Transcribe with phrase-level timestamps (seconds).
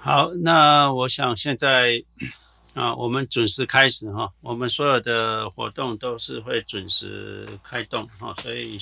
[0.00, 2.02] 好，那我想现在
[2.74, 8.78] 啊，我们准时开始哈，我们所有的活动都是会准时开动哈，所以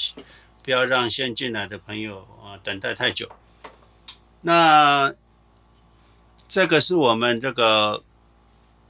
[0.63, 3.29] 不要让先进来的朋友啊等待太久。
[4.43, 5.13] 那
[6.47, 8.03] 这个是我们这个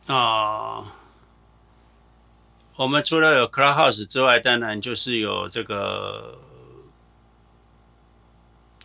[0.09, 0.85] 啊，
[2.75, 6.39] 我们除了有 Clubhouse 之外，当然就是有这个。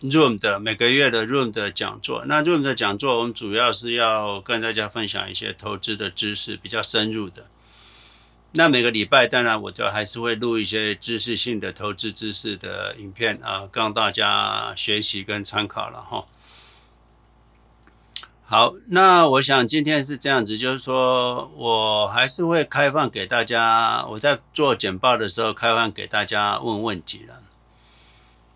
[0.02, 7.46] Room 的每个月的 Room 的讲座，那 Room 的讲座，我们主要是要跟大家分享一些投资的知识，比较深入的。
[8.54, 16.26] 那每个礼拜，当然我就还是会录一些知识性的投资知识的影片啊，供大家学习跟参考了哈。
[18.44, 27.36] 好，那我想今天是这样子，就是说我还是会开放给大家，我在做简报的时候开放给大家问问题了。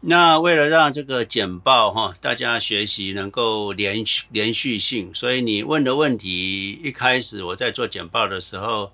[0.01, 8.93] 那为了让这个简报哈，大家学习能够连续连续性，所以你问的问题一开始我在做简报的时候，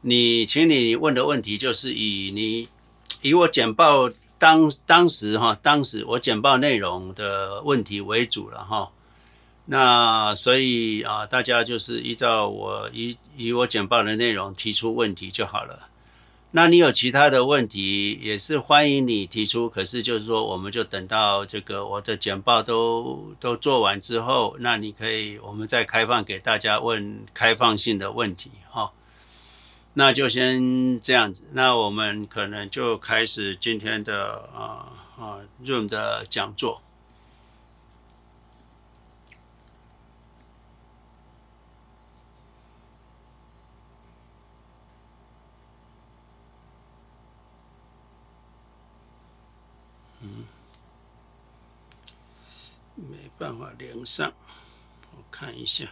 [0.00, 2.68] 你请你问的问题就是以你
[3.20, 8.90] 以我简报当当时哈，当时我简报内容的问题为主了哈。
[9.66, 15.88] 那所以啊，大家就是依照我以以我简报的内容提出问题就好了。
[16.54, 19.70] 那你有其他的问题，也是欢迎你提出。
[19.70, 28.92] 可是就是说，我们就等到这个我的简报都都做完之后，那你可以，我们再开放给大家问开放性的问题，哈。
[29.94, 31.44] 那就先这样子。
[31.52, 36.82] 那我们可能就开始今天的啊啊 Room 的讲座。
[53.42, 54.32] 办法连上，
[55.16, 55.84] 我看一下。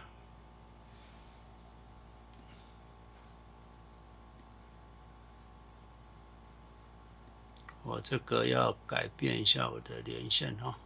[7.83, 10.77] 我这个要改变一下我的连线哈。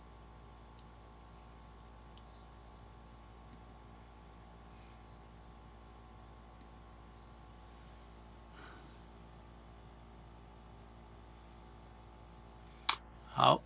[13.27, 13.61] 好，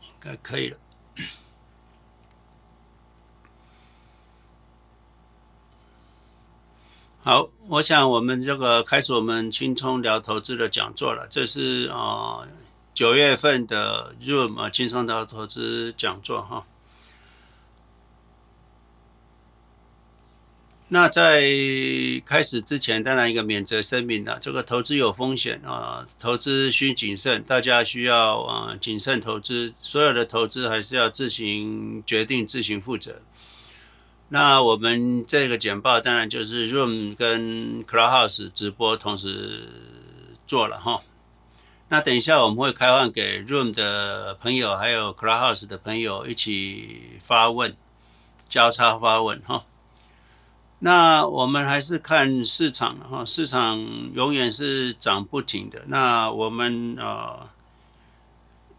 [0.00, 0.78] 应该可以了。
[7.20, 11.26] 好，我想我们这个开始我们轻松聊投资的讲座了。
[11.28, 12.46] 这是啊
[12.94, 16.64] 九月份的 Room 啊轻松聊投资讲座哈。
[20.90, 21.42] 那在
[22.24, 33.20] 开始之前，当然一个免责声明了，这个投资有风险啊，投资需谨慎，大家需要啊谨慎投资，所有的投资还是要自行决定，自行负责。
[34.30, 39.66] 那我们这个简报当然就是 Room 跟 Clubhouse 直播同时
[40.46, 41.00] 做了哈。
[41.88, 47.74] 那等一下我们会开放给 Room 的朋友还有 Clubhouse 的朋友一起发问，
[48.50, 49.64] 交叉发问哈。
[50.80, 53.80] 那我们还是看市场哈，市场
[54.12, 55.84] 永远是涨不停的。
[55.86, 57.54] 那我们啊，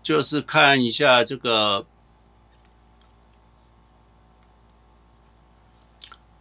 [0.03, 1.87] 就是看一下这个。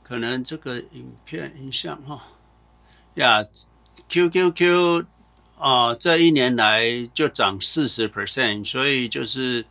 [0.09, 2.29] 可能这个影片影像哈
[3.17, 3.45] 呀
[4.09, 5.05] ，QQQ
[5.59, 9.67] 啊，这一年来就涨四十 percent，所以就是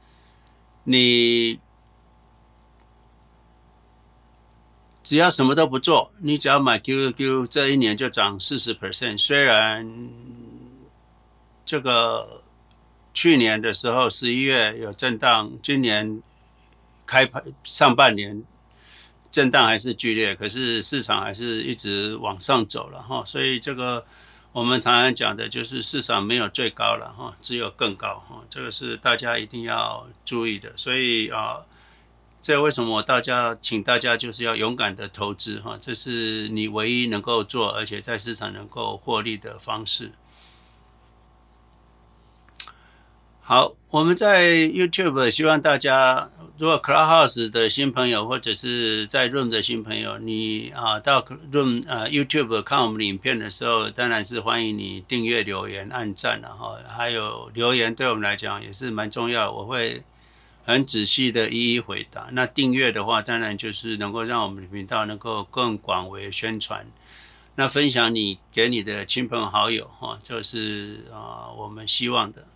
[0.84, 1.60] 你
[5.04, 9.18] 只要什么都不做，你只要买 QQQ，这一年就涨四十 percent。
[9.18, 10.08] 虽然
[11.66, 12.44] 这个
[13.12, 16.22] 去年的时候十一月有震荡，今年
[17.08, 18.44] 开盘上半年。
[19.38, 24.04] 震荡还是剧烈，可是市场还是一直往上走了哈，所以这个
[24.52, 30.74] 我们常常讲的就是市场没有最高了哈，只有更高哈，这个是大家一定要注意的。
[30.76, 31.60] 所以啊，
[32.42, 40.14] 这为什么大家请大家就是要勇敢的投资哈，这是你唯一能够做，而且在市场能够获利的方式。
[43.42, 51.22] 好，我们在 YouTube 希望大家，如果 Clubhouse 的新朋友或者是在 Room 的新朋友，你啊到
[51.52, 56.80] Room 呃 YouTube 看我们影片的时候，当然是欢迎你订阅、留言、按赞了哈。
[56.88, 60.02] 还有留言对我们来讲也是蛮重要，我会
[60.66, 62.30] 很仔细的一一回答。
[62.32, 66.88] 那订阅的话，当然就是能够让我们的频道能够更广为宣传。
[67.54, 72.48] 那分享你给你的亲朋好友哈，这是啊我们希望的。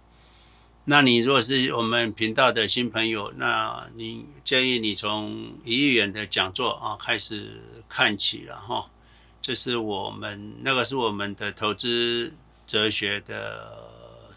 [0.85, 8.87] 那你如果是我们频道的新朋友，那你建议你从一亿元的讲座啊开始看起了哈。
[9.41, 12.33] 这是我们那个是我们的投资
[12.65, 13.77] 哲学的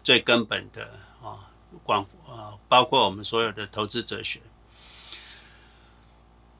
[0.03, 0.83] 最根本的
[1.21, 1.49] 啊
[1.83, 4.39] 广啊，包括我们所有的投资哲学。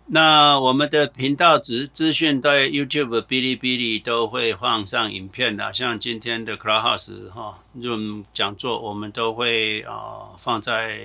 [0.07, 11.00] 那我们的频道资资讯在 YouTube、哔哩哔哩都会放上影片的，像今天的 Clubhouse 哈 Room 讲座，我们都会啊放在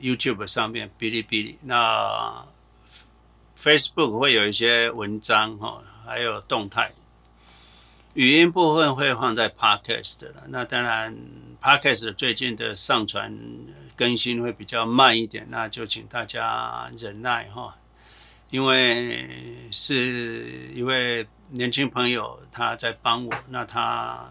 [0.00, 1.58] YouTube 上面，哔哩哔哩。
[1.62, 2.46] 那
[3.58, 6.92] Facebook 会有一些文章哈，还有动态。
[8.14, 11.16] 语音部分会放在 Podcast 的，那当然
[11.60, 13.36] Podcast 最近的上传
[13.96, 17.74] 更新会比较慢一点，那就请大家忍耐哈。
[18.54, 24.30] 因为是一位年轻朋友，他在帮我，那他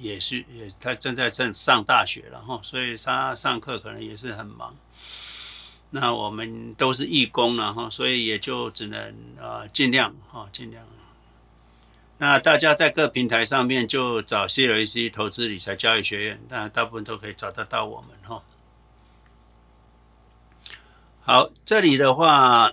[0.00, 4.74] 也是也他正在正上大学了哈，所以他上课可能也是很忙。
[5.90, 10.82] 那我们都是义工了哈，所以也就只能呃尽量哈尽量。
[12.16, 18.42] 那大家在各平台上面就找 CLAC 投资理财教育学院，那大部分都可以找得到我们哈。
[21.20, 22.72] 好，这里的话。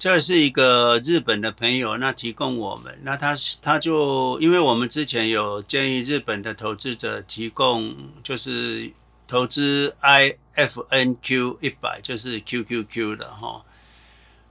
[0.00, 8.90] 这是一个日本的朋友，那提供我们，那他他就因为我们之前有建议日本的投资者提供，就是
[9.28, 13.62] 投资 IFNQ 一百，就是 QQQ 的哈。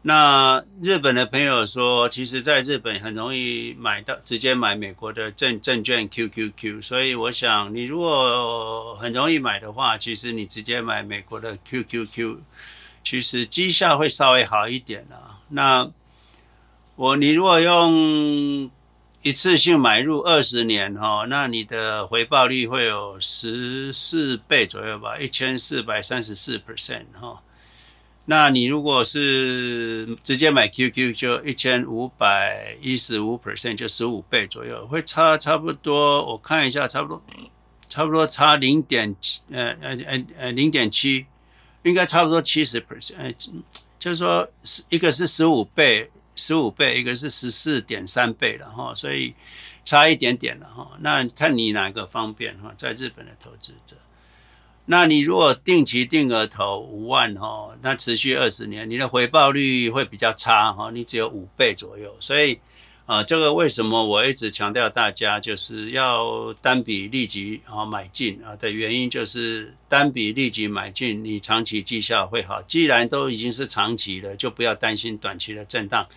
[0.03, 12.37] 那日本的朋友说，其实在日本很容易买到，直接买美国的证证券 QQQ，所以我想你如果很容易买的话，其实你直接买美国的 QQQ，
[13.03, 15.37] 其实绩效会稍微好一点啊。
[15.49, 15.91] 那
[16.95, 18.69] 我你如果用
[19.21, 27.41] 一次性买入二十年哈，那你的回报率会有十四倍左右吧，一千四百三十四 percent 哈。
[28.25, 36.23] 那你如果是直接买 QQ 就一千五百一十五 percent，就十五倍左右，会差差不多。
[36.25, 37.21] 我看一下，差不多
[37.89, 41.25] 差不多差零点七，呃呃呃呃零点七，
[41.81, 43.35] 应该差不多七十 percent，
[43.99, 44.49] 就是说，
[44.89, 49.35] 一个是十五倍，十五倍，一个是十四点三倍了哈，所以
[49.83, 50.91] 差一点点了哈。
[51.01, 53.97] 那看你哪个方便哈，在日本的投资者，
[54.85, 62.59] 那你如果定期定额投五万哈，那持续二十年，你的回报率会比较差哈，你只有五倍左右，所以。
[63.09, 72.61] 啊，这个为什么我一直强调大家就是要单笔立即啊买进啊的原因，就是单笔立即买进，你长期绩效会好。
[72.61, 76.07] 既然都已经是长期了，就不要担心短期的震荡，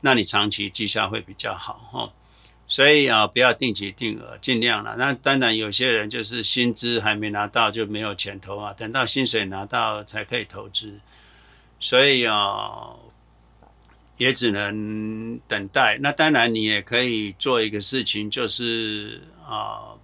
[0.00, 2.10] 那你长期绩效会比较好哈。
[2.66, 4.96] 所以啊，不要定期定额，尽量了。
[4.96, 10.98] 那当然有些人就是薪资还没拿到就没有钱投啊，等到薪水拿到才可以投资。
[11.78, 12.94] 所以啊。
[14.18, 15.96] 也只能等待。
[16.02, 19.94] 那当然，你也可以做一个事情，就是啊，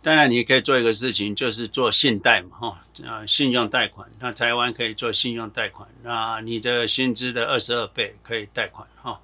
[0.00, 4.08] 当然你也可以做一个事情，就是做信贷嘛，哈，啊，信用贷款。
[4.20, 9.20] 那台湾可以做信用贷款，那你的薪资的二十二倍可以贷款，哈。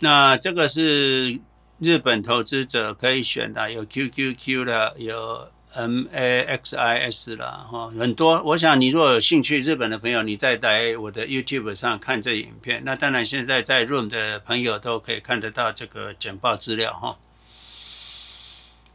[0.00, 1.38] 那这个是
[1.78, 5.51] 日本投资者可以选的，有 QQQ 的，有。
[5.74, 8.42] M A X I S 啦，哈，很多。
[8.42, 12.82] 我想你如果有兴趣，日本的朋友，你再来我的 YouTube 上看这影片。
[12.84, 17.16] 那当然，现在在 Room 的朋友都可以看得到这个简报资料，哈。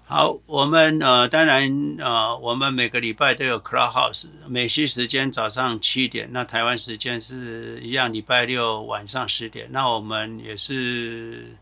[0.10, 9.68] 好，我们呃，当然呃，我们每个礼拜都有 Clubhouse，美西时间早上七点，那台湾时间是一样，礼拜六晚上十点。
[9.70, 11.54] 那我们也是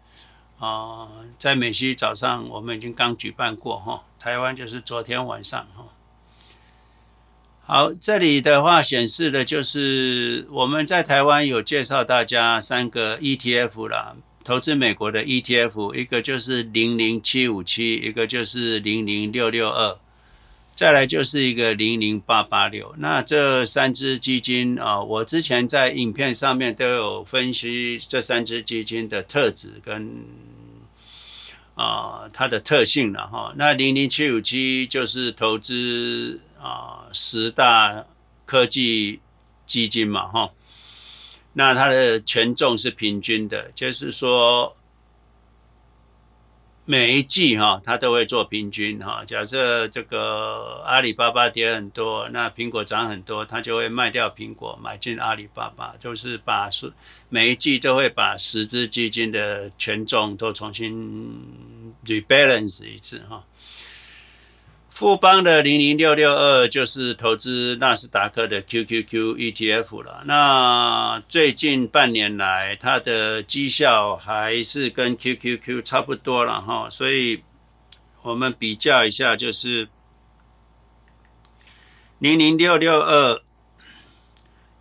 [0.59, 4.03] 啊、在美西早上，我们已经刚举办过，哈。
[4.17, 5.85] 台湾就是昨天晚上哈，
[7.63, 19.99] 好，这里的话显示的就是我们在台湾有介绍大家三个 ETF 啦，投资美国的 ETF，一个就是零零七五七，一个就是零零六六二，
[20.75, 22.93] 再来就是一个零零八八六。
[22.97, 30.23] 那这三只基金啊，我之前在影片上面都有分析这三只基金的特质跟。
[31.77, 33.53] 啊、它的特性了哈。
[33.57, 38.05] 那零零七五七就是投资啊、十大
[38.45, 39.19] 科技
[39.65, 40.49] 基金嘛哈。
[41.51, 44.73] 那它的权重是平均的，就是说
[46.87, 49.23] 每一季哈，它都会做平均哈。
[49.25, 56.93] 假设这个阿里巴巴跌很多，那苹果涨很多，它就会卖掉苹果，买进阿里巴巴，就是把是
[57.27, 61.41] 每一季都会把十只基金的权重都重新
[62.05, 63.43] rebalance 一次哈。
[64.95, 70.23] 富邦的零零六六二就是投资纳斯达克的 QQQ ETF 了。
[70.25, 76.89] 那最近半年来，它的绩效还是跟 QQQ 差不多了哈。
[76.89, 77.43] 所以
[78.21, 79.89] 我们比较一下，就是
[82.19, 83.41] 零零六六二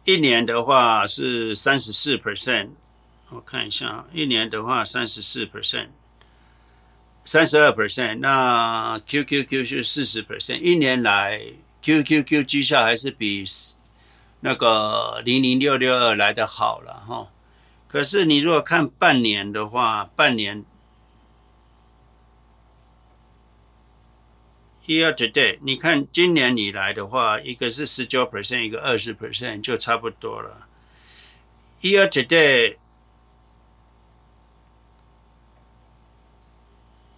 [0.04, 2.68] 一年的话是三十四 percent，
[3.30, 5.88] 我看一下，一年的话三十四 percent。
[7.26, 10.60] 三十二 percent，那 QQQ 是四十 percent。
[10.60, 11.40] 一年来
[11.82, 13.44] ，QQQ 绩效还是比
[14.40, 17.30] 那个零零六六二来的好了哈。
[17.88, 20.64] 可是你如果看半年的话，半年
[24.86, 30.68] year to date，你看今年以来的话，一个是十九 percent，一个二十 percent，就差不多了。
[31.80, 32.76] year to date。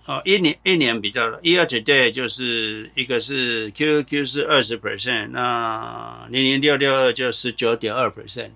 [0.07, 8.51] 哦，一年一年比较，year to date 就是一个是 QQ 是二十 percent，那零零六六二就十九点二 percent，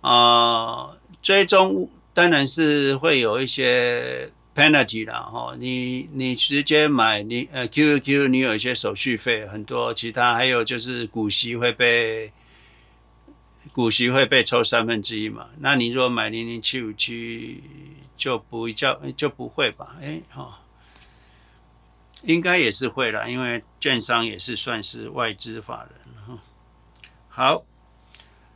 [0.00, 0.90] 啊，
[1.22, 12.32] 追踪当然是会有一些 penalty 啦，哈，你你直接买你呃 QQ 你有一些手续费很多，其他还有就是股息会被
[13.70, 17.62] 股息会被抽三分之一嘛，那你如果买零零七五七
[18.16, 20.58] 就不叫就不会吧，哎，哈。
[22.24, 26.42] 应该也是会啦，因为券商也是算是外资法人哈。
[27.28, 27.64] 好，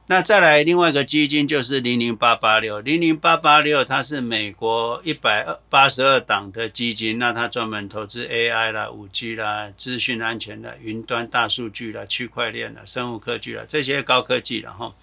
[0.06, 14.94] 那再来另外一个基金就是零零八八六，零零八八六它是美国一百八十二档的基金，那它专门投资 AI 啦、五 G 啦、资讯安全的、云端大数据啦、区块链啦、生物科技啦这些高科技了哈。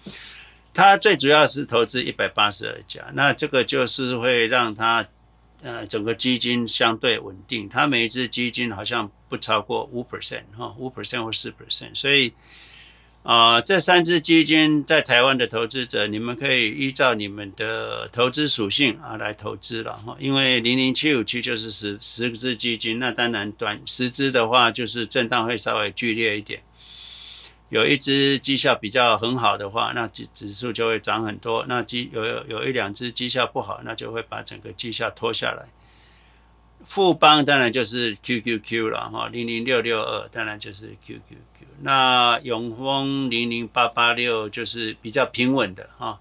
[0.72, 5.06] 它最主要是投资一百八十二家，那这个就是会让它。
[5.64, 12.32] 呃，整个基金相对稳定，它每一支基金好像不超过五 percent 哈，五 percent 或四 percent，所以
[13.22, 26.62] 啊、这三只基金在台湾的投资者，你们可以依照你们的投资属性啊来投资了哈，因为零零七五七就是十十只基金，那当然短十只的话就是震荡会稍微剧烈一点。
[27.74, 31.66] 有一只绩效比较很好的话，那指指数就会涨很多。
[31.66, 35.66] 那绩有有有一两只绩效不好，那就会把整个绩效拖下来。
[36.84, 41.66] 富邦当然就是 QQQ 了哈，零零六六二当然就是 QQQ。
[41.80, 46.20] 那永丰零零八八六就是比较平稳的哈。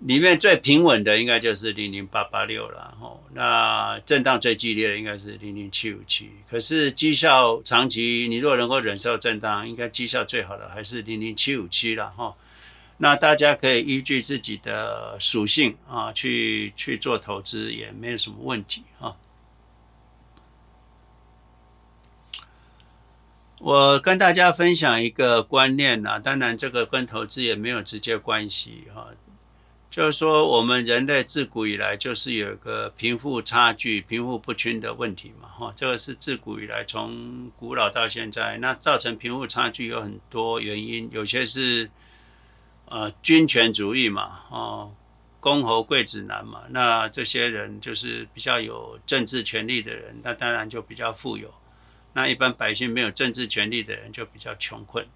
[0.00, 6.30] 里面最平稳的应该就是零零八八六了哈，那震荡最激烈的应该是零零七五七。
[6.48, 12.34] 可是绩效长期，你如果能够忍受震荡，应该绩效最好的还是零零七五七了哈。
[12.98, 19.16] 那大家可以依据自己的属性啊，去去做投资，也没有什么问题哈。
[23.58, 29.08] 我跟大家分享一个观念呐，当然这个跟投资也没有直接关系哈。
[29.96, 41.88] 就是说，我们人类自古以来就是有一个贫富差距、贫富不均的问题嘛，哈，这个是自古以来从古老到现在，那造成贫富差距有很多原因，有些是
[42.84, 44.94] 呃君权主义嘛，哦，
[45.40, 51.54] 公侯贵子男嘛，那这些人就是比较有政治权力的人，那当然就比较富有，
[52.12, 55.06] 那一般百姓没有政治权力的人就比较穷困，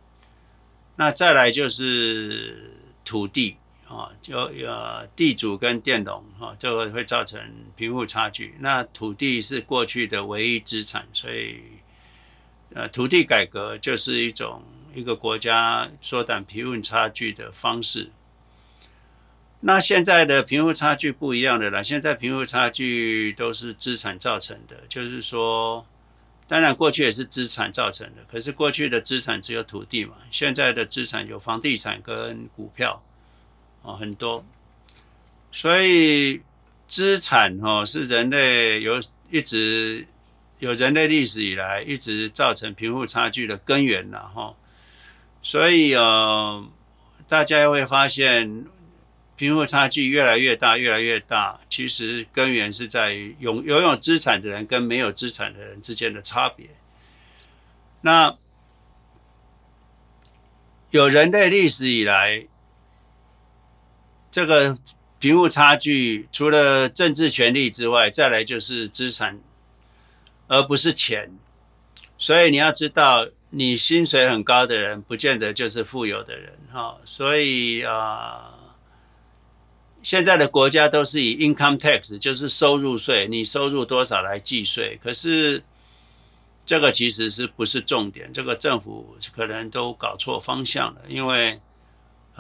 [0.97, 3.59] 那再来就是土地。
[3.91, 7.41] 啊，就呃地主跟佃农哈，这个会造成
[7.75, 8.55] 贫富差距。
[8.61, 11.61] 那土地是过去的唯一资产，所以
[12.73, 14.63] 呃土地改革就是一种
[14.95, 18.13] 一个国家缩短贫富差距的方式。
[19.63, 25.85] 那现在的贫富差距不一样的了，现在贫富差距都是资产造成的，就是说，
[26.47, 33.03] 当然过去也是资产造成的，可是过去的资产只有土地嘛，现在的资产有房地产跟股票。
[33.83, 34.45] 哦，很多，
[35.51, 36.43] 所以
[36.87, 40.07] 资产哦是人类有一直
[40.59, 44.55] 有人类历史以来一直造成贫富差距的根源了哈。
[45.43, 46.63] 所以呃，
[47.27, 48.67] 大家会发现
[49.35, 51.59] 贫富差距越来越大，越来越大。
[51.71, 56.69] 其实根源是在于拥拥有资产的人跟没有资产的人之间的差别。
[58.03, 58.37] 那
[60.91, 62.47] 有人类历史以来。
[64.31, 64.79] 这个
[65.19, 69.41] 贫富差距除了政治权力之外，再来就是资产
[70.47, 71.33] 而不是钱。
[72.17, 76.97] 所以你要知道，你薪水很高的人，不见得就是富有的人哈。
[77.05, 78.55] 所以啊，
[80.03, 84.99] 现在的国家都是以 income tax，就是收入税，你收入多少来计税。
[85.03, 85.63] 可是
[86.65, 88.33] 这个其实是不是重点？
[88.33, 91.61] 这个政府可能都搞错方向了，因为。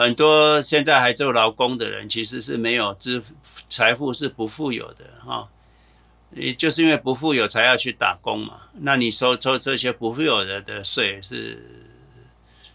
[0.00, 3.22] 很多现在还做劳工的人，其实是没有资
[3.68, 5.46] 财富是不富有的哈，
[6.32, 8.62] 也就是因为不富有才要去打工嘛。
[8.78, 11.92] 那你收收这些不富有的的税是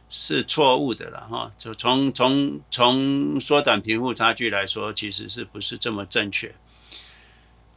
[0.08, 1.52] 是错误的了哈。
[1.58, 6.54] 就从从从缩短贫富差距来说，其实是不是这么正确？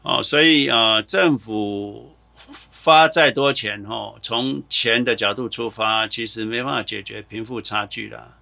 [0.03, 8.35] 哦，所以呃，政府发再多钱哈，从钱的角度出发，其实没办法解决贫富差距了。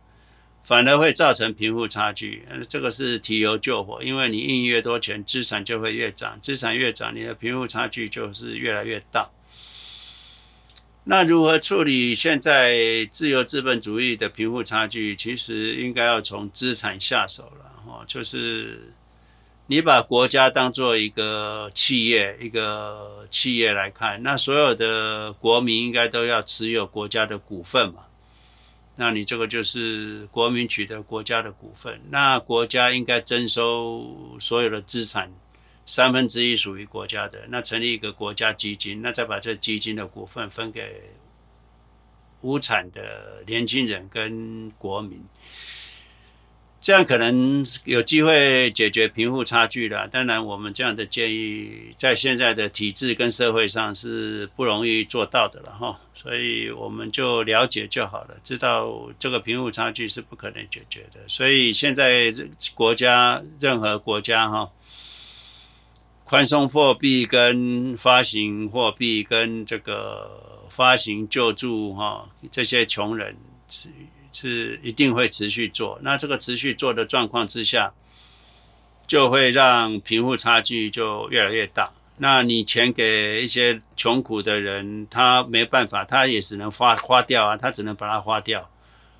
[0.67, 9.31] 反而会造成贫富差距，这个是提油救火，因为你印越多钱，资产就会越涨，资产越涨，你的贫富差距就是越来越大。
[11.05, 15.15] 那如何处理现在自由资本主义的贫富差距？
[15.15, 18.93] 其实应该要从资产下手了，哦，就是
[19.69, 28.01] 你把国家当做一个企业，一个企业来看，那所有的国民应该都要持有国家的股份嘛。
[28.97, 35.31] 那你这个就是国民取得国家的股份，那国家应该征收所有的资产
[35.85, 41.11] 三分之一属于国家的，那成立一个国家基金，那再把这基金的股份分给
[42.41, 45.23] 无产的年轻人跟国民。
[46.81, 50.07] 这样可能有机会解决贫富差距了。
[50.07, 55.99] 当然，我们这样的建议在现在的体制跟社会上是不容易做到的了哈。
[56.15, 61.21] 所以我们就了解就好了，知道这个贫富差距是不可能解决的。
[61.27, 62.33] 所以现在
[62.75, 64.71] 国家任何国家哈，
[66.25, 73.37] 宽松货币跟发行货币跟这个发行救助哈，这些穷人。
[74.37, 77.95] 是一定会持续做，那这个持续做的状况之下，
[79.07, 81.91] 就会让贫富差距就越来越大。
[82.19, 88.71] 那你钱给一些穷苦的人，他没办法，他也只能花花掉啊，他只能把它花掉，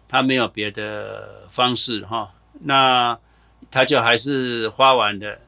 [0.07, 2.35] 他没有别的方式哈。
[2.61, 3.19] 那
[3.71, 5.39] 他就还是花完了，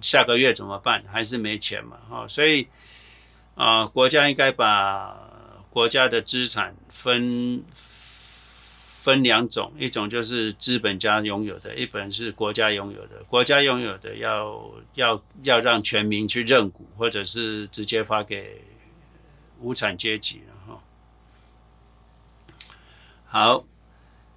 [0.00, 1.02] 下个月怎么办？
[1.10, 2.28] 还是没钱嘛哈。
[2.28, 2.68] 所以
[3.56, 5.16] 啊，国家应该把
[5.70, 7.64] 国家的资产分。
[9.06, 13.22] 分两种，一种就是资本家拥有的，一本是国家拥有的。
[13.28, 14.60] 国家拥有的要
[14.94, 18.62] 要要让全民去认股，或者是直接发给
[19.60, 20.80] 无产阶级了哈。
[23.26, 23.64] 好，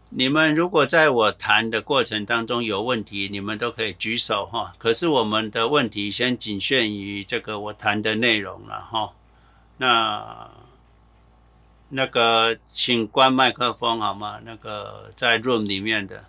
[0.10, 4.75] 你们如果在我谈的过程当中有问题，你们都可以举手哈。
[4.77, 9.13] 可是我们的问题先仅限于这个我谈的内容了哈。
[9.77, 10.51] 那。
[11.89, 14.39] 那个，请关麦克风好吗？
[14.43, 16.25] 那个在 room 里面的。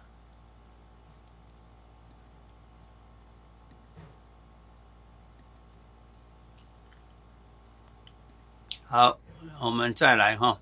[8.86, 9.18] 好，
[9.60, 10.58] 我们再来哈。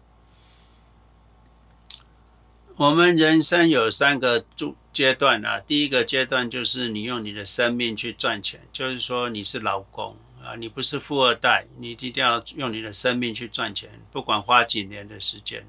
[2.76, 4.44] 我们人生有三个
[4.92, 10.16] 阶段啊，第一个阶段就是你用你的生命去赚钱，就是说你是劳工。
[10.48, 15.66] 啊，你不是富二代，你一定要用你的生命去赚钱，不管花几年的时间。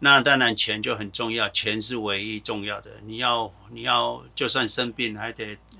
[0.00, 2.90] 那当然钱就很重要，钱是唯一重要的。
[3.06, 5.78] 你要你要就算生病还得呃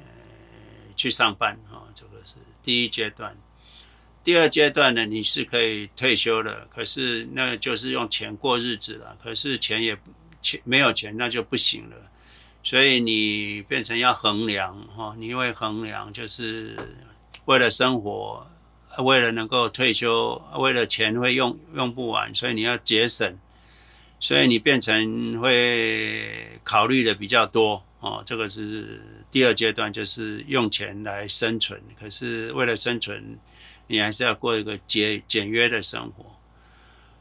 [0.96, 3.36] 去上班啊，这个是第一阶段。
[4.24, 9.14] 第二阶段呢，你是可以退休了，可是那就是用钱过日子了。
[9.22, 9.94] 可是钱也
[10.40, 11.96] 钱没有钱那就不行了，
[12.62, 16.74] 所以你变成要衡量哈，你会衡量就是。
[17.46, 18.46] 为了生活，
[18.98, 23.38] 为了能够退休，为了钱会用用不完，所以你要节省，
[24.20, 28.22] 所以你变成会考虑的比较多哦。
[28.26, 31.80] 这个是第二阶段，就是用钱来生存。
[31.98, 33.38] 可是为了生存，
[33.86, 36.24] 你还是要过一个节简约的生活。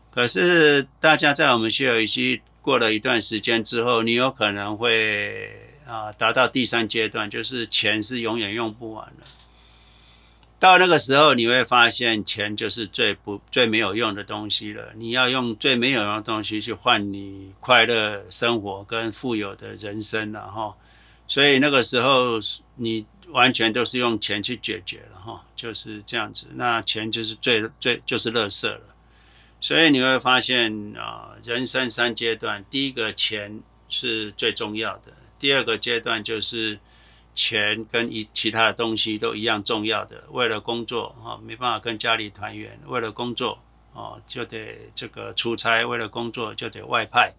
[0.10, 5.52] 可是大家在我们西尔语系过了一段时间之后，你有可能会
[5.86, 9.24] 啊达到第三阶段，就是钱是永远用不完的。
[10.66, 14.94] 到那个时候，你会发现钱就是最不最没有用的东西了。
[14.96, 20.76] 你要用最没有用的东西去换你快乐生活跟富有的人生了哈。
[21.28, 22.40] 所以那个时候，
[22.78, 26.48] 你完全都是用钱去解决了哈，就是这样子。
[26.56, 28.82] 那钱就是最最就是垃圾了。
[29.62, 36.80] 所以你会发现啊，人生三阶段，第一个钱是最重要的，第二个阶段就是。
[37.36, 40.24] 钱跟一其他的东西都一样重要的。
[40.32, 43.60] 为了工作啊，没办法跟家里团圆；为了工作
[43.94, 47.34] 啊，就得这个出差；为了工作就得外派；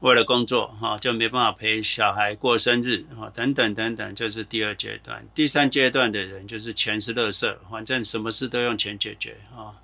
[0.00, 5.26] 为了工作哈，就没办法陪小孩过生日啊，等等等等，这是第二阶段。
[5.34, 9.74] 第三阶段的人就是钱是垃圾，反正什么事都用钱解决啊，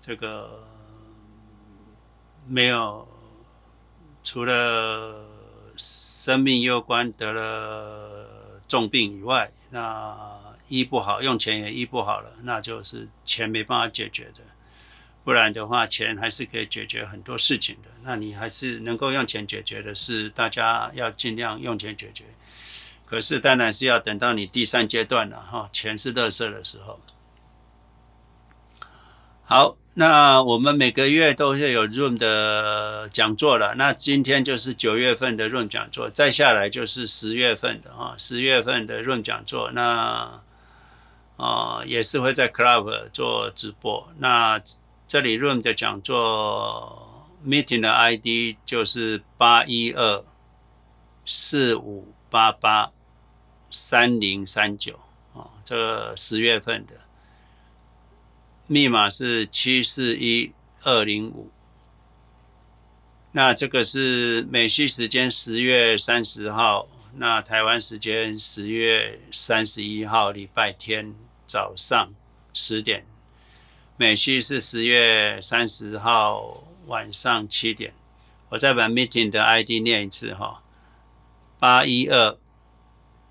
[0.00, 0.64] 这个
[2.46, 3.08] 没有
[4.24, 5.24] 除了。
[5.82, 7.99] 生命攸关，得了
[8.70, 14.44] 重病以外，那医不好，用钱也医不好了，那就是钱没办法解决的。
[15.24, 17.90] 不然的话，钱还是可以解决很多事情的。
[18.04, 22.24] 那你还是能够用钱解决的事，大家要尽量用钱解决。
[23.04, 27.00] 可是当然是要等到你第三阶段了哈，钱是垃圾的时候。
[29.42, 29.76] 好。
[29.94, 33.74] 那我们每个月都会有 Room 的讲座了。
[33.74, 39.72] 那今天就是九月份的 Room 讲座，再下来就是十月份的啊，十月份的 Room 讲座。
[39.72, 40.40] 那
[41.36, 44.08] 啊，也是会在 Club 做直播。
[44.18, 44.62] 那
[45.08, 50.24] 这里 Room 的讲座 Meeting 的 ID 就是八一二
[51.26, 52.92] 四五八八
[53.72, 55.00] 三零三九
[55.34, 56.94] 啊，这个十月份的。
[58.72, 60.52] 密码是七四一
[60.84, 61.50] 二零五，
[63.32, 71.12] 那这个是美西时间十月三十号，那台湾时间十月三十一号礼拜天
[71.48, 72.14] 早上
[72.52, 73.04] 十点，
[73.96, 77.92] 美西是十月三十号晚上七点。
[78.50, 80.62] 我再把 meeting 的 ID 念一次哈，
[81.58, 82.38] 八一二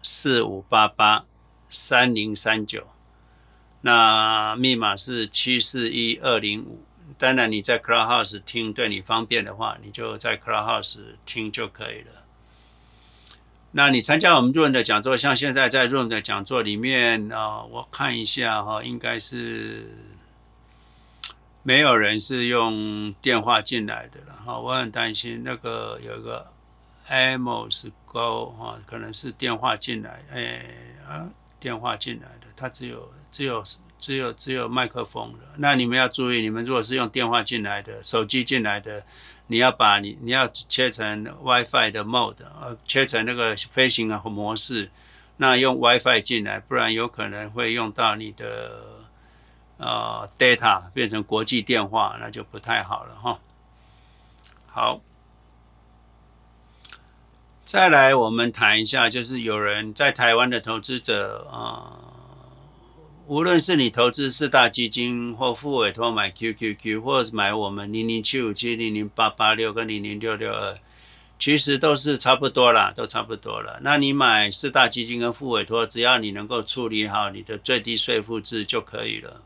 [0.04, 1.26] 四五八八
[1.70, 2.86] 三零三九。
[3.82, 6.84] 那密码是七四一二零五。
[7.18, 12.24] 当然你在 Clubhouse 听，对你方便的话，你就在 Clubhouse 听就可以了。
[13.72, 19.86] 那你参加我们 Room 的讲座，像现在在 Room 的讲座里面啊，我看一下哈，应该是
[21.64, 24.58] 没有人是用电话进来的了哈。
[24.58, 26.52] 我很担心那个有一个
[27.10, 30.64] Amos Go 哈，可能是电话进来，哎
[31.06, 33.12] 啊，电话进来的，他只有。
[33.32, 33.64] 只有
[34.00, 35.40] 只有只有麦克风了。
[35.58, 39.04] 那你们要注意，你们如果是用电话进来的、手机进来的，
[39.48, 44.90] 你要把你你要切成 WiFi 的 mode，呃，切成那个飞行的模式。
[45.38, 48.82] 那用 WiFi 进来，不然有可能会用到你的
[49.78, 53.40] 呃 data 变成国际电话，那就不太好了哈。
[54.68, 55.02] 好，
[57.66, 61.99] 再来我们谈一下，就是有人在台湾的投资者啊。
[63.30, 70.80] 无论是你投资四大基金或付委托买 QQQ，或者是买我们零零七五七、零零八八六跟零零六六二，
[71.38, 73.80] 其实都是差不多啦，都差不多了。
[73.84, 79.44] 那你买四大基金跟付委托，只要你能够处理好你的最低税负制就可以了。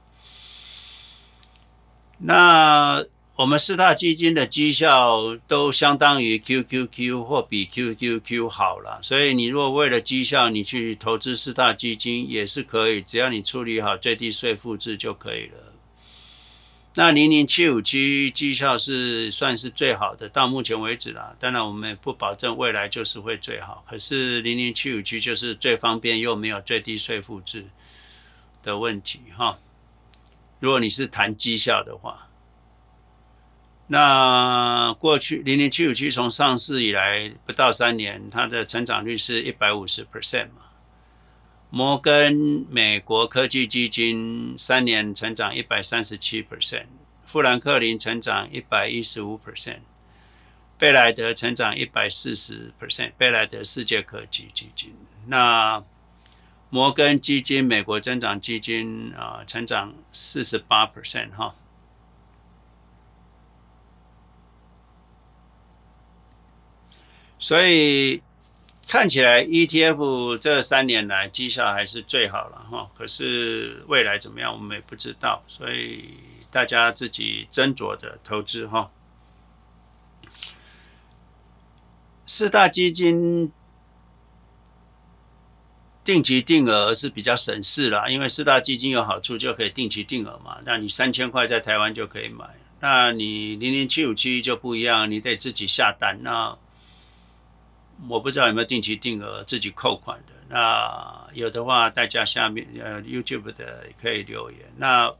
[2.20, 3.04] 那
[3.36, 15.74] 我们四大基金的绩效都相当于 QQQ 或比 QQQ 好了，所以你如果为了绩效你去投资四大基金也是可以，只要你处理好最低税负制就可以了。
[16.94, 21.36] 那零零七五七绩效是算是最好的，到目前为止啦。
[21.40, 27.66] 当然我们也不保证未来就是会最好，可是零零七五七就是最方便又没有最低税负制
[28.62, 29.58] 的问题哈。
[30.60, 32.28] 如果你是谈绩效的话。
[33.88, 40.62] 那过去零零七五七从上市以来不到三年，它的成长率是一百五十 percent 嘛。
[41.70, 46.86] 摩根美国科技基金三年成长一百三十七 percent，
[47.26, 49.80] 富兰克林成长一百一十五 percent，
[50.78, 54.96] 贝莱德成长一百四十 percent，贝莱德世界科技基金。
[55.28, 55.84] 那
[56.70, 61.56] 摩根基金美国增长基金啊，成长四十八 percent 哈。
[67.44, 68.22] 所以
[68.88, 76.12] 看起来 ETF 这三年来绩效还是最好了哈，可是未来怎么样我们也不知道，所以
[76.50, 78.90] 大家自己斟酌着投资哈。
[82.26, 83.52] 四大基金
[86.02, 92.46] 定期定额是比较省事啦，因为四大基金有好处就可以定期定额嘛，那你三千块在台湾就可以买，
[92.80, 96.58] 那你零零七五七就不一样，你得自己下单那。
[98.10, 104.60] 我不知道有没有定期定额自己扣款的，那有的话，大家下面呃 YouTube 的可以留言。
[104.78, 105.14] 那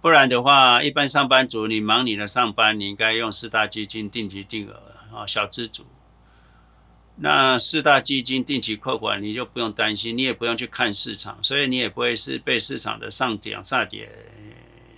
[0.00, 5.86] 不然的话，一般上班族你忙你的上班，你应该用四大基金定期定额啊，小资族。
[7.16, 14.10] 那四大基金定期扣款，你就不用担心，你也不用去看市场，所以你也不会是被市场的上涨下跌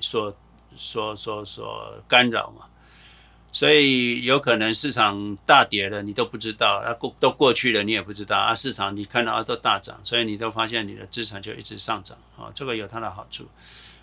[0.00, 0.36] 所
[0.74, 2.67] 所所所干扰嘛。
[3.50, 8.54] 所以有可能市场大跌了，你都不知道，啊过都过去了，你也不知道啊。
[8.54, 13.48] 市场你看到啊都大涨，所以你都发现你的资产就一直上涨啊，这个有它的好处。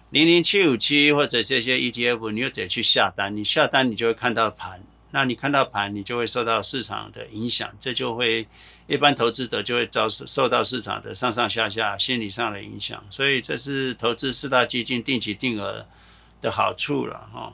[0.10, 4.82] 零零七五七或者这些 ETF，你又得去下单，你下单你就会看到盘。
[5.12, 8.46] 那你看到盘，你就会受到市场的影响，这就会
[8.88, 15.86] 一般投资者就会遭受到市场的上上下下心理上的影响，所以这是投资四大基金定期定额
[16.42, 17.54] 的好处了哈。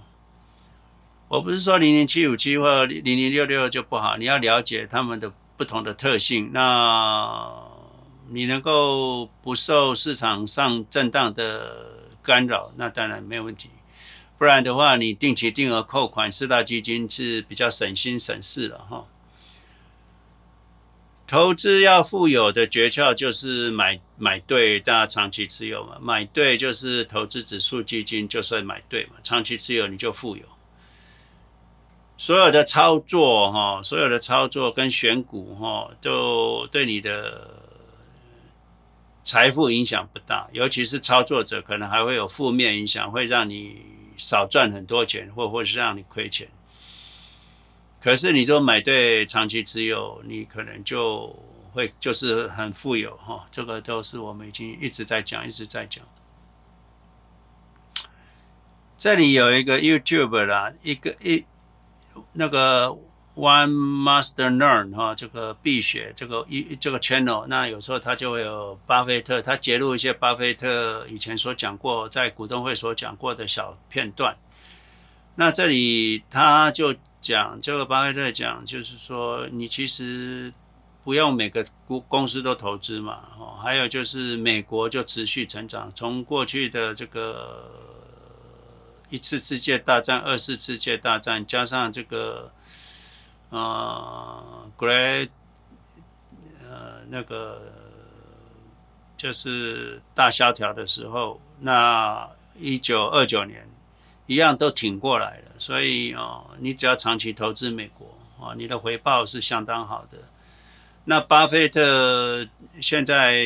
[1.31, 7.49] 我不是说零零七五七或零零六六就不好，你要了解他们的不同的特性，那
[8.31, 13.69] 你能够不受市场上震荡的干扰，那当然没有问题。
[14.37, 19.05] 不然的话，你定期定额扣款四大基金是比较省心省事了哈。
[21.25, 25.95] 投资要富有的诀窍就是买买对，大家长期持有嘛。
[26.01, 30.43] 买对就是投资指数基金，就算买对嘛，长期持有你就富有。
[32.21, 37.49] 所有的操作哈，所有的操作跟选股哈，都对你的
[39.23, 43.89] 财富影响不大，尤其是操作者可能还会有负面影响，会让你。
[44.17, 46.47] 少赚很多钱，或或是让你亏钱。
[47.99, 51.35] 可是你说买对长期持有，你可能就
[51.73, 53.47] 会就是很富有哈。
[53.49, 56.05] 这个都是我们已经一直在讲，一直在讲。
[58.95, 61.43] 这里有一个 YouTube 啦，一个一
[62.33, 62.95] 那个
[63.35, 74.35] One Master Learn 哈，这个必学这个一这个 channel，那有时候他就会有巴菲特，他揭露一些巴菲特以前所讲过，在股东会所讲过的小片段。
[75.35, 80.51] 那这里他就讲，这个巴菲特讲，就是说你其实
[81.05, 87.71] 不用每个公公司都投资嘛，哦，还有就是美国就持续成长，从过去的这个
[89.11, 92.51] 一次世界大战、二次世界大战，加上这个。
[93.51, 95.27] 啊、，Great
[96.63, 97.61] 呃，那个
[99.17, 103.67] 就是大萧条的时候，那一九二九年
[104.25, 105.51] 一样都挺过来了。
[105.57, 110.17] 所以哦，你只要长期投资美国啊，你的回报是相当好的。
[111.03, 112.47] 那巴菲特
[112.81, 113.43] 现在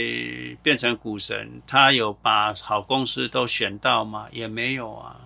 [0.62, 4.28] 变成股神，他有把好公司都选到吗？
[4.32, 5.20] 也没有啊。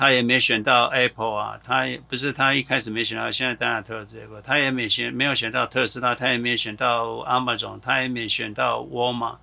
[0.00, 9.36] 他也没选到 Apple 啊，他也不是他一开始没选到，现在当然投这个，他也没选没有选到特斯拉，他也没选到 Amazon，他也没选到沃尔玛。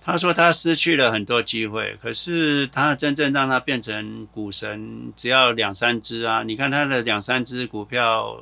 [0.00, 6.42] 他说他失去了很多机会，可是他真正让他变成股神，只要两三只啊！
[6.42, 8.36] 你看他的两三只股票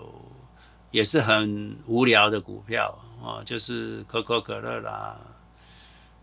[0.92, 5.14] 也是很无聊的股票啊，就是可口可乐啦。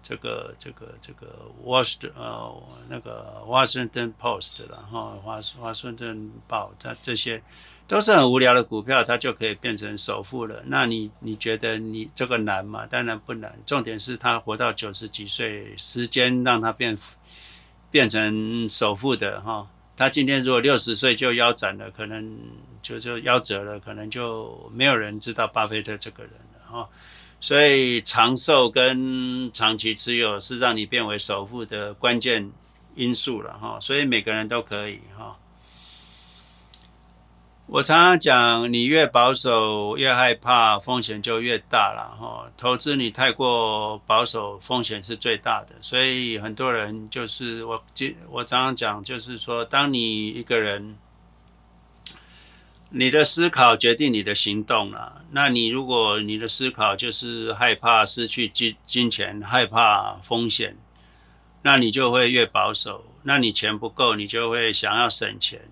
[0.08, 1.28] 这个这个这个
[1.66, 7.44] Washington 呃那个 Washington Post 了哈，华华盛顿报，它这些
[7.90, 10.64] 都是很无聊的股票，它就可以变成首富了。
[10.68, 12.88] 那你你觉得你这个难吗？
[12.88, 13.60] 当然不难。
[13.66, 16.98] 重点是他活到九十几岁，时间让他变
[17.92, 19.68] 变成首富的哈。
[19.98, 22.40] 他今天如果六十岁就腰斩了，可能
[22.82, 26.88] 就就夭折了，可能就没有人知道巴菲特这个人了哈。
[27.40, 32.52] 所以长寿跟长期持有是让你变为首富的关键
[32.96, 35.38] 因素了哈，所以每个人都可以哈。
[37.68, 42.50] 我常常讲，你越保守越害怕，风险就越大了哈。
[42.58, 45.76] 投资你太过保守，风险是最大的。
[45.82, 47.84] 所以很多人就是我
[48.30, 50.98] 我常常讲，就是说，当你一个人。
[52.90, 55.22] 你的思考决定你的行动了。
[55.32, 60.78] 那你如果你的思考就是害怕失去金金钱，害怕风险，
[61.64, 63.04] 那你就会越保守。
[63.24, 65.70] 那你钱不够，你就会想要省钱。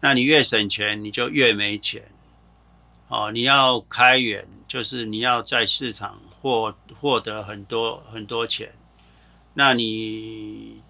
[0.00, 2.12] 那你越省钱，你就越没钱。
[3.08, 8.74] 哦，你要开源，就是你要在市场获获得很多很多钱。
[9.54, 10.81] 那你。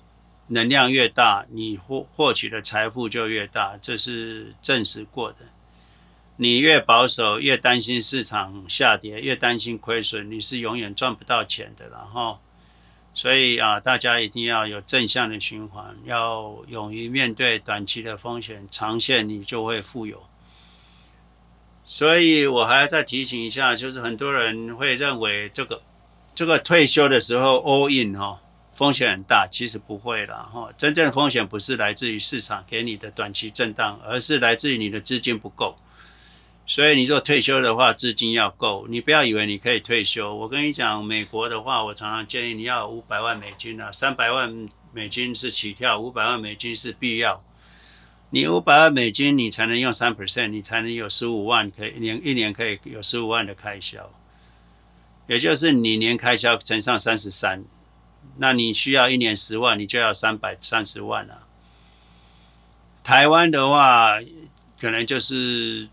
[0.52, 5.38] 能量越大，你获获取的财富就越大，这是证实过的。
[6.36, 12.38] 你越保守，越担心市场下跌，越担心亏损，你是永远赚不到钱的然后。
[13.14, 20.22] 所以啊，大家一定要有正向的循环，要勇于面对短期的风险，长线你就会富有。
[21.86, 25.82] 所以我还要再提醒一下，就是很多人会认为这个
[26.34, 28.40] 这个退休的时候 all in 哈。
[28.83, 30.68] 风险很大，其实不会啦哈。
[30.77, 35.77] 真正的风险不是来自于市场给你的短期震荡，而是来自于你的资金不够。
[36.66, 38.88] 所以你如果退休的话，资金要够。
[38.88, 40.35] 你不要以为你可以退休。
[40.35, 47.40] 我跟你讲，美国的话，我常常建议你要五百万美金啊，三百万美金是起跳，五百万美金是必要。
[48.31, 54.11] 你五百万美金，你才能用三 percent，你才能有十五万，可以一年一年可以有十五万的开销，
[55.29, 57.62] 也就是你年开销乘上三十三，
[58.37, 61.47] 那你需要一年十万，你就要三百三十万了。
[63.05, 64.18] 台湾的话，
[64.81, 65.88] 可能就是。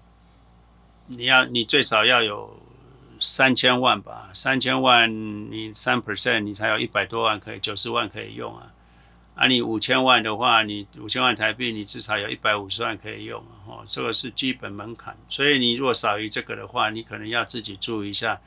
[1.11, 2.61] 你要，你最少要有
[3.19, 5.11] 三千万吧，三千万
[5.51, 8.71] 你三 percent，你才有一百多万可以，九十万可以用啊。
[9.33, 13.43] 啊，你五千万的话，你五千万台币，你至少有一百五十万可以用。
[13.65, 15.17] 哦，这个是基本门槛。
[15.27, 18.39] 所以你如果少于这个的话，你可能要自己注意一下，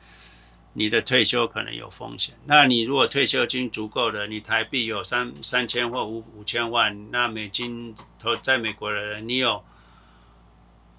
[0.73, 2.35] 你的退休可能有风险。
[2.45, 9.63] 那你如果退休金足够的，你台币有三三千或五五千万，那美金投在美国的人，你有。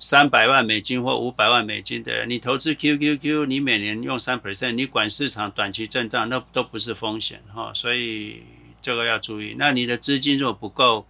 [0.01, 8.43] 三百万美金或五百万美金的，你投资 QQQ，你每年用三 percent，你管市场短期震荡，那都不是风险哈，所以
[8.83, 9.55] 这个要注意。
[9.57, 11.07] 那你的资金如果不够，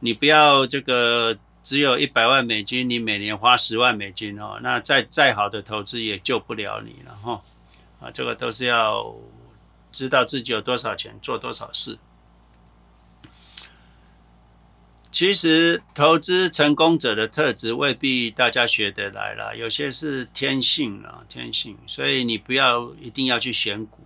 [0.00, 7.40] 你不要这个只有一百万美金，你每年花十万美金哦，那再再好的投资也救不了你了哈。
[8.00, 9.14] 啊，这个都是要
[9.90, 11.98] 知道自己有多少钱，做多少事。
[15.10, 21.76] 其实投资成功者的特质未必大家学得来啦，有些是天性啊，天性。
[21.86, 24.04] 所以你不要一定要去选股。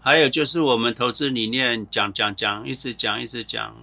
[0.00, 3.76] 还有就是我们投资理念讲讲讲，一直讲一直讲，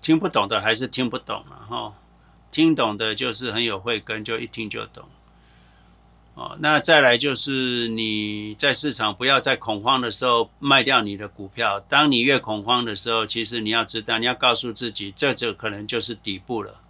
[0.00, 1.94] 听不懂的还是听不懂了哈，
[2.50, 5.06] 听懂的就是很有慧根，就一听就懂。
[6.34, 11.78] 哦，那再来就是你在市场不要在恐慌的时候卖掉你的股票。
[11.80, 16.80] 当你越恐慌的时候，其实你要知道，你要告诉自己，这就可能就是底部了。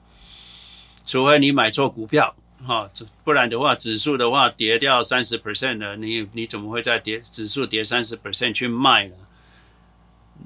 [1.04, 2.88] 除非你买错股票，哈，
[3.24, 9.16] 不然的话，指数的话跌掉三十 percent 了，你你怎么会在跌指数跌三十 percent 去卖呢？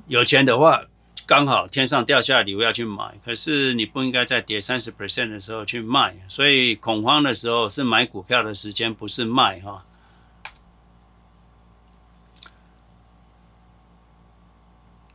[0.07, 0.81] 有钱的话。
[1.27, 9.85] 刚好天上掉下礼物要去买，可是你不应该在跌三十 percent 的时候去卖，所以恐慌的时候是买股票的时间，不是卖哈。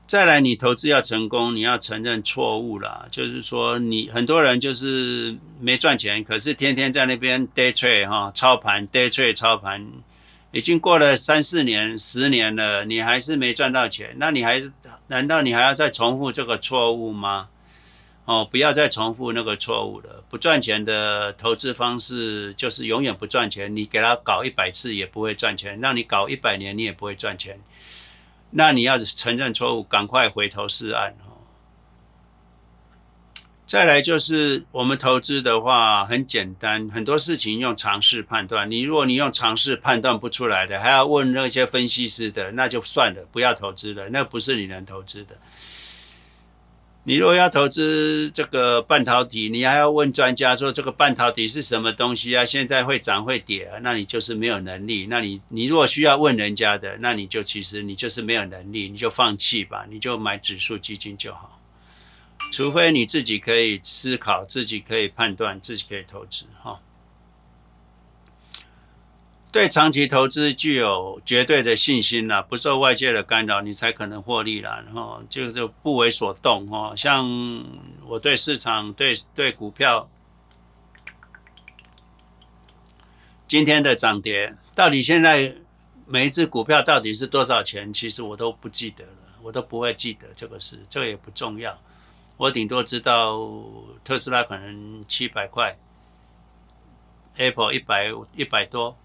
[0.06, 9.90] 再来，你投资要成功，你要承认错误啦，就是说你很多人就是没赚钱，可是天天在那边 day trade 哈，操盘 day trade 操盘。
[10.52, 14.72] 已经过了三四年、十年了，你还是没赚到钱，那你还是？
[15.08, 17.48] 难道你还要再重复这个错误吗？
[18.26, 20.24] 哦，不要再重复那个错误了。
[20.30, 27.60] 不赚钱的投资方式就是永远不赚钱，你给他搞一百次也不会赚钱，让你搞一百年你也不会赚钱。
[28.52, 31.16] 那你要承认错误，赶快回头是岸。
[33.72, 38.70] 再来就是我们投资的话很简单，很多事情用常识判断。
[38.70, 45.38] 你如果你用常识判断不出来的，还要问那些分析师的，那就算了，不要投资了， 那不是你能投资的。
[47.04, 52.44] 你如果要投资这个半导体，你还要问专家说这个半导体是什么东西啊？
[52.44, 53.80] 现在会涨会跌啊？
[53.82, 55.08] 那你就是没有能力。
[55.10, 61.51] 那你你如果需要问人家的，那你就其实你就是没有能力，你就放弃吧，你就买指数基金就好。
[62.52, 66.82] 除非你自己可以思考，自己可以判断，自己可以投资，哈。
[69.54, 74.82] 对长期投资具有绝对的信心啦，不受外界的干扰，你才可能获利啦。
[74.86, 76.94] 然后就就不为所动，哈。
[76.96, 77.26] 像
[78.06, 80.10] 我对市场、对对股票
[83.48, 85.56] 今天的涨跌，到底现在
[86.06, 91.78] 每一只股票到底是多少钱，其实我都不记得了，我都不会记得这个事，这个也不重要。
[92.42, 93.40] 我顶多知道
[94.04, 95.78] 特斯拉可能七百块
[97.36, 98.98] ，Apple 一百一百多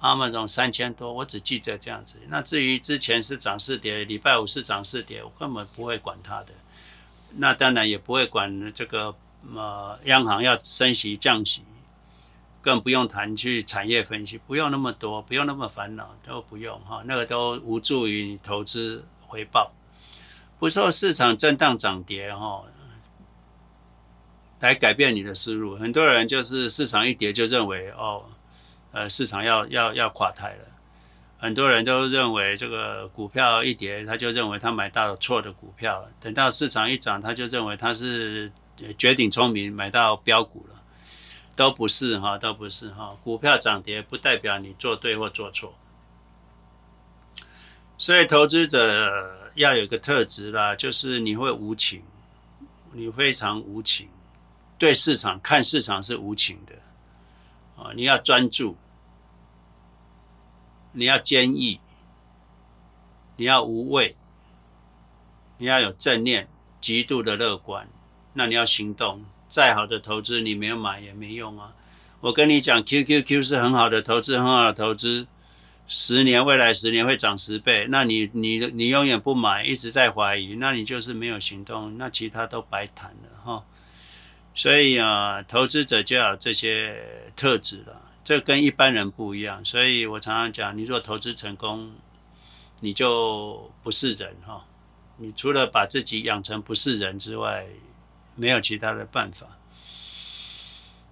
[0.00, 2.20] ，Amazon 三千多，我只记得这样子。
[2.28, 6.54] 那至于之前是涨是跌，礼拜五是涨是跌，我根本不会管它的。
[7.38, 9.12] 那当然也不会管这个
[9.52, 11.64] 呃央行要升息降息，
[12.62, 19.72] 更不用谈去产业分析，不用那么多，不用那么烦恼，都不用哈，那个都无助于你投资回报。
[20.60, 22.62] 不受市场震荡涨跌哈，
[24.60, 25.74] 来改变你的思路。
[25.74, 28.26] 很多人就是市场一跌就认为哦，
[28.92, 30.64] 呃，市场要要要垮台了。
[31.38, 36.06] 很多人都认为这个股票一跌，他就认为他买到了错的股票。
[36.20, 38.52] 等到市场一涨，他就认为他是
[38.98, 40.74] 绝顶聪明，买到标股了。
[41.56, 43.16] 都不是哈，都不是哈。
[43.24, 45.74] 股票涨跌不代表你做对或做错。
[47.96, 49.39] 所以投资者。
[49.54, 52.02] 要有一个特质啦，就是你会无情，
[52.92, 54.08] 你非常无情，
[54.78, 56.74] 对市场看市场是无情的
[57.82, 58.76] 啊，你要专注，
[60.92, 61.80] 你要坚毅，
[63.36, 64.16] 你要无畏，
[65.58, 66.48] 你要有正念，
[66.80, 67.88] 极度的乐观，
[68.34, 69.24] 那你要行动。
[69.48, 71.74] 再好的投资你没有买也没用啊！
[72.20, 75.26] 我跟你讲，QQQ 是很好的投资，很好的投资，
[75.92, 77.88] 十年未来十年会涨十倍。
[77.90, 83.64] 那你你你永远不买，一直在怀疑，那你就是没有行动，那其他都白谈了哈。
[84.54, 86.96] 所以啊，投资者就要这些
[87.34, 89.64] 特质了，这跟一般人不一样。
[89.64, 91.90] 所以我常常讲，你若投资成功，
[92.78, 94.64] 你就不是人哈。
[95.16, 97.66] 你除了把自己养成不是人之外，
[98.36, 99.48] 没有其他的办法。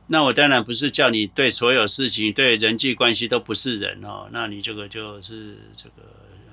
[0.09, 4.29] 那我当然不是叫你对所有事情、对人际关系都不是人哦。
[4.33, 6.03] 那你这个就是这个
[6.47, 6.53] 呃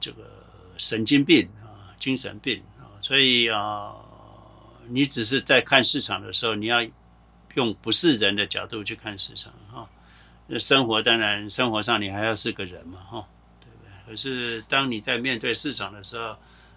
[0.00, 0.30] 这个
[0.76, 2.86] 神经病啊，精神病啊。
[3.02, 3.92] 所以啊，
[4.88, 6.86] 你只是在看市场的时候，你要
[7.54, 9.88] 用不是人的角度去看市场哈。
[10.46, 13.28] 那生活当然生活上你还要是个人嘛哈，
[13.60, 14.10] 对不对？
[14.10, 16.36] 可是当你在面对市场的时候，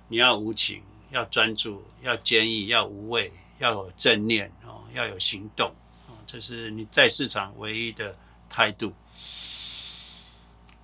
[0.10, 0.82] 你要无情。
[1.12, 3.30] 要专注，要坚毅，要无畏，
[3.60, 5.70] 要有正念哦，要有行动，
[6.32, 8.16] 这是你在市场唯一的
[8.50, 8.94] 态度。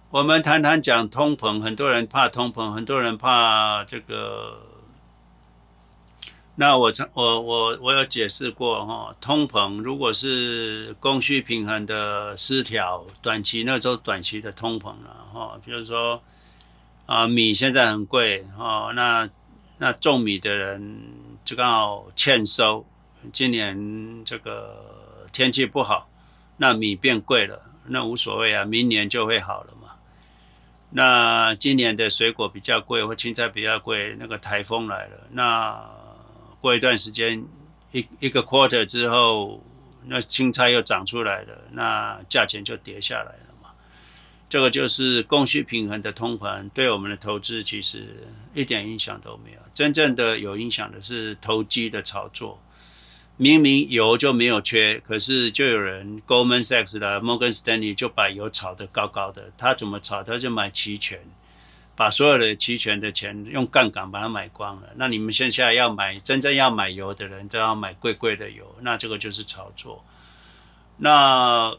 [0.09, 4.61] 我们谈谈讲通膨，很多人怕通膨，很多人怕这个。
[6.55, 16.21] 那我我我我有解释过哈，通膨如果是供需平衡的失调，短期那时候短期的通膨了哈，比如说
[17.05, 19.29] 啊米现在很贵哦，那。
[19.79, 21.03] 那种米的人
[21.45, 22.83] 就刚好欠收，
[23.31, 24.86] 今年这个
[25.37, 26.09] 天气不好，
[26.57, 29.89] 那米变贵了，那无所谓啊，明年就会好了嘛。
[30.89, 35.79] 那今年的水果比较贵，或青菜比较贵，那个台风来了，那
[36.59, 37.45] 过一段时间
[37.91, 39.63] 一一个 quarter 之后，
[40.07, 43.69] 那青菜又长出来了，那价钱就跌下来了嘛。
[44.49, 49.59] 这个就是供需平衡的通盘，对我们的投资其实一点影响都没有。
[49.71, 52.59] 真正的有影响的是投机的炒作。
[53.37, 59.51] 明明油就没有缺，可是就有人 Goldman Sachs 的 Morgan Stanley 就把油炒得高高的。
[59.57, 60.23] 他怎么炒？
[60.23, 61.19] 他就买期权，
[61.95, 64.89] 把所有的期权的钱用杠杆把它买光了。
[64.95, 70.03] 那你们现在要买，真正要买油的人都要买贵贵的油，那这个就是炒作。
[70.97, 71.73] 那。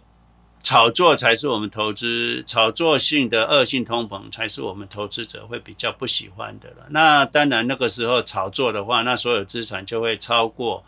[0.61, 6.87] 炒作才是我们投资，炒作性的恶性通膨才是我们投资者会比较不喜欢的了。
[6.91, 10.85] 那当然，那个时候炒作的话，那所有资产就会超过、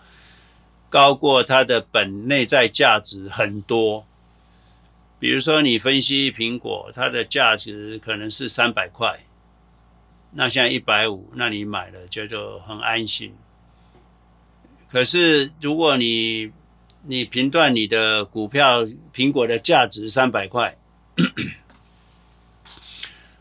[0.90, 4.04] 高过它的本内在价值很多。
[5.18, 9.20] 比如说，你分析苹果，它的价值可能是三百块，
[10.32, 13.34] 那现在一百五，那你买了觉得很安心。
[14.88, 16.50] 可是如果你
[17.02, 18.84] 你评断你的股票
[19.14, 20.76] 苹果的价值三百块，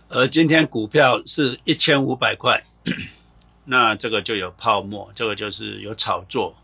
[0.10, 2.64] 而今天股票是一千五百块，
[3.66, 6.56] 那这个就有泡沫，这个就是有炒作、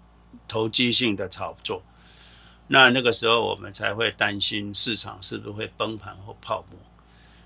[0.47, 1.81] 投机性的炒作。
[2.67, 6.79] 那那个时候我们才会担心市场是不是会崩盘或泡沫。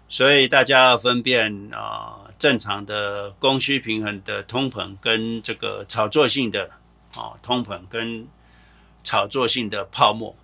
[0.07, 6.69] 所以大家要分辨啊，正常的供需平衡的通膨跟这个炒作性的
[7.15, 8.27] 啊通膨跟。
[9.01, 10.35] 炒作性的泡沫。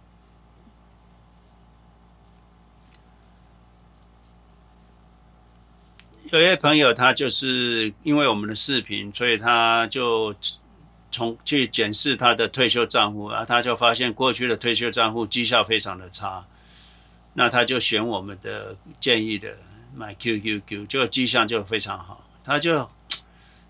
[6.31, 10.33] 有些朋友他就是因为我们的视频，所以他就
[11.16, 16.45] 从去检视他的退休账户啊，他就发现过去的退休账户绩效非常的差，
[17.34, 19.55] 那他就选我们的建议的
[19.95, 22.89] 买 QQQ，就绩效就非常好，他就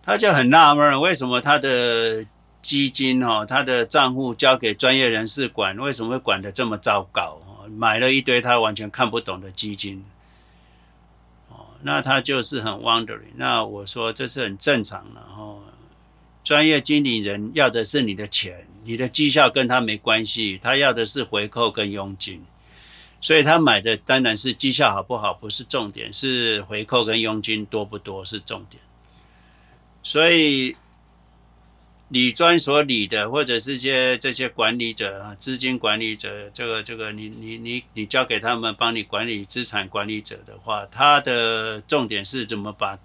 [0.01, 2.25] 他就很纳闷，为什么他的。
[2.65, 7.39] 基金哦，他的账户交给专业人士管，为什么会管得这么糟糕？
[7.77, 10.03] 买了一堆他完全看不懂的基金，
[11.83, 13.35] 那他就是很 wondering。
[13.35, 15.57] 那我说这是很正常的哈，
[16.45, 22.41] 专业经理人要的是你的钱，你的绩效跟他没关系，他要的是回扣跟佣金，
[23.19, 28.81] 所以他买的当然是绩效好不好不是重点，是回扣跟佣金多不多是重点，
[30.01, 30.77] 所以。
[32.09, 42.99] 理专所理的，或者是些这些管理者，资金管理者，这个这个你，你你你交给他们帮你管理资产管理者的话，他的重点是怎么把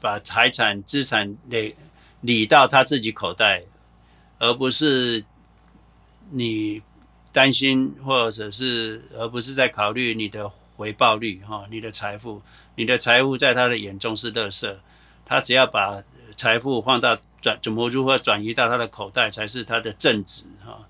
[0.00, 1.76] 把财产资产累
[2.20, 3.64] 理到他自己口袋，
[4.38, 5.24] 而不是
[6.30, 6.82] 你
[7.32, 12.42] 担心，或者是而不是在考虑你的回报率哈，你的财富，
[12.76, 14.76] 你的财富在他的眼中是垃圾，
[15.24, 16.02] 他只要把
[16.36, 17.16] 财富放到。
[17.42, 20.86] 转怎么如何转移到他的口袋才是他的正职哈，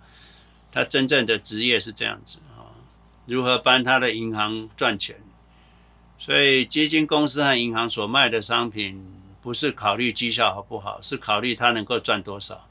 [0.73, 2.75] 他真正的职业是这样子啊，
[3.25, 5.15] 如何帮他的银行赚钱？
[6.19, 9.10] 所以基金公司和银行所卖的商品
[9.43, 12.67] 不是考虑绩效好不好，是考虑他能够赚多少。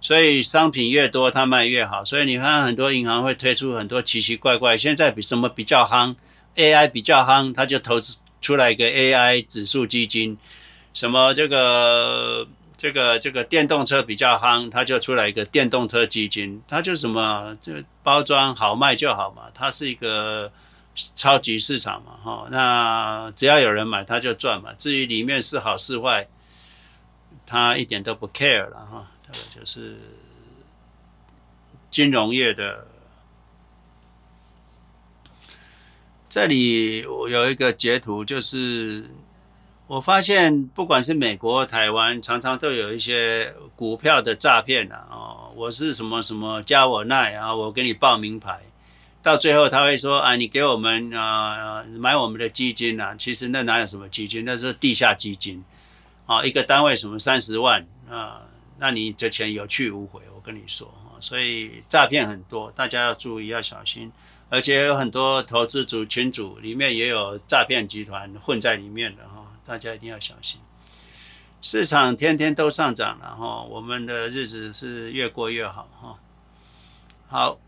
[0.00, 2.04] 所以商品越多，他卖越好。
[2.04, 6.14] 所以你看很多银行会推出很多奇奇怪怪，现在比什么比较夯
[6.56, 10.38] ？AI 比较夯，他就投资出来一个 AI 指数基金。
[10.94, 12.46] 什么这个
[12.76, 16.62] 这个这个电动车比较夯，他就出来一个电动车基金。
[16.68, 20.50] 它就什么就包装好卖就好嘛，它是一个。
[21.14, 24.72] 超级市场嘛，哈，那只要有人买，他就赚嘛。
[24.76, 26.28] 至于里面是好是坏，
[27.46, 29.06] 他一点都不 care 了，哈。
[29.30, 29.96] 这个就是
[31.90, 32.86] 金融业的。
[36.28, 39.04] 这里我有一个截图，就是
[39.86, 45.06] 我发现，不管是美国、台湾，常常都有一些股票的诈骗啊。
[45.10, 48.60] 哦，我是什么什么加我奈啊，我给你报名牌。
[49.20, 55.62] 到最后他会说啊，你给我们啊买我们的基金啊，其实那哪有什么基金，那是地下基金
[56.24, 58.42] 啊，一个单位什么三十万啊，
[58.78, 64.10] 那你这钱有去无回，我跟你说啊，所以诈骗很多，大家要注意要小心，
[64.48, 70.60] 而且有很多投资组群组里面也有诈骗集团混在里面的哈，大家一定要小心。
[71.60, 76.18] 市场天天都上涨了哈，我们的日子是越过越好哈，
[77.28, 77.58] 好。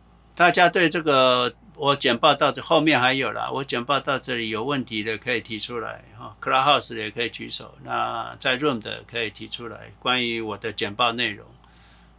[0.40, 11.46] 大家对这个我简报到这后面还有啦，我简报到这里有问题的可以提出来哈，Clubhouse 也可以举手，那在 Room 的可以提出来关于我的简报内容。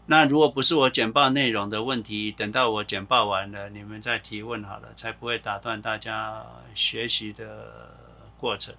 [0.05, 6.45] 那如果不是我简报内容的问题，等到我简报完了，你们再提问好了，才不会打断大家
[6.75, 7.97] 学习的
[8.37, 8.75] 过程。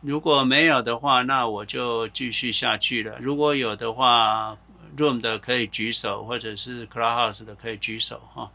[0.00, 3.18] 如果没有的话，那我就继续下去了。
[3.20, 4.56] 如果有的话
[4.96, 8.50] ，Room 的可以举手，或者是 Clubhouse 的可以举手哈。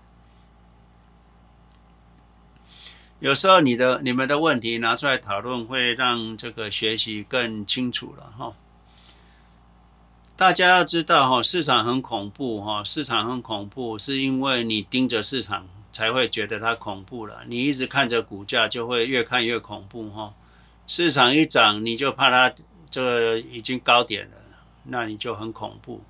[3.20, 8.54] 有时候你的、你们的问题拿出来讨论，会让这个学习更清楚了哈。
[10.36, 17.44] 大家要知道哈，市场很恐怖哈，市场很恐怖，是因为你盯着市场才会觉得它恐怖了。
[17.48, 20.34] 你一直看着股价，就会越看越恐怖哈。
[20.88, 22.56] 市场一涨，你就怕它
[22.90, 24.38] 这个已经高点了，
[24.84, 26.04] 那你就很恐怖。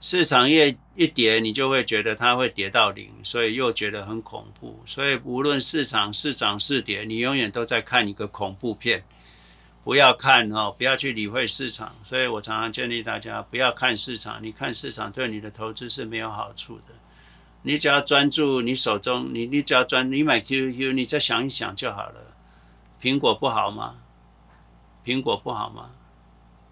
[0.00, 4.82] 市场一一跌，你就会觉得它会跌到零，所以又觉得很恐怖。
[4.84, 9.02] 所以无论市场是涨是跌，你永远都在看一个恐怖片。
[9.82, 11.94] 不要看哦，不要去理会市场。
[12.04, 16.94] 所以我常常建议大家不要看市场，你看市场对你的投资是没有好处的。
[17.62, 22.33] 你只要专注你手中，你你只要专，你买 QQ，你再想一想就好了。
[23.04, 23.96] 苹果不好吗？
[25.04, 25.90] 苹果不好吗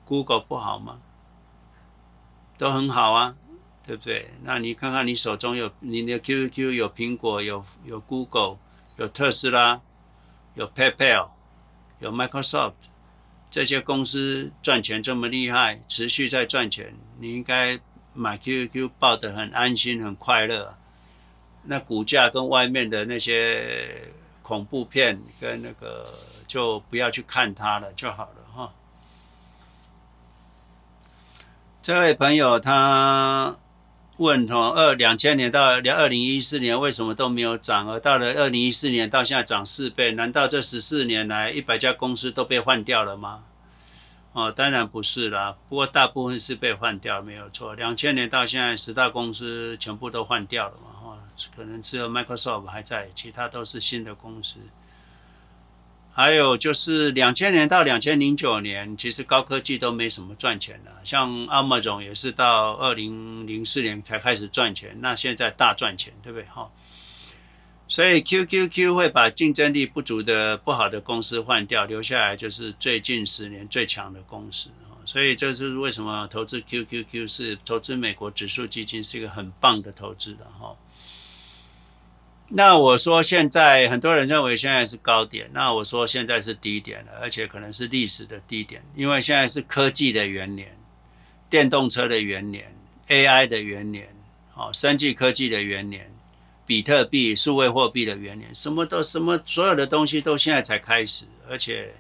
[0.07, 0.99] ？Google 不好吗？
[2.57, 3.37] 都很好啊，
[3.87, 4.30] 对不对？
[4.43, 8.57] 那你看看你手中有你的 QQ 有苹果有有 Google
[8.97, 9.83] 有特斯拉
[10.55, 11.28] 有 PayPal
[11.99, 12.72] 有 Microsoft
[13.51, 17.78] 这些公司赚钱这么厉害，持续在赚钱，你应该
[18.14, 20.78] 买 QQ 抱得很安心很快乐。
[21.64, 24.14] 那股价跟外面的那些。
[24.43, 26.07] 恐怖片跟那个
[26.47, 28.72] 就不要去看它了就好了哈。
[31.80, 33.57] 这位朋友他
[34.18, 40.12] 问：从二两千年到二零一四年为什么都没有涨，而到了二零一四年到现在涨四倍？
[40.12, 43.45] 难道这十四年来一百家公司都被换掉了吗？
[44.32, 45.57] 哦，当然不是啦。
[45.68, 47.74] 不过大部分是被换掉，没有错。
[47.74, 50.91] 两千年到现在十大公司全部都换掉了嘛。
[51.55, 54.61] 可能只有 Microsoft 还在，其他都是新的公司。
[56.14, 66.47] 还有就是两千年到两千零九年，其实高科技都没什么赚钱的，像 Amazon 也是到二零零四年才开始赚钱，那现在大赚钱，对不对？
[66.49, 66.70] 哈，
[67.88, 74.68] 所以 QQQ 会把竞争力不足的不好的公司换掉，留下来就是最近十年最强的公司。
[75.05, 80.76] 所以这是为什么投资 QQQ 是投资美国指数基金是一个很棒的投资的哈。
[82.55, 90.77] 那我说现在很多人认为现在是高点，那我说现在是低点了，而且可能是历史的低点，因为现在是科技的元年，
[91.49, 92.75] 电动车的元年
[93.09, 94.15] ，AI 的元年，
[94.55, 96.13] 哦，生技科技的元年，
[96.67, 101.95] 比特币、数位货币的元年，什么都什么，所有的东西都现在才开始，而且。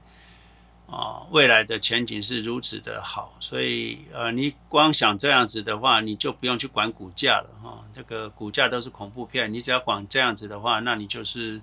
[0.92, 11.62] 啊未来的前景是如此的好所以呃你光想这样子的话你就不用去管股价了哈这个股价都是恐怖片你只要管这样子的话那你就是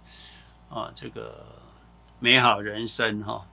[0.68, 1.46] 啊这个
[2.20, 3.46] 美好人生哈。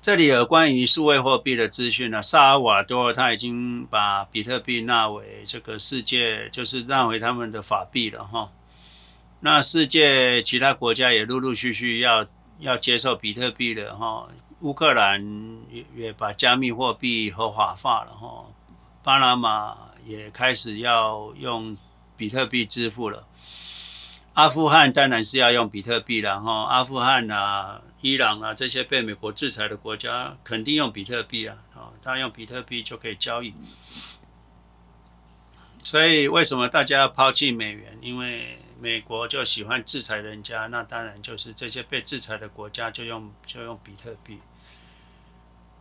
[0.00, 8.50] 这里有关于数位货币的资讯呢萨尔瓦多他已经把比特币纳为这个世界就是纳为他们的法币了哈。
[9.40, 12.26] 那世界其他国家也陆陆续续要
[12.58, 14.28] 要接受比特币了哈。
[14.60, 15.22] 乌克兰
[15.70, 18.46] 也也把加密货币合法化了哈。
[19.02, 21.76] 巴拿马也开始要用
[22.16, 23.26] 比特币支付了。
[24.34, 26.64] 阿富汗当然是要用比特币了哈。
[26.64, 27.82] 阿富汗啊。
[28.02, 33.52] 伊朗啊，这些被美国制裁的国家肯定用比特币啊，啊，他用比特币就可以交易。
[35.84, 37.98] 所以为什么大家要抛弃美元？
[38.00, 44.38] 因为美国就喜欢制裁人家，那当然就是这些被制裁的国家就用就用比特币。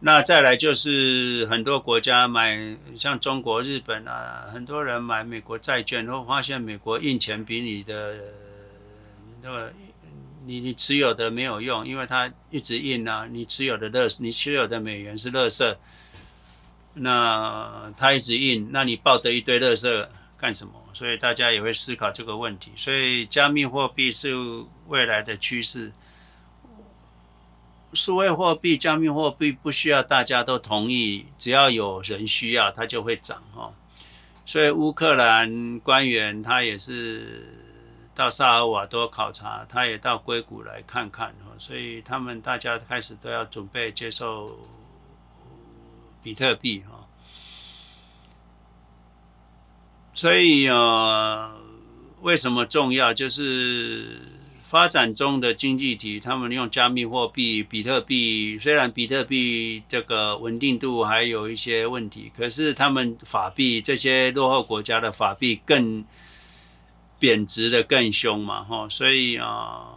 [0.01, 8.17] 那再来就是很多国家买，像中国、日本啊，很多人买美国债券，然后发现美国印钱比你的
[9.41, 9.73] 那个。
[10.45, 13.27] 你你持有的没有用，因为它一直印啊。
[13.29, 15.75] 你持有的乐，你持有的美元是垃圾，
[16.95, 20.73] 那它一直印，那你抱着一堆垃圾干什么？
[20.99, 22.73] 所以大家也会思考这个问题。
[22.75, 24.35] 所以加密货币是
[24.87, 25.93] 未来的趋势。
[27.93, 33.71] 数位货币、加密货币不需要大家都同意，只要有人需要，它就会涨哈。
[34.45, 37.55] 所以乌克兰官员他也是。
[38.15, 44.59] 到萨尔瓦多考察，他也到硅谷来看看，所以他们大家开始都要准备接受
[46.21, 46.98] 比特币哈。
[50.19, 51.49] 所以呃，
[52.19, 53.13] 为什么重要？
[53.13, 54.19] 就是
[54.63, 66.03] 发展中的经济体，他们用加密货币比特币，虽然比特币这个稳定度还有一些问题，可是他们法币这些落后国家的法币更。
[67.17, 69.89] 贬值的更凶嘛，哈，所以啊，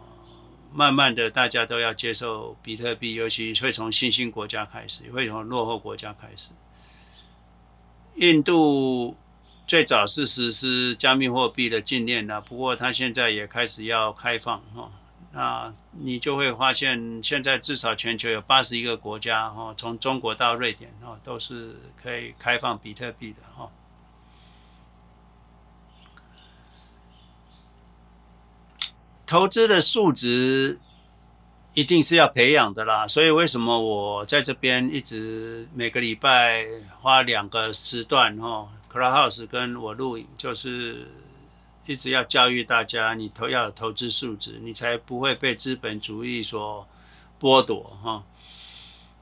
[0.72, 6.50] 慢慢的大家都要接受比特币，尤其会从新兴国家开始，会从落后国家开始。
[8.16, 9.16] 印度
[9.66, 14.90] 最早是实施加密货币的禁令的，不过它现在也开始要开放，哈，
[15.32, 23.70] 那你就会发现，现在至少全球有八十一个国家，哈，从中国到瑞典，哈，都是可以开放比特币的，哈。
[29.24, 30.78] 投资的素质
[31.72, 36.66] 一定是要培养的啦，所以为什么我在这边一直每个礼拜
[37.00, 41.08] 花两个时段哈，Clubhouse 跟我录影，就是
[41.86, 46.86] 一直要教育大家，你投要有投资素质，你才不会被资本主义所
[47.40, 48.22] 剥夺哈。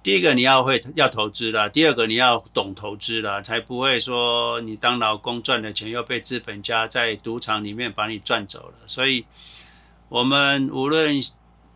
[0.03, 9.25] 第一个你要会要投资啦，第二个你要懂投资啦，才不会说你当劳工赚的钱又被资本家在赌场里面把你赚走了，所以。
[10.11, 11.23] 我们无论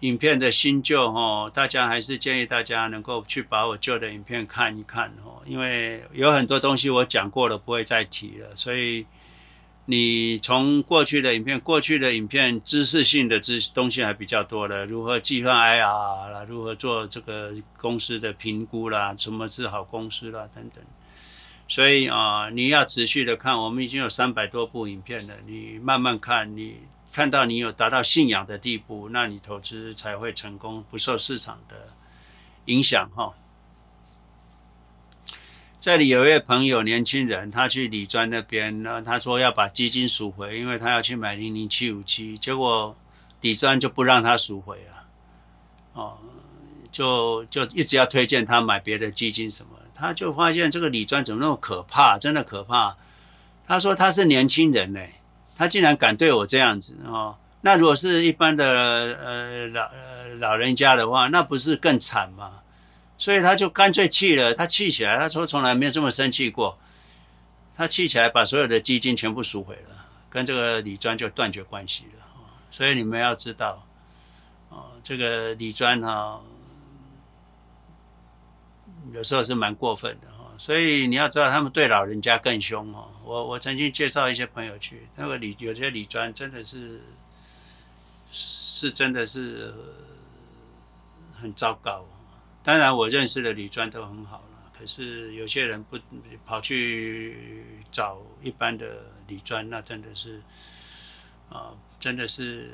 [0.04, 8.54] 影片的新旧哈，大家还是建议大家能够去把我旧的影片看一看哦，因为有很多东西我讲过了，不会再提了。
[8.54, 9.06] 所以
[9.86, 15.80] 你从过去的影片，过去的影片知识性的知东西还比较多的，如何计算 IR
[16.30, 20.84] 啦，如何做这个公司的评估啦，什么是好公司啦等等。
[21.66, 26.80] 所以啊，你要持续的看，我们已经有三百多部影片了，你慢慢看你。
[27.14, 31.86] 看到你有达到信仰的地步，那你投资才会成功，不受市场的
[32.64, 33.32] 影响哈。
[35.78, 42.96] 这里有一位朋友，年轻人，他去理专那边呢，他说要把基金赎回，因为他要去买零零七五七，结果
[43.42, 45.06] 理专就不让他赎回啊，
[45.92, 46.18] 哦，
[46.90, 52.96] 就就一直要推荐他买别的基金什么，他就发现这个理专怎么那么可怕，真的可怕。
[53.64, 55.00] 他说他是年轻人呢。
[55.56, 58.64] 他竟然敢对我这样子哦，那如果是一般的
[59.22, 62.60] 呃老呃老人家的话，那不是更惨吗？
[63.16, 66.76] 所以他就干脆气了，他气起来，他说从来没有这么生气过。
[67.76, 72.24] 他气起来，把所有的基金全部赎回了，跟这个李专就断绝关系了。
[72.70, 73.84] 所以你们要知道，
[74.68, 76.40] 哦，这个李专哈，
[79.12, 80.50] 有时候是蛮过分的哦。
[80.58, 83.08] 所以你要知道，他们对老人家更凶哦。
[83.24, 87.00] 我我曾经介绍一些朋友去，那个理有些理专真的是
[88.30, 89.72] 是真的是
[91.32, 92.04] 很糟糕。
[92.62, 95.98] 当然我认识的理专都很好了，可是有些人不
[96.44, 100.42] 跑去找一般的理专，那真的是
[101.48, 102.70] 啊，真的是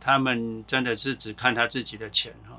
[0.00, 2.58] 他们真的是只看他自己的钱哈。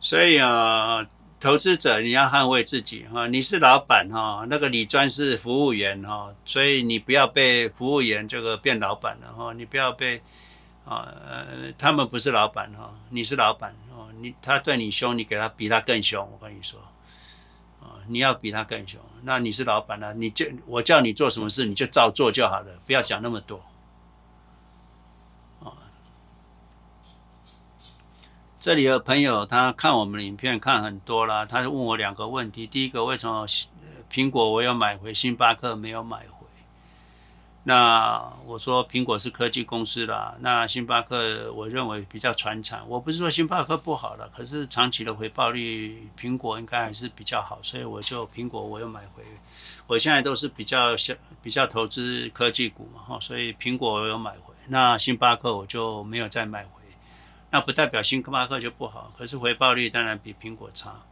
[0.00, 1.08] 所以啊。
[1.42, 10.22] 投资者，你要捍卫自己哈，你是老板哈，那个李专是服务员哈，所以你不要被服务员这个变老板了哈，你不要被
[10.84, 16.78] 啊，呃，他们不是老板哈，你是老板哦，你他对你凶，你给他比他更凶，我跟你说，
[17.80, 23.60] 啊，你要比他更凶，那你是老板了，你就我叫你做什么事，你就照做就好了，不要讲那么多。
[28.62, 33.44] 这里的朋友他看我们的影片看很多了，他问我两个问题：第一个，为什么
[34.08, 36.46] 苹果我有买回，星巴克没有买回？
[37.64, 42.88] 那我说苹果是科技公司啦，那星巴克我认为比较传产。
[42.88, 49.24] 我不是说星巴克不好了，可是长期的回报率，苹果应该还是比较好，所以我就苹果我又买回。
[49.88, 56.81] 我现在都是比较小比较投资科技股嘛，哈，所以苹果我有买回，那星巴克我就没有再买回。
[57.52, 61.02] 那不代表星巴克就不好，可是回报率当然比苹果差。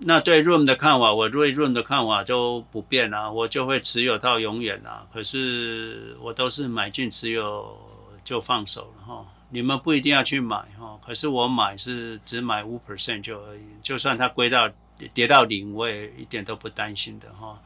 [0.00, 5.06] 那对 Room 的看法，我对 Room 的看法就不变了，我就会持有到永远了。
[5.10, 7.78] 可是我都是买进持有
[8.24, 9.24] 就放手了哈。
[9.48, 14.68] 你们不一定要去买哈，可是我买是只买五 percent 就而已，就算它归到
[15.14, 17.62] 跌到零，我也一点都不担心的哈。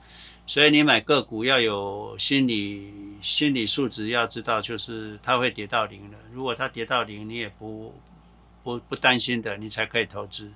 [0.46, 6.18] 所以你买个股要有心理心理素质，要知道就是它会跌到零了。
[6.32, 7.94] 如果它跌到零，你也不
[8.62, 10.50] 不不担心的，你才可以投资。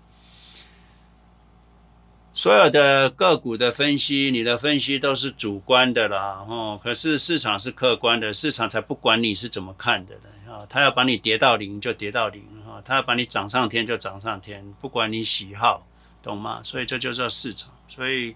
[2.33, 10.67] 所有的个股的分析，你的分析都是主观的啦，哦，可是市场是客观的，市场才不管你是怎么看的呢啊。
[10.69, 15.87] 它要把你跌到零就跌到零哈，它要把你涨上天就涨上天，不管你喜好，
[16.23, 16.61] 懂吗？
[16.63, 18.35] 所以这就叫市场，所以。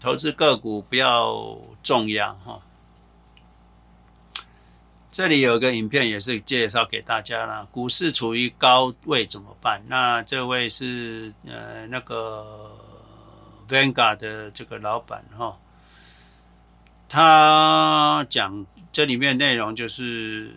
[0.00, 2.60] 投资个股不要重压哈。
[5.14, 7.64] 这里有一个影片也是介绍给大家了。
[7.66, 9.80] 股市处于高位怎么办？
[9.86, 12.76] 那这位是呃那个
[13.68, 15.56] Vanguard 的这个老板哈，
[17.08, 20.52] 他讲这里面内容就是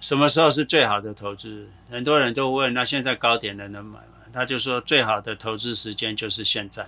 [0.00, 1.70] 什么时候是最好的投资？
[1.90, 4.18] 很多人都问，那现在高点的能买吗？
[4.34, 6.86] 他就说最好的投资时间就是现在。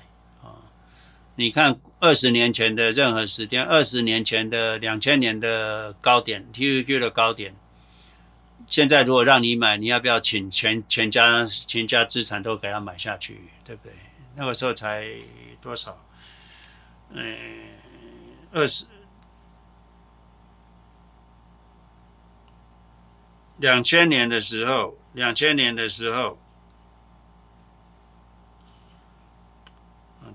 [1.38, 7.54] 你看，二十年前的任何时间，二十年前的两千年的高点，TQQ 的高点，
[8.66, 13.92] 现在如果让你买，你要不要请全全家全家资产都给他买下去，对不对？
[14.34, 15.06] 那个时候才
[15.60, 16.02] 多少？
[17.10, 17.36] 嗯，
[18.52, 18.86] 二十，
[23.58, 26.38] 两千年的时候，两千年的时候。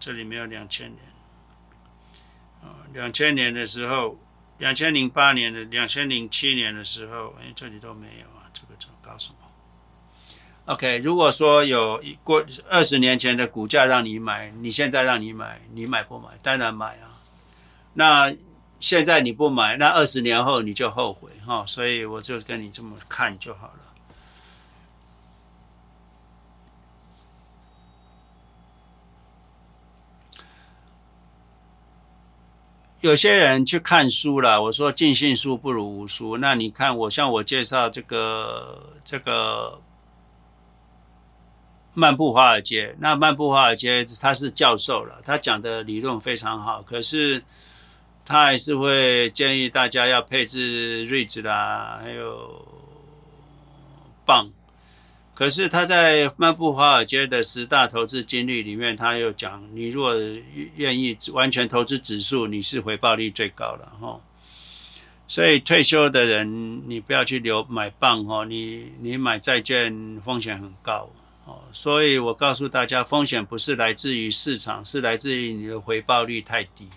[0.02, 1.00] 这里没有两千年，
[2.64, 4.18] 啊，两千年的时候，
[4.58, 9.36] 两千零八年的，两千零七年的时候，哎，这里都没有啊，这个怎么搞什么
[10.66, 16.30] ？OK，如果说有过二十年前的股价让你买，你现在让你买，你买不买？
[16.42, 17.14] 当然买啊。
[17.94, 18.36] 那
[18.80, 21.64] 现在你不买，那二十年后你就后悔哈。
[21.68, 23.81] 所以我就跟你这么看就好了。
[33.02, 36.38] 有些人去看书了，我说尽信书不如无书。
[36.38, 39.82] 那你看我像我介绍这个这个
[41.96, 47.44] 漫步华尔街，那漫步华尔街他是教授了，他讲的理论非常好，可是
[48.24, 52.66] 他还是会建议大家要配置 REITs 啦，还有
[54.24, 54.52] 棒。
[55.42, 60.16] 可是他在漫步华尔街的十大投资经历里面，他又讲，你如果
[60.76, 64.22] 愿意完全投资指数，你是回报率最高的哈。
[65.28, 71.10] 所以退休的人，你不要去留买棒哈，你你买债券风险很高
[71.46, 71.58] 哦。
[71.74, 76.88] 所以我告诉大家，风险不是来自于市场，是来自于你的回报率太低。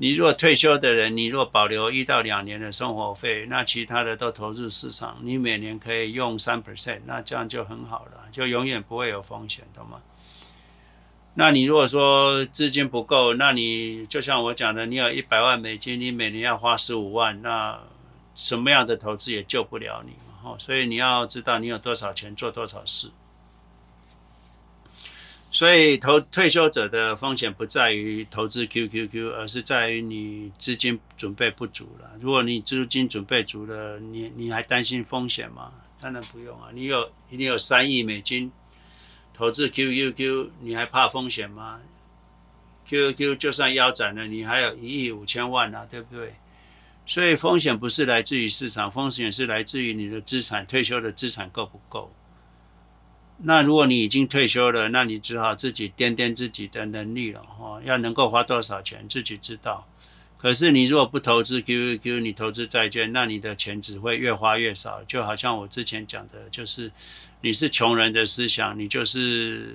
[0.00, 10.00] 你如果退休的人，你若保留一到两年的生活费，那其他的都投入市场，你每年可以用三 percent，那这样就很好了，就永远不会有风险，懂吗？
[11.34, 17.80] 那你如果说资金不够，那你就像我讲的，你有一百万美金，你每年要花十五万，那
[18.36, 23.10] 什么样的投资也救不了你嘛，所以你要知道你有多少钱做多少事。
[25.50, 32.10] 所以投退休者的风险不在于投资 QQQ，而是在于你资金准备不足了。
[32.20, 35.72] 如果你资金准备足了，你你还担心风险吗？
[36.00, 36.68] 当然不用啊。
[36.72, 38.52] 你有你有三亿美金
[39.32, 41.80] 投资 QQQ，你还怕风险吗
[42.86, 46.34] ？QQQ 就算腰斩了，你还有一亿五千万啊，对不对？
[47.06, 52.12] 所以风险不是来自于市场，风险是来自于你的资产，退休的资产够不够？
[53.40, 59.86] 那如果你已经退休了，那你只好自己掂掂自己的能力了哈，要能够花多少钱自己知道。
[60.36, 65.02] 可是你如果不投资 QQQ，你投资债券，那你的钱只会越花越少。
[65.04, 66.90] 就好像我之前讲的，就是
[67.40, 69.74] 你是穷人的思想，你就是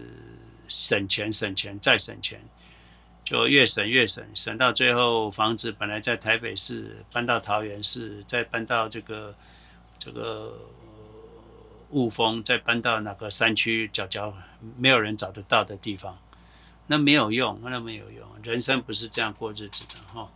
[0.68, 2.42] 省钱、省钱再省钱，
[3.26, 9.36] 就越省越省，省到最后房子本来在台北市搬到桃园市，再搬到这个
[10.00, 10.58] 这个
[11.94, 14.34] 雾峰，再搬到哪个山区角角
[14.78, 16.18] 没有人找得到的地方，
[16.88, 18.28] 那没有用，那没有用。
[18.42, 20.30] 人生不是这样过日子的哈。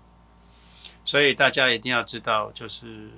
[1.03, 3.09] 所以大家一定要知道，就是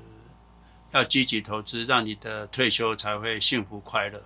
[0.91, 4.21] 要积极投资，让你的退休才会幸福快乐。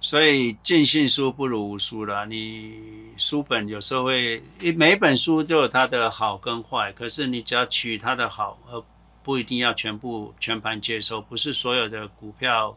[0.00, 2.26] 所以尽信书不如无书了。
[2.26, 2.76] 你
[3.16, 4.42] 书本有时候会，
[4.76, 8.82] 每本书都有它的好跟坏，可是你只要取它的好，而
[9.22, 11.20] 不一定要全部全盘接收。
[11.20, 12.76] 不是所有的股票，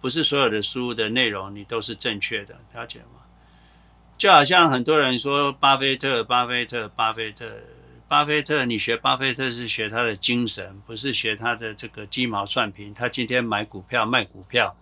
[0.00, 3.20] 不是所有的书的内容你都是正确的，了解吗？
[4.16, 7.46] 就好像很多人说巴菲特，巴菲特，巴菲特。
[8.06, 12.92] 巴菲特，你学巴菲特是学他的精神，不是学他的这个鸡毛蒜皮。
[12.94, 14.76] 他今天买股票卖股票，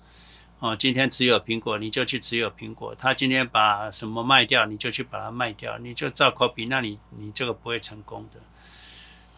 [0.59, 2.95] 哦，今天持有苹果，你就去持有苹果。
[2.97, 8.41] 他今天把什么卖掉，你就去把它卖掉，你就照 copy，那你你这个不会成功的。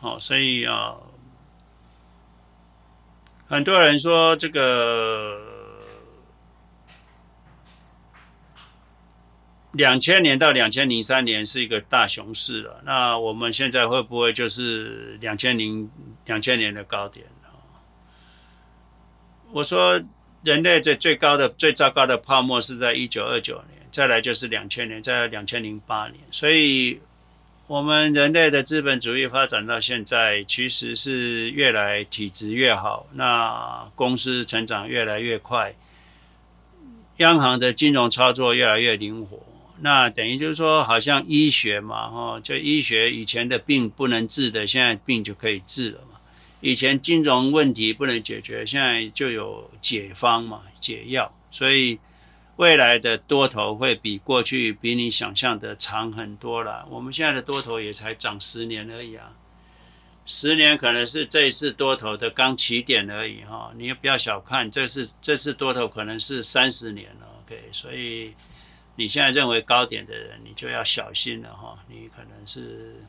[0.00, 0.96] 哦，所以啊，
[3.46, 5.40] 很多人说这个。
[9.76, 15.90] 两千年到两千零三年是一个大熊市了，那我们现在会不会就是两千零
[16.26, 17.26] 两千年的高点？
[19.50, 20.00] 我说
[20.44, 26.20] 人类最最高的最糟糕的泡沫是在一九二九年，再来就是两千年，再来两千零八年。
[26.30, 27.00] 所以，
[27.66, 35.74] 我们人类的资本主义发展到现在，其实是越来体质越好，那公司成长越来越快，
[37.16, 39.42] 央行的金融操作越来越灵活。
[39.80, 46.18] 那等于就是说，好像医学嘛，哈，就医学以前的病不能治的，现在病就可以治了嘛。
[46.60, 51.34] 以前金融问题不能解决，现在就有解方嘛，解药。
[51.50, 51.98] 所以
[52.56, 56.86] 未来的多头会比过去比你想象的长很多了。
[56.90, 59.32] 我们现在的多头也才涨十年而已啊，
[60.26, 63.72] 十年可能是这一次多头的刚起点而已哈。
[63.76, 67.26] 你也不要小看，这次这次多头可能是三十年了。
[67.44, 68.34] OK，所以。
[68.96, 71.76] 你现在认为高点的人，你就要小心了哈。
[71.88, 73.04] 你可能是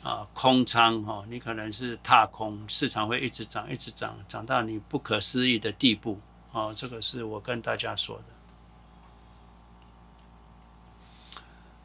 [0.00, 6.20] 啊空仓哈，你可能是踏空，市场会一直涨，一直涨，涨到你不可思议的地步
[6.52, 6.72] 啊。
[6.74, 8.24] 这个是我跟大家说的。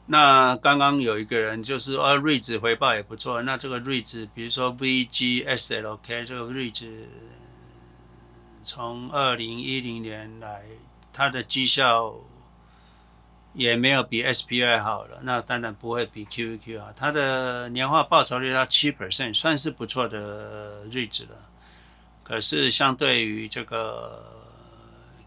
[0.06, 3.42] 那刚刚有一个人就是说，啊，瑞指回报也不错。
[3.44, 7.08] 那这个瑞指，比如说 VGSLK 这个瑞指，
[8.64, 10.64] 从二零一零年来，
[11.12, 12.16] 它的绩效。
[13.56, 16.92] 也没有比 SPY 好了，那当然不会比 QQQ 好。
[16.96, 21.38] 它的年化报酬率到七 percent，算是不错的日子了。
[22.24, 24.33] 可是相对于这个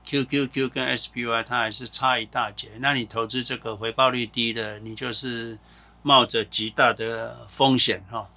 [0.06, 2.70] QQQ 跟 SPY，它还是差一大截。
[2.78, 5.58] 那你投资这个回报率低的，你就是
[6.02, 8.28] 冒着极大的风险哈。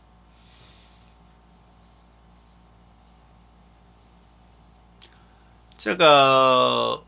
[5.78, 7.04] 这个。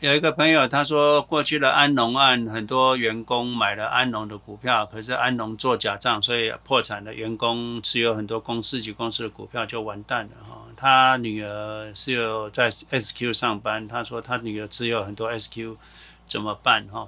[0.00, 10.49] 有一个朋友他说，过去的安农案，很多员工买了安农的股票，可是安农做假账，所以破产的员工持有很多公司及公司的股票就完蛋了。
[10.80, 15.76] 他女儿是有在 SQ 上班，他说他女儿持有很多 SQ，
[16.26, 17.06] 怎么办哈？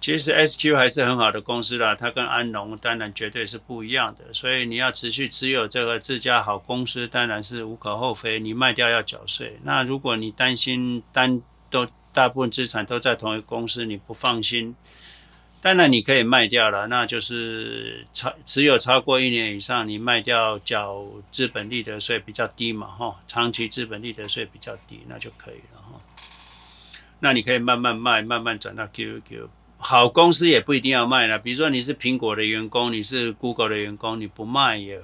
[0.00, 8.38] 其实 SQ 还是很好的公司啦，它跟安农当然绝对是不一样的，所以你要持续持有这个自家好公司，当然是无可厚非。
[8.38, 14.76] 你卖掉要缴税，那如果你担心单都大部分资产都在同一个公司，你不放心，
[15.64, 21.02] 当然你可以卖掉了，那就是超持有超过一年以上，你卖掉缴
[21.32, 25.98] 资本利得税比较低嘛，哈，长期资本利得税比较低，那就可以了哈。
[27.20, 29.48] 那你可以慢慢卖，慢慢转到 QQQ，
[29.78, 35.00] 好公司也不一定要卖了，比如说你是苹果的员工，你是 Google 的员工，你不卖也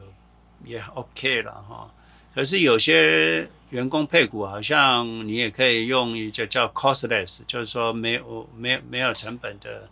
[0.66, 1.90] 也 OK 了哈。
[2.34, 3.48] 可是有些。
[3.70, 9.88] 员工配股好像你也可以用一个叫 costless，就是说没有没有没有成本的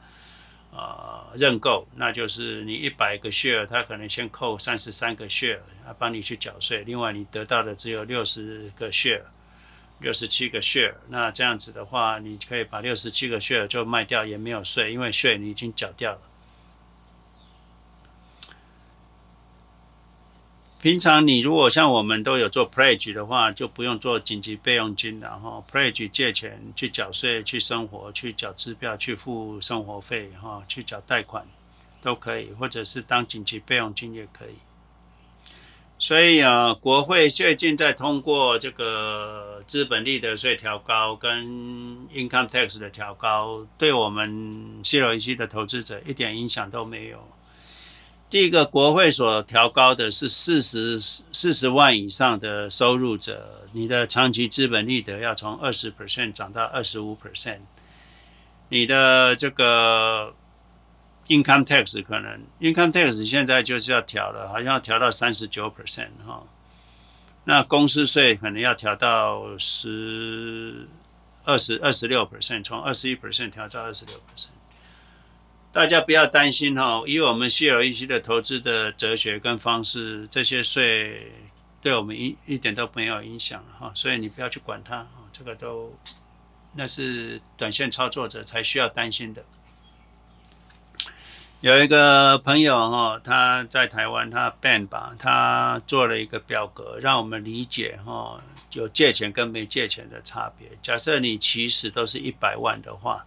[0.79, 9.23] 啊、呃、认购，那就是你一百个 share，他可能先扣三十三个 share，他帮你去缴税，另外你得到的只有六十个 share，
[9.99, 16.21] 六十七个 share，那这样子的话，你可以把六十七个 share 就卖掉，也没有税，因为税你已经缴掉了。
[20.81, 25.61] 平常你如果像我们都有做 pledge 的话，就不用做紧急备用金了哈。
[25.71, 31.45] pledge 借钱去缴税、去生活、去缴支票、去付生活费哈、去缴贷款
[32.01, 34.55] 都可以，或者是当紧急备用金也可以。
[35.99, 41.45] 所以啊，国会最近在通过这个资本利得税调高跟
[42.15, 47.19] income tax 的调高，对我们西罗系的投资者一点影响都没有。
[48.31, 51.01] 第一个，国会所调高的是四十
[51.33, 57.61] 四十万以上的收入者，你的长期资本利得要从二十 percent 涨到二十五 percent，
[58.69, 60.35] 你的这个。
[61.29, 66.43] Income tax 可能 Income tax 现在就是要调了，好像要调到三十九 percent 哈。
[67.45, 70.89] 那公司税可能要调到十
[71.45, 74.58] 二十二十六 percent，从二十一 percent 调到二十六 percent。
[75.71, 81.31] 大家不要担心哈，以我们 CROEC 的投资的哲学跟方式，这些税
[81.81, 85.95] 对我们一一点都没有影响哈，所以你不要去管它，这个都
[86.75, 89.45] 那是短线操作者才需要担心的。
[91.61, 98.41] 有一个朋友哈，他在台湾，他 Ben 吧，他做了一个表格，让我们理解哈，
[98.73, 100.69] 有借钱跟没借钱的差别。
[100.81, 103.27] 假设你起始都是一百万的话，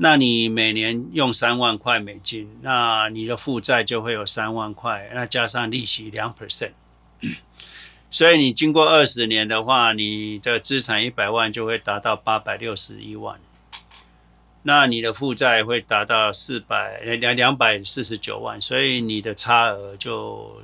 [0.00, 6.70] 那你每年用三万块美金，那你的负债就会有三万块，那加上利息两 percent，
[8.08, 13.40] 所以你经过二十年的话，你的资产一百万就会达到八百六十一万。
[14.62, 20.62] 那你的负债会达到四百两两百四十九万，所以你的差额就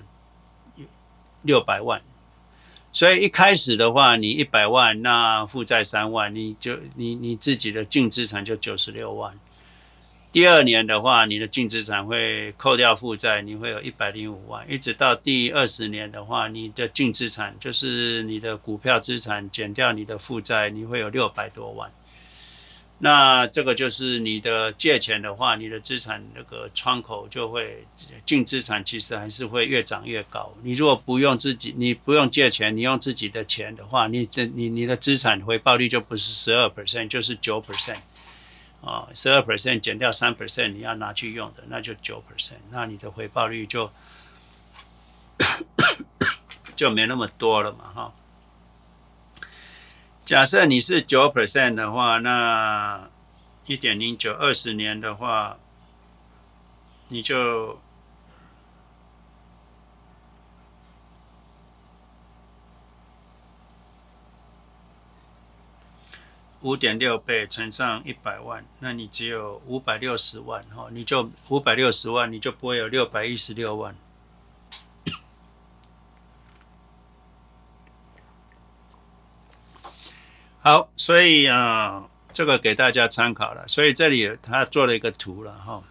[1.42, 2.00] 六百万。
[2.94, 9.34] 所以一开始的话，你一百万，那负债三万，你就你你自己的净资产就九十六万。
[10.30, 14.64] 第二年的话，你的净资产会扣掉负债，你会有一百零五万。
[14.70, 21.90] 一直到第二十年的话，你的净资产就是你的股票资产减掉你的负债，你会有六百多万。
[22.98, 27.84] 那这个就是你的借钱的话，你的资产那个窗口就会
[28.24, 30.54] 净资产，其实还是会越涨越高。
[30.62, 37.98] 你如果不用自己，你不用借钱，你用自己的钱的话，你的你你的资产回报率就不是十二 percent，就是九 percent
[38.80, 43.90] 啊，十二 percent 减掉三 percent，你要拿去用的，那就九 percent，那你的回报率就
[46.76, 48.14] 就没那么多了嘛，哈。
[50.24, 53.10] 假设你是九 percent 的话，那
[53.66, 55.58] 一点零九二十年的话，
[57.08, 57.78] 你就
[66.62, 73.94] 五点六倍乘上一百万，那你只有五百六十万哈，你就五百六十万，你就不会有六百一十六万。
[80.66, 83.68] 好，所以啊、这个给大家参考了。
[83.68, 85.82] 所以这里他做了一个图了哈。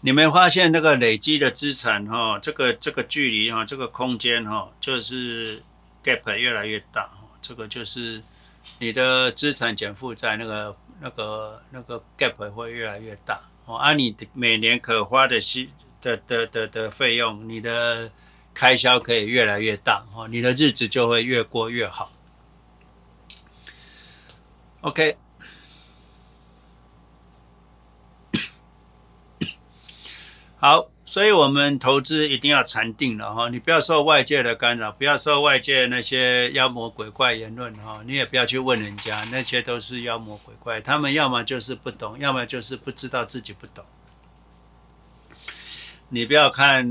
[0.00, 5.62] 你没发现那个累积的资产哈，这个这个距离哈，这个空间哈，就是
[6.02, 7.08] gap 越来越大。
[7.40, 8.20] 这个就是
[8.80, 13.40] 你的资产减负债那个那个那个 gap 会越来越大。
[13.66, 15.70] 哦，按你每年可花的息
[16.00, 18.10] 的的的的费用，你的
[18.52, 20.04] 开销可以越来越大。
[20.16, 22.10] 哦，你的日子就会越过越好。
[24.82, 25.16] OK，
[30.58, 43.84] 好，所以我们投资一定要禅定了哈，你不要受外界的干扰，不要受外界那些妖魔鬼怪言论哈，你也不要去问人家，那些都是妖魔鬼怪，他们要么就是不懂，要么就是不知道自己不懂。
[46.14, 46.86] 你不要看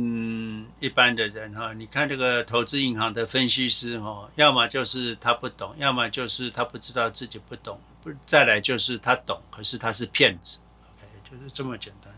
[0.80, 10.58] 一般的人哈，你看这个投资银行的分析师哈，要么就是他不懂，要么就是他不知道自己不懂，不再来就是他懂，可是他是骗子
[10.98, 12.12] ，OK，就是这么简单。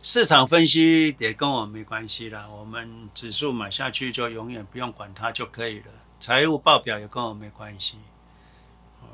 [0.00, 5.86] 市场分析也跟我没关系啦，我们指数买下去就永远不用管它就可以了。
[6.18, 7.98] 财务报表也跟我没关系。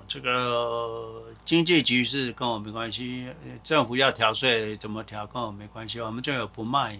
[0.08, 3.28] 这个经济局势跟我没关系，
[3.62, 6.98] 政府要调税怎么调跟我没关系，我们就有不卖，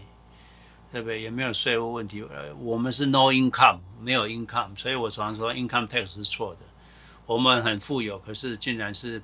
[0.92, 1.22] 对不对？
[1.22, 2.22] 也没有税务问题。
[2.24, 6.60] 呃，我们是 no income，没有 income，所以我常说 income tax 是错的。
[7.24, 9.22] 我们很富有，可是竟然是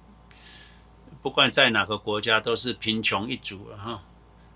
[1.21, 4.03] 不管在哪个国家都是贫穷一族了哈，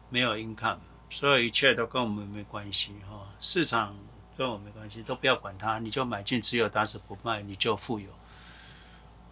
[0.09, 0.79] 没有 income，
[1.11, 3.27] 所有一切都跟我们没关系哈。
[3.41, 3.95] 市场
[4.39, 8.09] 跟我没关系，都不要管它，你就买进持有，打死不卖，你就富有。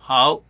[0.09, 0.40] 好，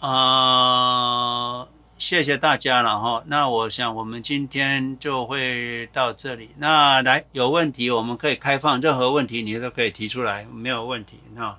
[0.00, 3.22] 啊、呃，谢谢大家了哈。
[3.28, 6.50] 那我想我们今天就会到这里。
[6.56, 11.20] 那来有问题，我们可以开放任何问题，你都可以提出来，没有问题。
[11.34, 11.56] 那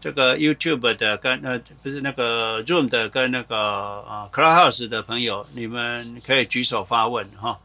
[0.00, 7.58] 这个 YouTube 的跟呃不是那个 Zoom 的跟那个啊 Clubhouse 的朋友，你们可以举手发问哈。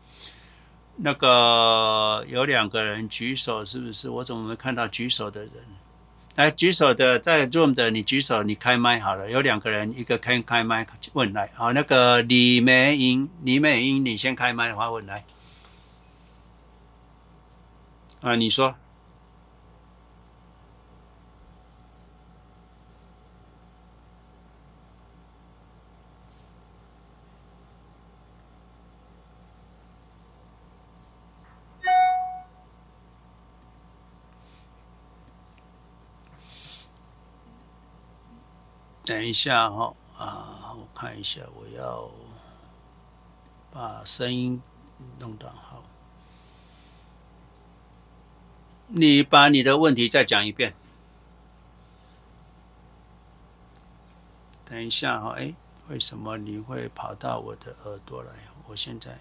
[0.98, 4.10] 那个有两个人举手，是不是？
[4.10, 5.52] 我怎么没看到举手的人？
[6.42, 9.30] 来举手的，在 Zoom 的，你举手，你开麦好了。
[9.30, 15.24] 有两个人，一个开开麦问来，好，那个李美英，李美英，你先开麦的话问来。
[18.22, 18.76] 啊，你说。
[39.22, 42.10] 等一下哈啊，我看一下，我要
[43.70, 44.60] 把声音
[45.20, 45.84] 弄到好。
[48.88, 50.74] 你把你的问题再讲一遍。
[54.66, 55.54] 等一下哈，哎，
[55.90, 58.32] 为什么你会跑到我的耳朵来？
[58.66, 59.20] 我现在，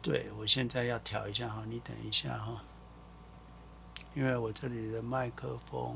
[0.00, 2.62] 对，我现在要调一下哈，你等一下哈，
[4.14, 5.94] 因为我这里的麦克风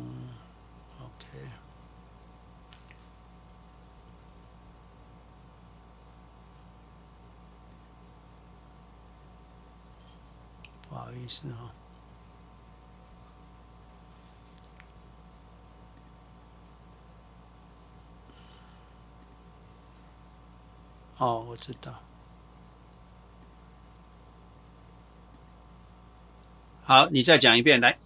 [1.01, 1.68] ，OK。
[10.89, 11.71] 不好意思哈。
[21.19, 21.95] 哦，我知道。
[26.85, 27.99] 好，你再讲一遍来。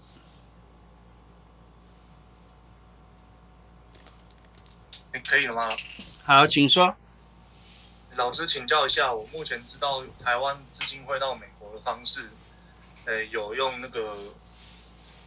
[5.14, 5.76] 你可以了吗？
[6.24, 6.96] 好，请说。
[8.16, 12.30] 老师请教一下，我目前知道台湾资金汇到美国的方式。
[13.04, 14.16] 呃，有用那个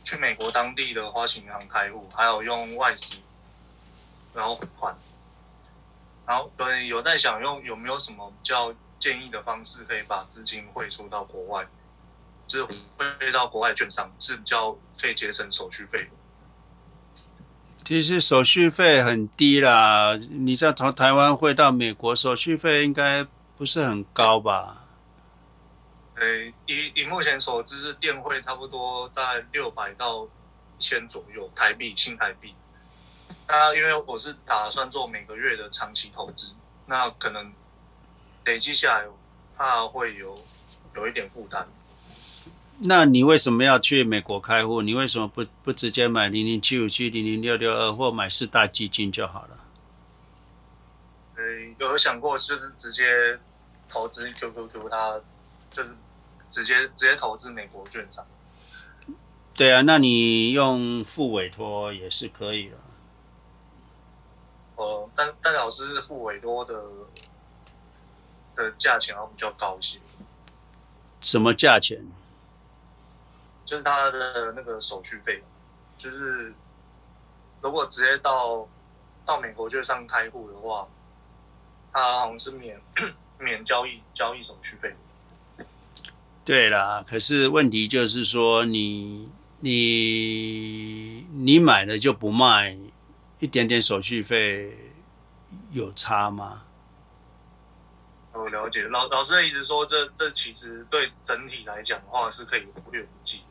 [0.03, 3.21] 去美国当地的花旗银行开户，还有用外息，
[4.33, 4.95] 然后款，
[6.25, 11.67] 然后对，有在想用有没有什么比较建议的方式，可以把资金汇出到国外，
[12.47, 16.09] 就是汇到国外券商，是比较可以节省手续费。
[17.83, 23.23] 其实手续费很低啦，你在从台湾汇到美国，手续费应该
[23.57, 24.84] 不是很高吧？
[26.17, 26.25] 呃，
[26.65, 30.29] 以以目前所知是电汇差不多大概六百到一
[30.79, 32.55] 千左右台币，新台币。
[33.49, 36.53] 那因为我是打算做每个月的长期投资，
[36.85, 37.53] 那可能
[38.45, 39.05] 累积下来
[39.57, 40.41] 怕会有
[40.95, 41.67] 有一点负担。
[42.79, 44.81] 那你为什么要去美国开户？
[44.81, 49.59] 你为什么不不直接买零零七五七零零六六二或买四大基金就好了？
[51.35, 51.43] 呃，
[51.77, 53.37] 有想过就是直接
[53.89, 55.19] 投资 QQQ，它
[55.69, 55.93] 就是。
[56.49, 58.25] 直接直接投资美国券商，
[59.53, 62.77] 对啊，那你用付委托也是可以的。
[64.75, 66.83] 哦，但但老师付委托的
[68.55, 69.99] 的价钱好像比较高一些。
[71.21, 72.05] 什么价钱？
[73.63, 75.43] 就是他的那个手续费，
[75.97, 76.53] 就是
[77.61, 78.67] 如果直接到
[79.25, 80.87] 到美国券商开户的话，
[81.91, 82.79] 他好像是免
[83.39, 84.95] 免交易交易手续费。
[86.45, 89.27] 对啦，可是问题就是说你，
[89.61, 92.77] 你你你买了就不卖，
[93.39, 94.93] 一点点手续费
[95.71, 96.67] 有差吗？
[98.31, 103.41] 我了解，老老师一直说这，这这其实对整体来讲的话是可以忽略不计，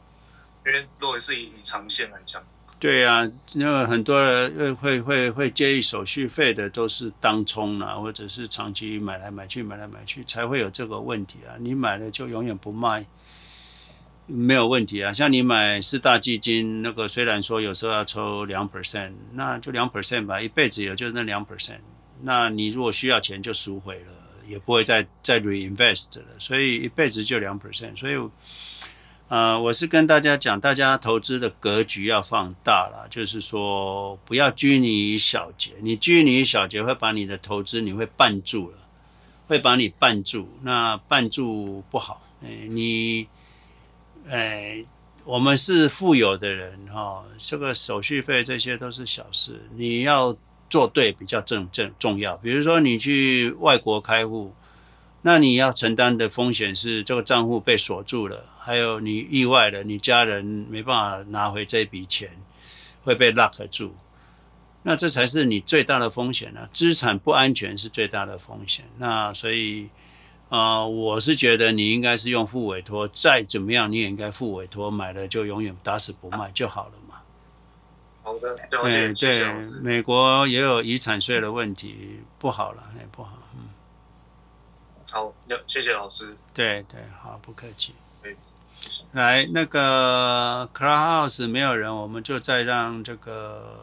[0.64, 2.44] 因为如果是以以长线来讲。
[2.84, 3.24] 对啊，
[3.54, 11.56] 因为很多人会会会介意手续费的，都是当冲啊，或者是长期买来买去买来买去，才会有这个问题啊。
[11.58, 13.06] 你买了就永远不卖，
[14.26, 15.10] 没有问题啊。
[15.14, 21.78] 像你买四大基金，那个虽然说有时候要抽两 percent，那就两 percent 吧，一辈子也就那两 percent。
[22.20, 24.12] 那你如果需要钱就赎回了，
[24.46, 28.18] 也不会再再 reinvest 了，所以一辈子就两 percent，所以。
[29.34, 38.78] 呃，我是跟大家讲，大家投资的格局要放大了，就是说不要拘泥于小节，你拘泥于小节会把你的投资你会绊住了，
[39.48, 42.22] 会把你绊住，那绊住不好。
[42.44, 43.26] 哎，你，
[44.28, 44.84] 哎，
[45.24, 50.36] 我们是富有的人哈、哦，这个手续费这些都是小事，你要
[50.70, 52.36] 做对比较正正重要。
[52.36, 54.54] 比如说你去外国开户。
[55.26, 62.28] 那你要承担的风险是这个账户被锁住了，还有你意外了，你家人没办法拿回这笔钱，
[63.02, 63.96] 会被 lock 住。
[64.82, 66.68] 那这才是你最大的风险呢、啊。
[66.74, 68.84] 资产不安全是最大的风险。
[68.98, 69.88] 那所以，
[70.50, 77.16] 啊、呃，我是觉得你应该是用复委托，再怎么样你也应该复委托，买了就永远打死不卖就好了嘛。
[78.22, 79.10] 好的，了解。
[79.14, 83.38] 对对，美国也有遗产税的问题，不好了，也不好。
[85.14, 85.32] 嗯。
[85.48, 86.36] 好，谢谢老师。
[86.52, 87.94] 对对，好，不客气。
[89.12, 93.78] 来，那个 Clubhouse 没有人，我们就再让这个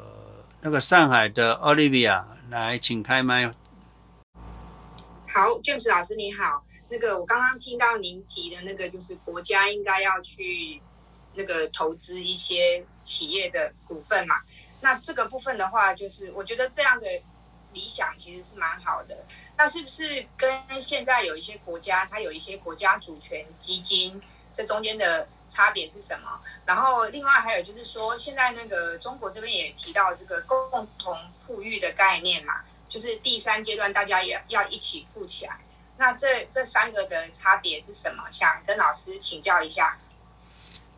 [0.62, 3.48] 那个上海的 Olivia 来，请开麦。
[5.34, 6.64] 好，James 老师你好。
[6.90, 10.82] 那个我刚刚听到您提的那个，就是国家应该要去
[11.34, 14.36] 那个投资一些企业的股份嘛。
[14.82, 17.06] 那这个部分的话，就是我觉得这样的
[17.74, 19.26] 理想其实是蛮好的。
[19.58, 24.22] 那是不是跟现在有一些国家，它有一些国家主权基金？
[24.54, 26.42] 这中间的差别是什么？
[26.66, 35.58] 然后另外还有就是说，现在那个中国这边也提到这个共同富裕的概念嘛，就是第三阶段大家也要一起富起来。
[35.98, 38.30] 那这这三个的差别是什么？
[38.30, 39.98] 想跟老师请教一下。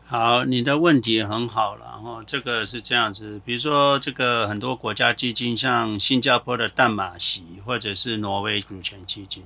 [0.06, 1.86] 好，你的问题很好了。
[1.94, 9.42] 然后这个是这样子，比如说这个很多国家基金，像新加坡的淡马锡，或者是挪威主权基金。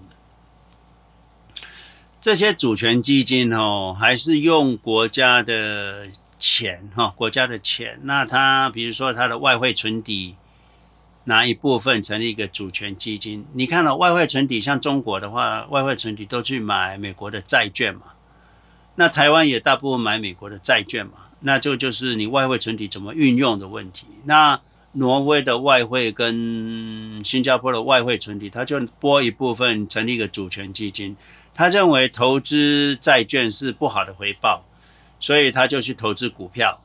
[2.21, 6.09] 这些主权基金哦，还是用国家的
[6.41, 8.01] 钱哈，国家的钱。
[8.03, 10.35] 那它比如说它的外汇存底
[11.25, 13.47] 拿一部分成立一个主权基金。
[13.53, 18.03] 你看到外汇存底，像中国的话，外汇存底都去买美国的债券嘛。
[18.99, 21.13] 那台湾也大部分买美国的债券嘛。
[21.41, 24.07] 那这就是你外汇存体怎么运用的问题。
[24.25, 24.61] 那
[24.95, 31.17] 挪威的外汇跟新加坡的外汇存体，他就拨一部分成立一个主权基金。
[31.55, 34.65] 他认为投资债券是不好的回报，
[35.21, 36.81] 所以他就去投资股票。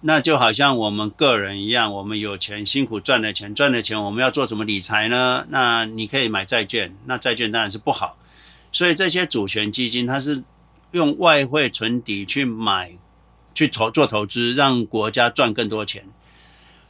[0.00, 5.46] 那就好像我们个人一样，我们有钱辛苦赚的钱，赚的钱我们要做什么理财呢？
[5.50, 8.18] 那你可以买债券，那债券当然是不好。
[8.72, 10.42] 所以这些主权基金，它是
[10.94, 12.92] 用外汇存底去买，
[13.52, 16.04] 去投做投资，让国家赚更多钱。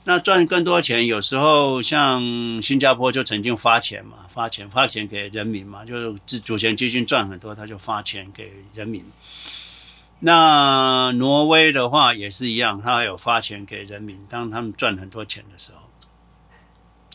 [0.04, 2.22] 那赚更多钱，有时候像
[2.60, 9.02] 新加坡就曾经发钱嘛，发钱发钱给人民嘛，就是主权基金赚很多，他就发钱给人民。
[10.20, 15.78] 那挪威的话也是一样，他还有发钱给人民，当他们赚很多钱的时候。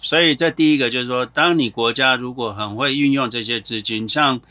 [0.01, 4.41] 所以这第一个就是说，当你国家如果很会运用这些资金，像。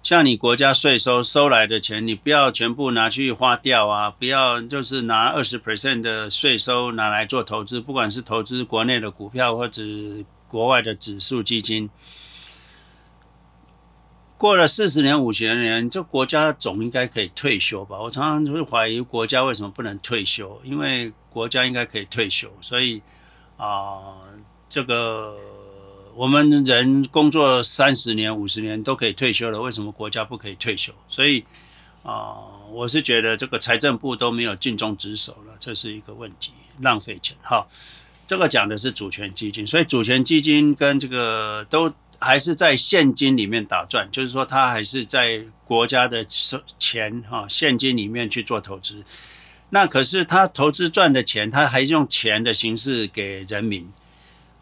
[0.00, 4.10] 像你国家税收收来的钱，你不要全部拿去花掉啊！
[4.10, 9.82] 不要就是拿二十 percent 的税收拿来做投资，不管是投资国内的股票或者
[10.46, 11.90] 国外的指数基金。
[14.38, 17.98] 过了四十年、五十年，这国家总应该可以退休吧？
[17.98, 23.02] 我常常会怀疑国家为什么不能退休，因为国家应该可以退休，所以
[23.58, 24.16] 啊、
[24.68, 25.36] 这个。
[26.18, 30.92] 我们人工作三十年、五十年都可以退休了，为什么国家不可以退休？
[31.08, 31.44] 所以，
[32.02, 32.34] 啊、
[32.72, 36.50] 我是觉得这个财政部都没有尽忠职守了，这是一个问题，
[36.80, 37.36] 浪费钱。
[37.40, 37.64] 哈，
[38.26, 46.26] 这个讲的是主权基金，所以主权基金跟这个都还是在现金里面打转，就是说它还是在国家的
[46.80, 49.04] 钱哈现金里面去做投资。
[49.70, 53.88] 那可是他投资赚的钱，他还是用钱的形式给人民。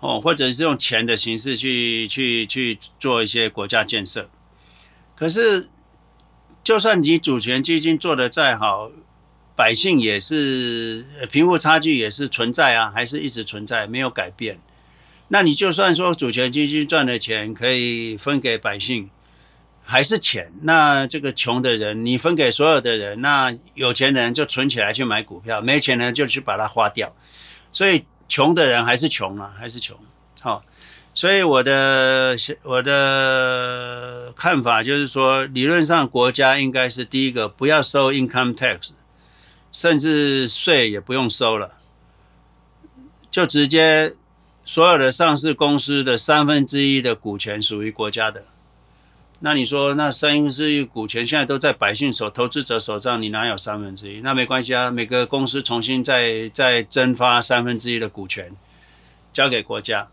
[0.00, 4.28] 哦，或者是用钱的形式去去去做一些国家建设，
[5.16, 5.70] 可是，
[6.62, 8.92] 就算你主权基金做得再好，
[9.56, 14.60] 百姓也是贫富差距也是存在啊，还是一直存在，没有改变。
[15.28, 19.08] 那你就算说主权基金赚的钱可以分给百姓，
[19.82, 20.52] 还是钱。
[20.60, 27.16] 那这个穷的人，你分给所有的人，那有钱人就存起来去买股票，没钱人就去把它花掉，
[27.72, 28.04] 所以。
[28.28, 29.96] 穷的人还是穷啊，还是穷。
[30.40, 30.64] 好，
[31.14, 38.90] 所以我的我的看法就是说，理论上国家应该是第一个不要收 income tax，
[39.72, 41.78] 甚至税也不用收了，
[43.30, 44.14] 就直接
[44.64, 48.44] 所有的上市公司的三分之一的股权属于国家的。
[49.40, 54.20] 那你说，那三分之一股权现在都在百姓手、投资者手上，你哪有三分之一？
[54.20, 58.50] 那没关系啊，每个公司重新再再增发三分之一的股权，
[59.32, 60.08] 交给国家。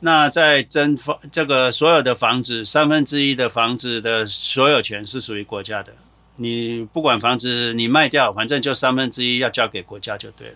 [0.00, 5.92] 那再增发这个所有的房子，三分之一的房子的所有权是属于国家的。
[6.36, 10.54] 你不管房子你卖掉，反正就三分之一要交给国家就对了。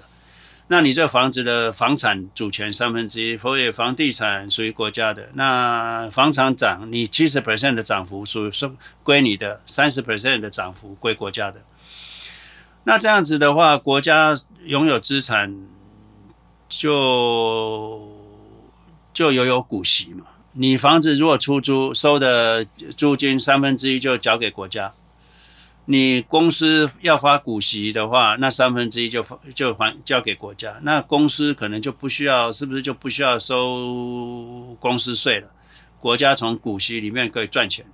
[0.68, 5.28] 那你这房子的房产主权三分之一，所以房地产属于国家的。
[5.34, 8.68] 那房产涨，你七十 percent 的涨幅属于是
[9.04, 11.62] 归你的，三十 percent 的涨幅归国家的。
[12.82, 15.56] 那这样子的话，国家拥有资产
[16.68, 18.12] 就
[19.14, 20.26] 就有有股息嘛。
[20.52, 22.64] 你房子如果出租收的
[22.96, 24.92] 租金三分之一就交给国家，
[25.88, 35.48] 你公司要发股息的话，那三分之一就就还交给国家，那公司可能就不需要，是不是就不需要收公司税了？
[36.00, 37.86] 国家从股息里面可以赚钱，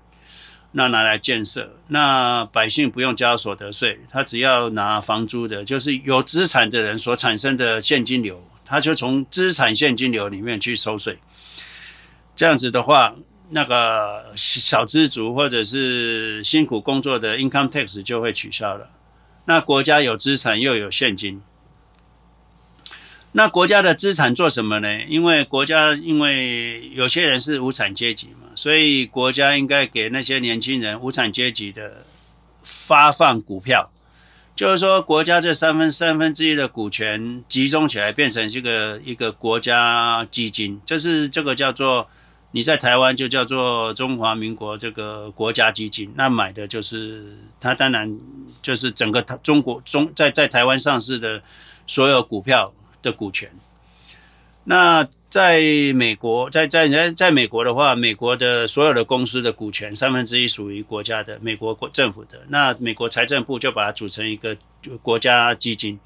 [0.73, 11.19] 那拿来建设，那百姓不用交所得税，他只要拿房租的，就是有资产的人所产生的现金流，他就从资产现金流里面去收税。
[12.35, 13.15] 这样子的话，
[13.55, 18.89] 那个小资族或者是辛苦工作的 income tax 就会取消了。
[19.45, 21.43] 那国家有资产又有现金，
[23.33, 25.03] 那国家的资产做什么呢？
[25.07, 32.07] 因为国家因为有些人是无产阶级嘛，所以国家应该给那些年轻人无产阶级的
[32.63, 33.91] 发放股票，
[34.57, 42.09] 就是说国家这三分三分之一的股权集中起来变成这个一个国家基金，就是这个叫做。
[42.55, 47.25] 你在台湾就叫做中华民国这个国家基金，那买的就是
[47.59, 48.19] 它，当然
[48.61, 51.43] 就是整个中国中在在台湾上市的
[51.87, 52.73] 所有股票
[53.03, 53.51] 的股权。
[54.65, 55.61] 那在
[55.95, 62.43] 美国，在在在在美国的话，美国的所有的公司的股权三分之一属于国家的，美国国政府的。
[62.49, 64.57] 那美国财政部就把它组成一个
[65.03, 65.99] 国家基金。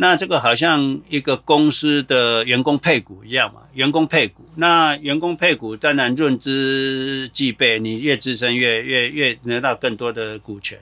[0.00, 4.44] 那这个好像一个公司的员工配股一样嘛，员工配股。
[4.54, 10.78] 那员工配股当然论资计辈，你越资深越越越得到更多的股权。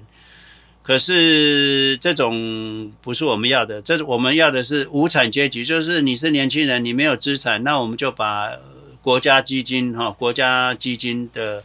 [0.82, 8.50] 可是这种不是我们要的，这是我们要的是无产阶级，就是你是年轻人，你没有资产，那我们就把
[9.00, 11.64] 国家基金哈，国家基金的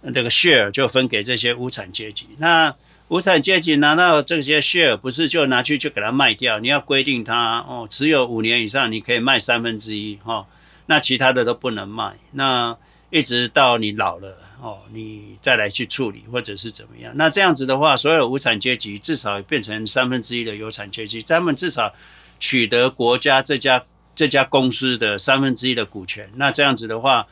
[0.00, 2.26] 那个 share 就分给这些无产阶级。
[2.38, 2.74] 那
[3.08, 6.58] 无产阶级拿到这些 share，不是就拿去就给它卖掉？
[6.58, 10.44] 你要规定它哦，持有五年以上，你可以卖三分之一哈，
[10.86, 12.16] 那其他的都不能卖。
[12.32, 12.76] 那
[13.10, 17.12] 一直到你老了哦，你再来去处理或者是怎么样？
[17.16, 21.94] 那这样子的话，所有无产阶级至少变成三分之一的有产阶级，他们至少
[22.40, 23.80] 取得国家这家
[24.16, 26.28] 这家公司的三分之一的股权。
[26.34, 27.24] 那这样子的话。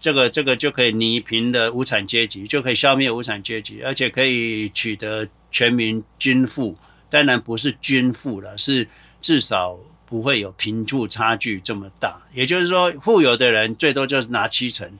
[0.00, 6.76] 这个这个就可以弭平的无产阶级，就可以消灭无产阶级，而且可以取得全民均富。
[7.10, 8.86] 当然不是均富了，是
[9.20, 12.20] 至少不会有贫富差距这么大。
[12.34, 14.90] 也就是说，富有的人最多就是拿七成，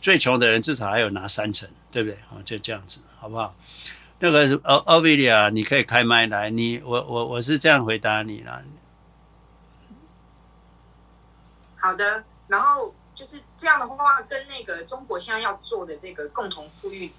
[0.00, 2.16] 最穷的人至少还有拿三成，对不对？
[2.30, 3.54] 啊，就这样子，好不好？
[4.18, 8.62] 那个奥奥维利亚，你可以开麦来，你我我我是这样回答你了。
[11.76, 12.94] 好的，然后。
[13.14, 17.10] 就是这样的话，跟那个中国现在要做的这个共同富裕，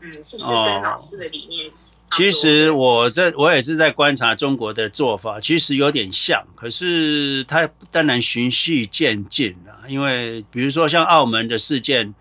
[0.00, 1.72] 嗯，是不是跟老师的理念？
[2.12, 9.88] 其实我在我也是在观察中国的做法，其实有点像，可是它当然循序渐进了。
[9.88, 12.14] 因为比如说像澳门的事件，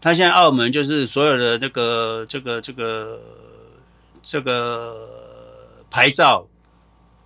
[0.00, 3.20] 它现在澳门就是所有的那个这个这个
[4.22, 5.08] 这个
[5.90, 6.47] 牌照。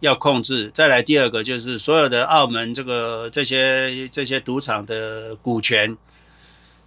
[0.02, 5.96] 要控制，再来第二个就是所有的澳门这个这些这些赌场的股权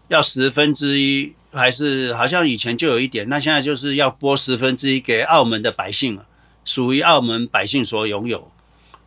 [0.09, 6.25] 要十分之一，还是好像以前就有一点，那现在就是要拨十分之一给澳门的百姓了，
[6.65, 8.51] 属于澳门百姓所拥有。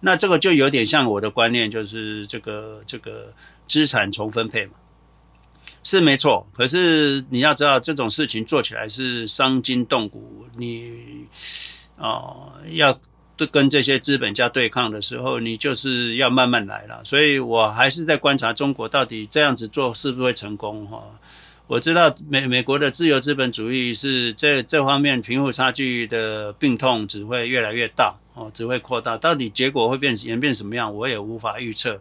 [0.01, 3.35] 那这个就有点像我的观念，就是这个这个
[3.67, 4.73] 资产重分配嘛，
[5.83, 6.49] 是没错。
[6.55, 11.27] 可是你要知道这种事情做起来是伤筋动骨，你
[11.99, 12.99] 哦要。
[13.47, 17.01] 跟这些资本家对抗的时候，你就是要慢慢来了。
[17.05, 21.03] 所以我还是在观察中国到底这样子做是不是会成功哈。
[21.67, 29.17] 我知道美美国的自由资本主义是这这方面贫富差距的病痛只会越来越大哦，只会扩大。
[29.17, 32.01] 到底结果会变演变什么样，我也无法预测。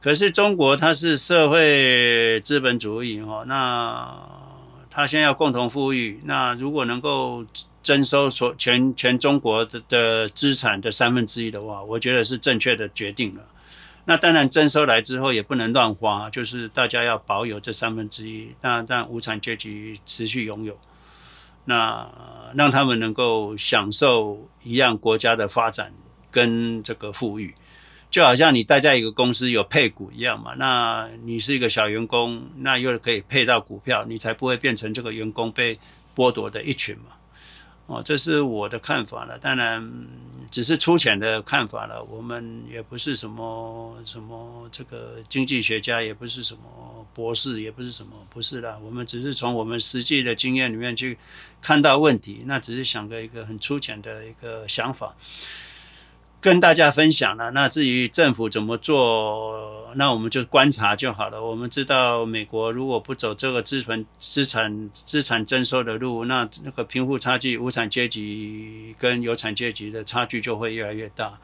[0.00, 4.18] 可是中国它是社会资本主义哈，那
[4.90, 7.46] 它现在要共同富裕，那如果能够。
[7.82, 13.42] 征收所全全中国的的资产的三分之一的话，我觉得是正确的决定了。
[14.04, 20.76] 那当然征收来之后也不能乱花，就是大家要保有这三分之一，那让无产阶级持续拥有，
[21.66, 22.08] 那
[22.56, 25.92] 让他们能够享受一样国家的发展
[26.32, 27.54] 跟这个富裕，
[28.10, 30.54] 就好像你待在一个公司有配股一样嘛。
[30.56, 35.78] 那你是一个小员工，那又可以配到股票，你才不会变成这个员工被
[36.16, 37.14] 剥夺的一群嘛。
[37.86, 40.06] 哦，这是我的看法了，当然
[40.50, 42.02] 只是粗浅的看法了。
[42.04, 48.78] 我们也不是什么什么这个经济学家，也不是什么博士，也不是什么，不是啦。
[48.82, 51.18] 我们只是从我们实际的经验里面去
[51.60, 55.14] 看到问题，那只是想个一个很粗浅的一个想法。
[56.40, 57.52] 跟大家分享了。
[57.52, 61.42] 那至于政府怎么做，那我们就观察就好了。
[61.42, 71.38] 我们知道，美国如果不走这个资本资产资产征收的路，那那个贫富差距、无产阶级跟有产阶级的差距就会越来越大。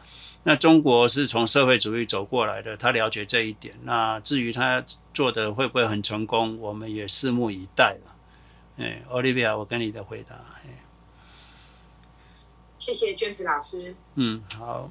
[0.44, 3.74] 那中国是从社会主义走过来的，他了解这一点。
[3.82, 8.14] 那至于他做的会不会很成功，我们也拭目以待了。
[8.78, 10.36] 哎，Olivia，我跟你的回答。
[12.78, 13.94] 谢谢 James 老师。
[14.14, 14.90] 嗯，好。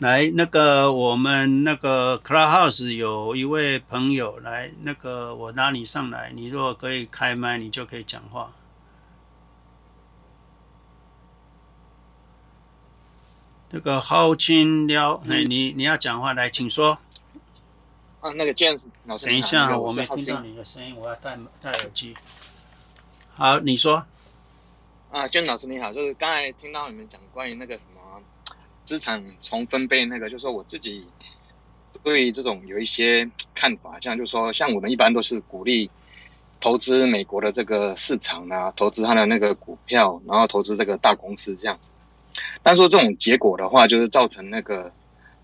[0.00, 8.50] 来，那个我们那个 Clubhouse 有一位朋友来，那个我拉你上来，你如果可以开麦，你就可以讲话。
[13.70, 16.98] 这个好清聊，哎，你你要讲话来，请说。
[18.20, 22.16] 啊，那个 James 老师，等一下，我没听到你的声音，我要戴戴耳机。
[23.34, 24.06] 好，你说。
[25.10, 27.99] 啊，James 老师你好，就是刚才听到你们讲关于那个什么
[28.90, 31.06] 资产重分配那个，就是说我自己
[32.02, 35.88] 对这种有一些看法，像就是说，像我们一般都是鼓励
[36.58, 41.92] 投资美国的这个市场啊，投资它的那个股票，然后投资这个大公司这样子。
[42.64, 44.92] 但说这种结果的话，就是造成那个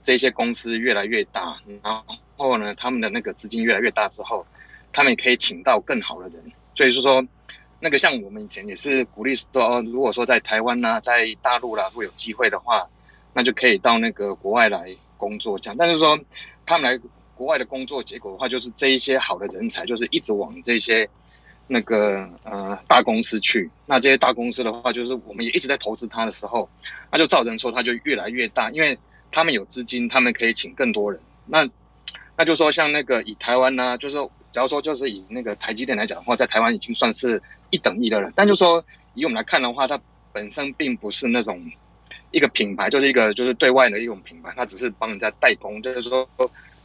[0.02, 2.02] 这些公司越来越大，然
[2.36, 4.44] 后呢，他们的那个资金越来越大之后，
[4.92, 6.42] 他们也可以请到更好的人。
[6.74, 7.24] 所以是说，
[7.78, 12.88] 那个像我们以前也是鼓励说，如果说在台湾呐、在大陆啦，如果有机会的话，
[13.36, 15.76] 那就可以到那个国外来工作这样。
[15.78, 16.18] 但是说
[16.64, 17.00] 他们来
[17.36, 21.08] 国外的工作，结果的话，就是这一些好的人才，就是一直往这些。
[21.68, 26.70] 那个呃大公司去，那这些大公司的话，就是我们也一直在投资它的时候，
[27.10, 28.96] 那就造成说它就越来越大，因为
[29.32, 31.20] 他们有资金，他们可以请更多人。
[31.44, 31.68] 那
[32.36, 38.30] 那就说像那个以台湾呢、就是说假如说就是以那个台积电来讲的话，在台湾已经算是一等一的了。
[38.36, 38.84] 但就说
[39.14, 40.00] 以我们来看的话，它
[40.32, 41.60] 本身并不是那种
[42.30, 45.82] 一个品牌，就是一个就是对外的一种品牌，它只是帮人家代工。
[45.82, 46.28] 就是说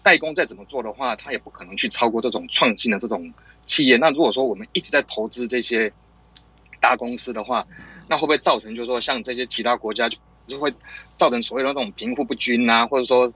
[0.04, 3.34] 代工再怎么做的话，它也不可能去超过这种创新的这种。
[3.64, 5.90] 企业，那如果说我们一直在投资这些
[6.82, 7.66] 大公司的话，
[8.10, 10.74] 那会不会造成就是说像这些其他国家就就会
[11.16, 13.32] 造成所谓的那种贫富不均啊，或者说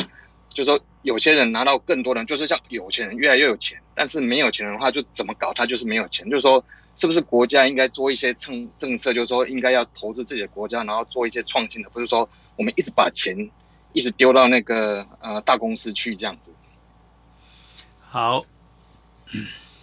[0.49, 6.61] 就是说有些人拿到更多的，就是像有钱人越来越有钱，但是没有钱的话就怎么搞他就是没有钱，就是说
[6.95, 13.49] 是不是国家应该做一些政政策，就是说应该要投资自己的国家，然后做一些创新的，不是说我们一直把钱
[13.93, 16.51] 一直丢到那个呃大公司去这样子。
[18.01, 18.45] 好。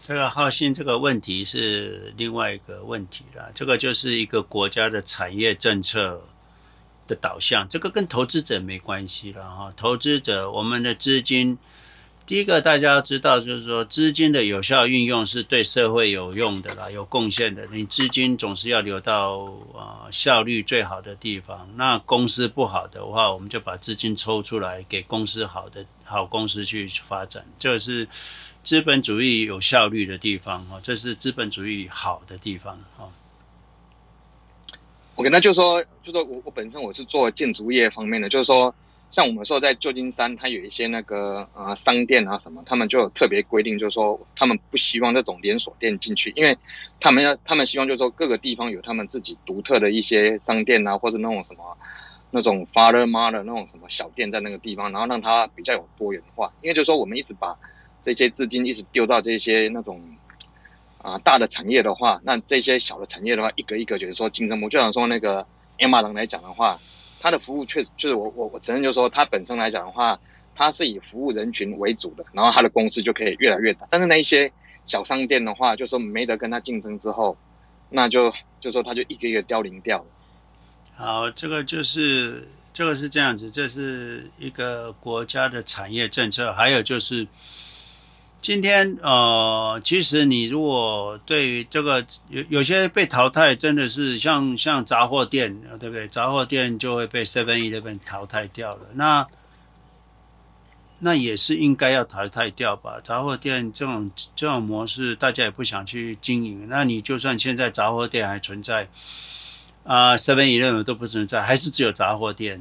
[0.04, 6.20] 这个浩信这个问题是另外一个问题了，这个就是一个国家的产业政策
[7.06, 9.72] 的导向，这个跟投资者没关系了哈。
[9.76, 11.56] 投资者，我们的资金，
[12.32, 17.68] 第一个大家要知道，就是说资金的有效运用是对社会有用的啦，有贡献的。
[17.70, 21.68] 你资金总是要流到啊效率最好的地方。
[21.76, 28.08] 那公司不好的话，我们就把资金抽出来给公司好的好公司去发展，这是。
[28.64, 33.06] 资本主义有效率的地方，哈，这是资本主义好的地方，哈。
[35.16, 38.74] 我跟他就说，就说我我本身我是做建筑业方面的，就是说，
[39.12, 46.58] 像我们说在旧金山，它有一些那个呃商店啊什么，他们就有特别规定，就是说他们不希望那种连锁店进去，因为
[46.98, 51.76] 他们要他们希望就是说各个地方有他们自己独特的一些商店啊，或者那种什么
[52.32, 57.56] 那种 father mother 那种什么小店在那个地方，然后让它比较有多元化，因为就是说我们一直把。
[58.04, 60.02] 这些资金一直丢到这些那种
[60.98, 65.46] 啊、大的产业的话，那这些小的产业的话，一个一个觉得说竞争不，就像说那个
[65.78, 66.76] Emma 来讲的话，
[67.22, 70.18] 它的服务确实就是我我我承认，就是说它本身来讲的话，
[70.56, 73.86] 它是以服务人群为主的，然后它的公司就可以越来越大。
[73.88, 74.52] 但是那一些
[74.86, 77.36] 小商店的话，就说没得跟它竞争之后，
[77.88, 80.04] 那就就说它就一个一个凋零掉了。
[80.96, 87.26] 好，这个就是这个是这样子，这是一个国家的产业政策，还有就是。
[88.42, 96.08] 今天呃，其实你如果对于这个有有些被淘汰，真的是像像杂货店，对不对？
[96.08, 98.80] 杂货店就会被 Seven Eleven 淘汰掉了。
[98.94, 99.24] 那
[100.98, 102.98] 那也是应该要淘汰掉吧？
[103.04, 106.66] 杂货店这种这种模式，大家也不想去经营。
[106.68, 108.88] 那你就算现在杂货店还存在，
[109.84, 112.60] 啊，Seven Eleven 都不存在，还是只有杂货店。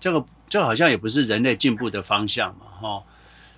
[0.00, 3.02] 这个就好像也不是人类进步的方向嘛，哈。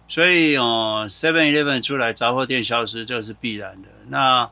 [0.08, 3.88] 所以哦，Seven Eleven 出来，杂货店消失，这是必然的。
[4.08, 4.50] 那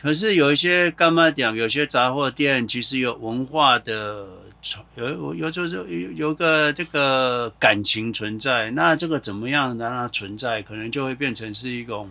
[0.00, 1.54] 可是有一些干嘛讲？
[1.54, 4.26] 有些杂货店其实有文化的，
[4.94, 8.70] 有有有就是有有个这个感情存在。
[8.70, 10.62] 那这个怎么样让它存在？
[10.62, 12.10] 可能就会变成是一种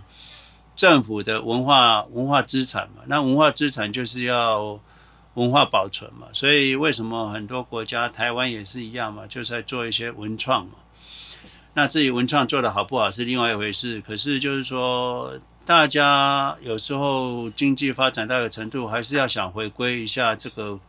[0.75, 3.01] 政府的文化文化资产嘛。
[3.07, 4.79] 那文化资产就是要
[5.33, 6.27] 文化保存嘛。
[6.33, 10.73] 所以为什么很多国家，台湾也是一样嘛，就是在做一些文创嘛。
[11.77, 20.79] 那至于文创做的好不好是另外一回事，可是就是说，大家有时候经济发展到一个程度，还是要想回归一下这个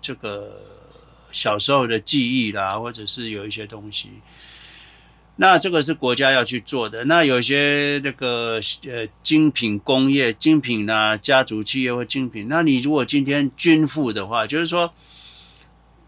[0.00, 0.62] 这个
[1.30, 4.08] 小时候的记忆啦，或者是有一些东西。
[5.36, 7.04] 那这个是国家要去做的。
[7.04, 14.90] 那有些那个呃精品工业、精品啊家族企业或精品，那你如果今天均富的话，就是说，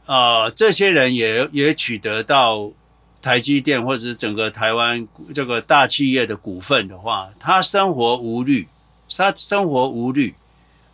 [0.06, 2.72] 啊、这些人也也取得到。
[3.28, 8.66] 台积电或者是整个台湾这个大企业的股份的话，他生活无虑，
[9.14, 10.34] 他生活无虑，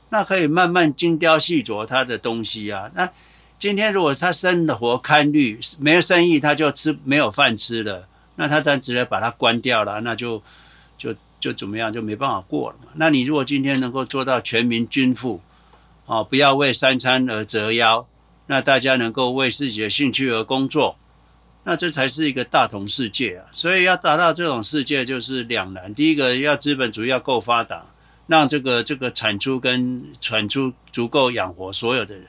[0.08, 2.90] 那可以慢慢精雕细琢他的东西啊。
[2.96, 3.08] 那
[3.56, 10.42] 今天如果他生活堪虑，没有生意，他就吃没有饭吃了，那他再直接把它关掉了，那就
[10.98, 12.88] 就就怎么样，就没办法过了嘛。
[12.94, 15.40] 那你如果今天能够做到全民均富，
[16.06, 18.04] 哦，不要为三餐而折腰，
[18.48, 20.96] 那大家能够为自己的兴趣而工作。
[21.64, 23.46] 那这才是一个大同世界啊！
[23.52, 25.94] 所以要达到这种世界，就是两难。
[25.94, 27.84] 第一个，要资本主义要够发达，
[28.26, 32.26] 让这个这个产出跟产出足够养活所有的人。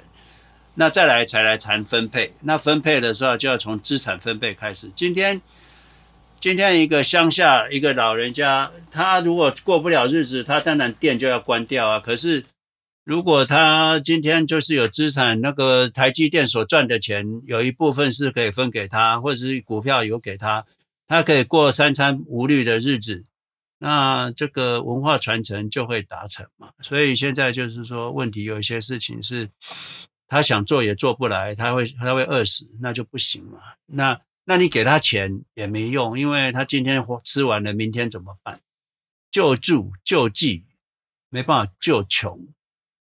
[0.75, 2.33] 那再来才来谈分配。
[2.41, 4.89] 那分配的时候，就要从资产分配开始。
[4.95, 5.41] 今天，
[6.39, 11.99] 今天一个乡下一个老人家，他如果过不了日子，他当然店就要关掉啊。
[11.99, 12.43] 可是，
[13.06, 20.65] 如果他今天就是有资产，那个台积电所赚的钱有一部分是可以分给他，或者是股票有给他，
[21.07, 23.23] 他可以过三餐无虑的日子，
[23.77, 26.72] 那这个文化传承就会达成嘛。
[26.82, 29.48] 所以现在就是说，问题有一些事情是
[30.27, 33.60] 他想做也做不来，他会他会饿死，那就不行嘛。
[33.86, 38.61] 那那你给他钱也没用，因为他今天吃完了，明天怎么办？
[39.30, 40.65] 救助救济
[41.30, 42.48] 没办法救穷。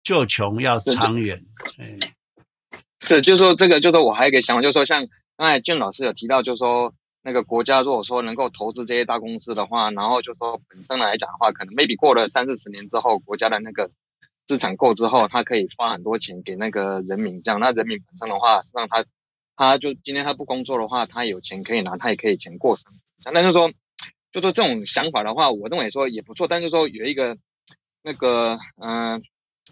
[0.07, 1.43] 救穷要长远，
[3.01, 5.05] 是，就是说这个，就是说我还有一个想法，就是说像
[5.37, 13.91] 刚才俊老师有提到，就是说那个国家如果说能够投资这些大公司的话，然后就说本身来讲的话，可能 maybe 过了三四十年之后，国家的那个
[14.47, 19.05] 资产够之后，他可以发很多钱给那个人民，这样，那人民本身的话，实际上他
[19.57, 23.33] 他就今天他不工作的话，他有钱可以拿，他也可以钱过生活。
[23.35, 23.73] 但是说，
[24.31, 27.37] 就说这种想法的话，我认为说也不错，但是说有一个
[28.05, 29.15] 那个嗯。
[29.15, 29.21] 呃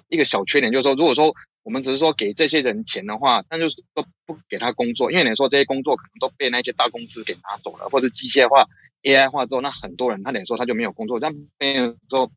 [0.08, 8.66] 一个小缺点就是说，如果说我们只是说给这些人钱的话，那就是说不给他工作，因为你说这些工作可能都被那些大公司给拿走了，或者机械化、
[9.02, 11.18] AI 化之后，那很多人他等于说他就没有工作。
[11.18, 12.30] 这样变成说，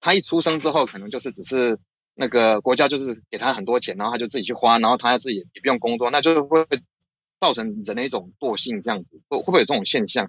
[0.00, 1.78] 他一出生之后，可能就是只是
[2.14, 6.66] 那个国家就是给他很多钱，然后他就自己去花，然后他自己也不用工作，那就会
[7.38, 10.28] 造成人的一种惰性，这样子会会不会有这种现象？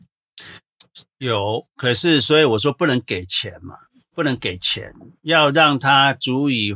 [1.18, 3.76] 有，可是所以我说不能给钱嘛。
[4.14, 6.76] 不能给钱，要让他足以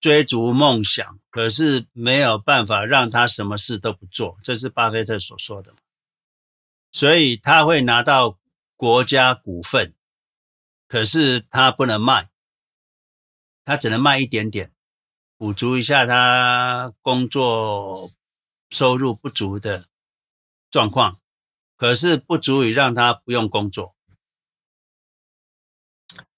[0.00, 5.74] 追逐梦想，可是没有办法让他什么事都不做，这是巴菲特所说的。
[6.92, 8.38] 所以他会拿到
[8.76, 9.94] 国家股份，
[10.86, 12.28] 可是他不能卖，
[13.64, 14.72] 他只能卖一点点，
[15.36, 18.12] 补足一下他工作
[18.70, 19.86] 收入不足的
[20.70, 21.18] 状况，
[21.76, 23.95] 可是不足以让他不用工作。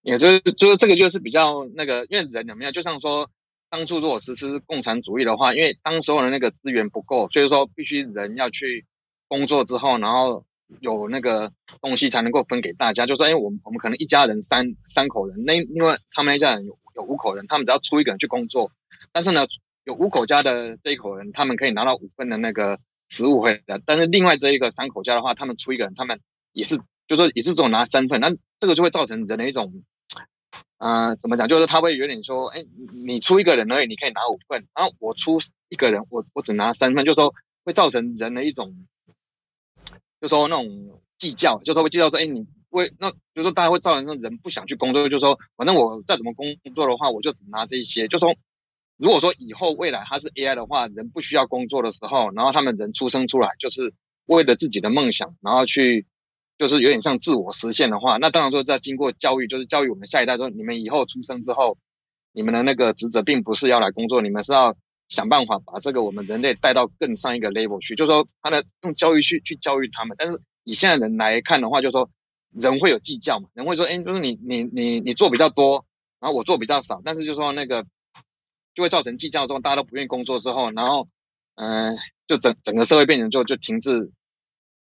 [0.08, 3.28] 也就是就是这个就是比较那个，因为人有没有，就像说
[3.68, 8.86] 当初如果实施共产主义的话，因为当时候的那个资源不够，所以说必须人要去
[9.28, 10.46] 工作之后，然后
[10.80, 11.52] 有那个
[11.82, 13.04] 东西才能够分给大家。
[13.04, 18.72] 就说，因为我们我们可能一家人三三口人，那因为他们那家人有有五口人，他们只要出一个人去工作，
[19.12, 19.46] 但是呢，
[19.84, 22.80] 有五口家的这一口人，他们可以拿到五份的那个
[23.10, 26.18] 食物回来，但是另外这一个三口家的话，他们出一个人，他们
[26.54, 29.84] 也是，就说也是这种拿三份，那这个就会造成人的一种。
[30.78, 31.48] 呃，怎么讲？
[31.48, 32.64] 就是他会有点说，哎，
[33.04, 37.34] 你出一个人而已，你可以拿五份，然后我出一个人，我我只拿三份，就是说
[37.64, 38.86] 会造成人的一种，
[40.20, 40.66] 就说那种
[41.18, 46.46] 计较，就说会计较说，哎，你为那，就说大家会造成说人不想去工作，就说反正我再怎么工
[46.76, 48.06] 作的话，我就只拿这一些。
[48.06, 48.36] 就说
[48.96, 53.92] 如果说以后未来他是 AI 的话，人不需要工作的时候，然后他们人出生出来就是
[54.26, 56.06] 为了自己的梦想，然后去。
[56.58, 61.78] 就是有点像自我实现的话，那当然说在经过教育，就是教育我们下一代说，你们以后出生之后，
[62.32, 64.74] 你们的那个职责并不是要来工作，你们是要
[65.08, 67.94] 想办法把这个我们人类带到更上一个 level 去。
[67.94, 70.16] 就是说，他的用教育去去教育他们。
[70.18, 72.10] 但是以现在人来看的话，就是说
[72.52, 75.86] 人会有计较嘛，人会说，哎，就是你你你你做比较多，
[76.18, 77.86] 然后我做比较少，但是就是说那个
[78.74, 81.06] 就会造成计较之后，大家都不愿意工作之后，然后
[81.54, 84.10] 嗯、就整整个社会变成就就停滞。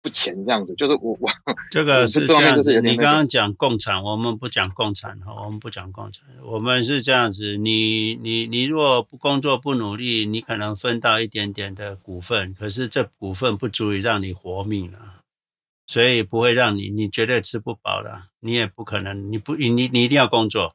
[0.03, 1.31] 不前这样子，就是我我
[1.71, 2.81] 这 个是这样子。
[2.81, 7.57] 你刚刚讲共产，我们不讲共产哈，我们不讲共产，我们是这样子。
[7.57, 15.17] 你你你如果不工作不努力，你可能分到一点点的股份，可是这股份不足以让你活命了，
[15.87, 20.75] 所以不会让你你绝对吃不饱了，你也不可能，你不你你一定要工作。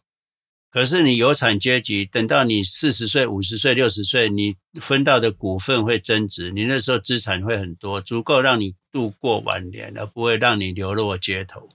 [0.69, 11.67] 可是你有产阶级，等到你四十岁、五十岁、六十岁，你分到的股份会增值，你那时候资产会很多，足够让你度过晚年，而不会让你流落街头。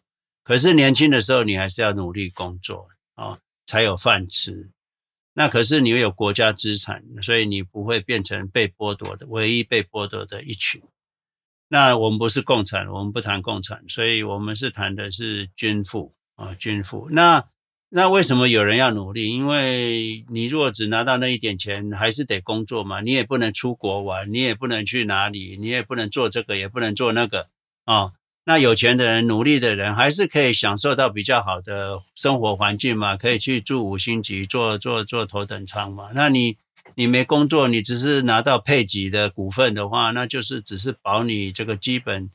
[0.42, 4.70] 可是年轻的时候，你还是要努力工作啊、才有饭吃。
[5.34, 10.82] 那可是你有国家资产，所以你不会变成被剥夺的唯一被剥夺的一群。
[11.68, 17.10] 那我们不是共产，我们不谈共产，所以我们是谈的是均富啊，均富。
[17.10, 17.46] 那。
[17.92, 19.28] 那为什么有人要努力？
[19.28, 23.00] 因为你如果只拿到那一点钱，还是得工作嘛。
[23.00, 27.48] 你也不能出国玩，你也不能去哪里，你也不能做这个，也不能做那个
[27.84, 28.12] 啊、哦。
[28.44, 36.10] 那有钱的人、努力的人，还是可以享受到比较好的生活环境嘛，可以去住五星级，坐坐坐头等舱嘛。
[36.14, 36.56] 那你
[36.94, 42.30] 你没工作，你只是拿到配给的股份的话，那就是只是保你这个基本。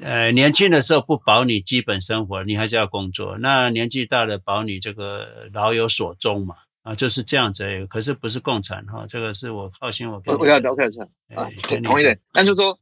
[0.00, 3.38] 呃，年轻的时候不保你基本生活，你还是要工作。
[3.38, 7.86] 那年纪大了，保你这个老有所终嘛，啊，就是这样子。
[7.86, 11.02] 可是不是共产哈，这个是我放心，我我要了解一下
[11.34, 11.48] 啊，
[11.84, 12.18] 同意的。
[12.32, 12.78] 但就是说，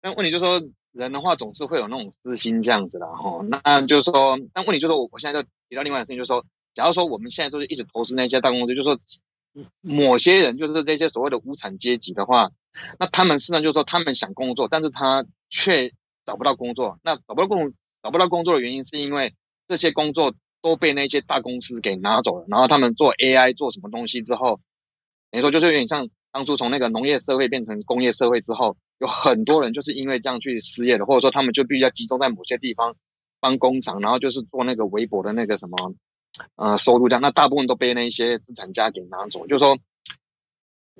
[0.00, 0.62] 但问题就是说，
[0.92, 3.44] 人的话总是会有那种私心这样子的哈。
[3.64, 6.44] 那就是说，但问题就是说，我我现在就提到另外一个事情，就是说，
[6.74, 8.98] 假如说我们现在就是一直投资那些大公司，就是说
[9.80, 12.50] 某些人就是这些所谓的无产阶级的话，
[12.98, 15.92] 那他们实际上就是说他们想工作，但是他却
[16.26, 17.72] 找不到工作，那找不到工
[18.02, 19.34] 找不到工作的原因，是因为
[19.68, 22.44] 这些工作都被那些大公司给拿走了。
[22.48, 24.60] 然后他们做 AI 做什么东西之后，
[25.30, 32.96] 等于说就是有点像当初从那个农业社会变成工业社会之后，有很多人就是因为这样去失业的，或者说他们就必须要集中在某些地方
[33.40, 35.94] 帮工厂，然后就是做那个微薄的那个什么
[36.56, 37.22] 呃收入这样。
[37.22, 39.78] 那大部分都被那些资产家给拿走，就说，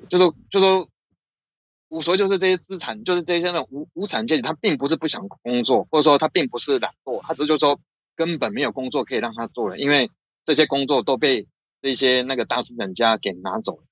[0.09, 0.89] 就是就说。
[1.89, 7.79] 无所谓，就是这些资产，就是这些那种无无产阶级，他并不是不想工作，或者说他并不是懒惰，他只是就说
[8.17, 10.11] 根本没有工作可以让他做了，因为
[10.45, 11.47] 这些工作都被
[11.81, 13.85] 这些那个大资产家给拿走了。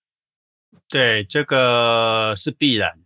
[0.89, 2.99] 对，这个是必然，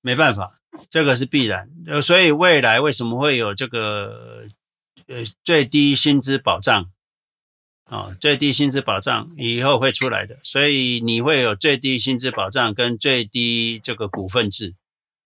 [0.00, 1.70] 没办法，这个是必然。
[1.86, 4.46] 呃，所以未来为什么会有这个
[5.06, 6.90] 呃最低薪资保障？
[7.90, 14.76] 啊，最低薪资保障以后会出来的，所以你会有最低薪资保障跟最低这个股份制。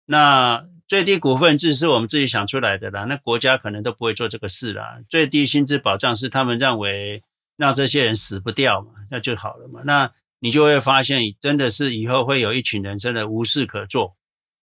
[0.07, 4.99] 那最低股份制是我们自己想出来的啦，那国家可能都不会做这个事啦。
[5.11, 7.23] 最低薪资保障是他们认为
[7.57, 9.83] 让这些人死不掉嘛，那就好了嘛。
[9.85, 10.11] 那
[10.41, 14.17] 你就会发现，真的是以后会有一群人真的无事可做，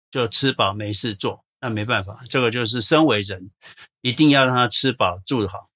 [0.09, 1.45] 就吃饱没事做。
[1.61, 3.51] 那没办法，这个就是身为人，
[4.01, 5.69] 一定要让他吃饱住好。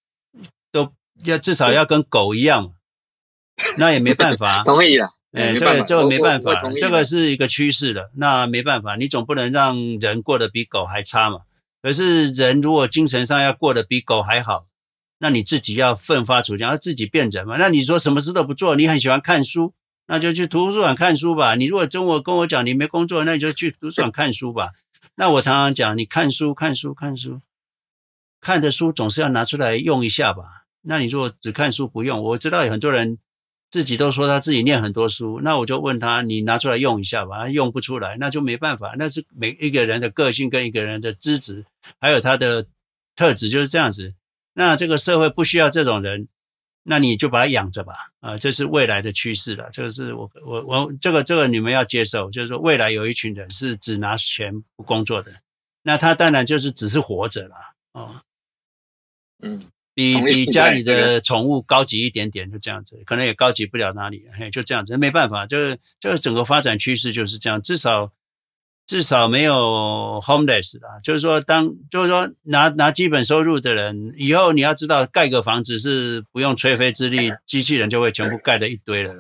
[1.23, 2.73] 要至少要跟狗一样，
[3.77, 4.63] 那也没办法。
[4.63, 8.11] 同意了，哎，这个这个没办法，这个是一个趋势了。
[8.15, 11.41] 那没办法，你总不能让人过得比狗还差嘛。
[11.81, 14.65] 可是人如果精神上要过得比狗还好，
[15.19, 17.57] 那你自己要奋发图强，要自己变人嘛。
[17.57, 19.73] 那你说什么事都不做，你很喜欢看书，
[20.07, 21.55] 那就去图书馆看书吧。
[21.55, 24.71] 你如果跟我跟我讲你没工作，那你就去图书馆看书吧。
[25.15, 27.41] 那我常常讲，你看书看书看书，
[28.39, 30.65] 看的书总是要拿出来用一下吧。
[30.90, 33.20] 那你如果只看书不用，我知道有很多人
[33.70, 41.64] 自己都说他自己念很多书，那我就问他，你拿出来用一下吧，他用不出来，那就没办法，那是每一个人的个性跟一个人的资质，
[41.99, 42.66] 还有他的
[43.16, 44.11] 特质就是这样子。
[44.53, 46.28] 那这个社会不需要这种人，
[46.82, 49.70] 那你就把他养着吧，啊，这是未来的趋势了。
[49.72, 55.32] 这个是我我我这个这个你们要接受，就是说未来有一群人是只拿钱不工作的，
[55.84, 57.56] 那他当然就是只是活着了，
[57.94, 58.22] 哦，
[59.44, 59.68] 嗯。
[59.99, 68.13] 比比家里的宠物高级一点点，就这样子，可能也高级不了哪里，嘿，就这样子，没办法，就是就是整个发展趋势就是这样，至少
[68.88, 79.19] 至少没有 homeless 啦，就是说当就是说拿拿基本收入的人，以后你要知道，盖个房子是不用吹灰之力，机器人就会全部盖的一堆了，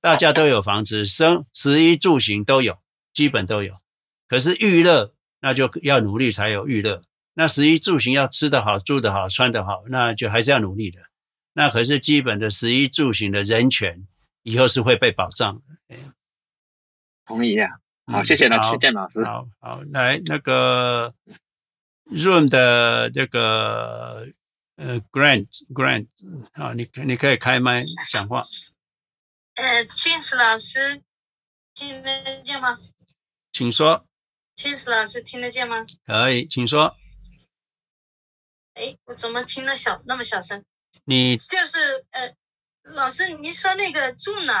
[0.00, 2.78] 大家都有房子，生食衣住行都有，
[3.12, 3.74] 基本都有，
[4.28, 7.02] 可是娱乐那就要努力才有娱乐。
[7.34, 11.00] 那食衣住行要吃得好、住得好、穿得好，那就还是要努力的。
[11.54, 14.06] 那可是基本的食衣住行的人权，
[14.42, 15.54] 以后是会被保障
[15.88, 15.96] 的。
[17.24, 17.70] 同意啊，
[18.06, 19.24] 好，谢谢老师，谢谢老师。
[19.24, 21.14] 好好，来那个
[22.10, 24.26] Room 的这个
[24.76, 26.08] 呃 Grant Grant
[26.52, 28.42] 啊，你你可以开麦讲话。
[29.54, 31.02] 呃，James 老师
[31.74, 32.74] 听得见吗？
[33.52, 34.06] 请说。
[34.56, 35.76] James 老师听得见吗？
[36.06, 36.96] 可以，请说。
[38.74, 40.64] 哎，我怎么听得小那么小声？
[41.04, 42.34] 你就是呃，
[42.82, 44.54] 老师，您说那个 Zoom 呢？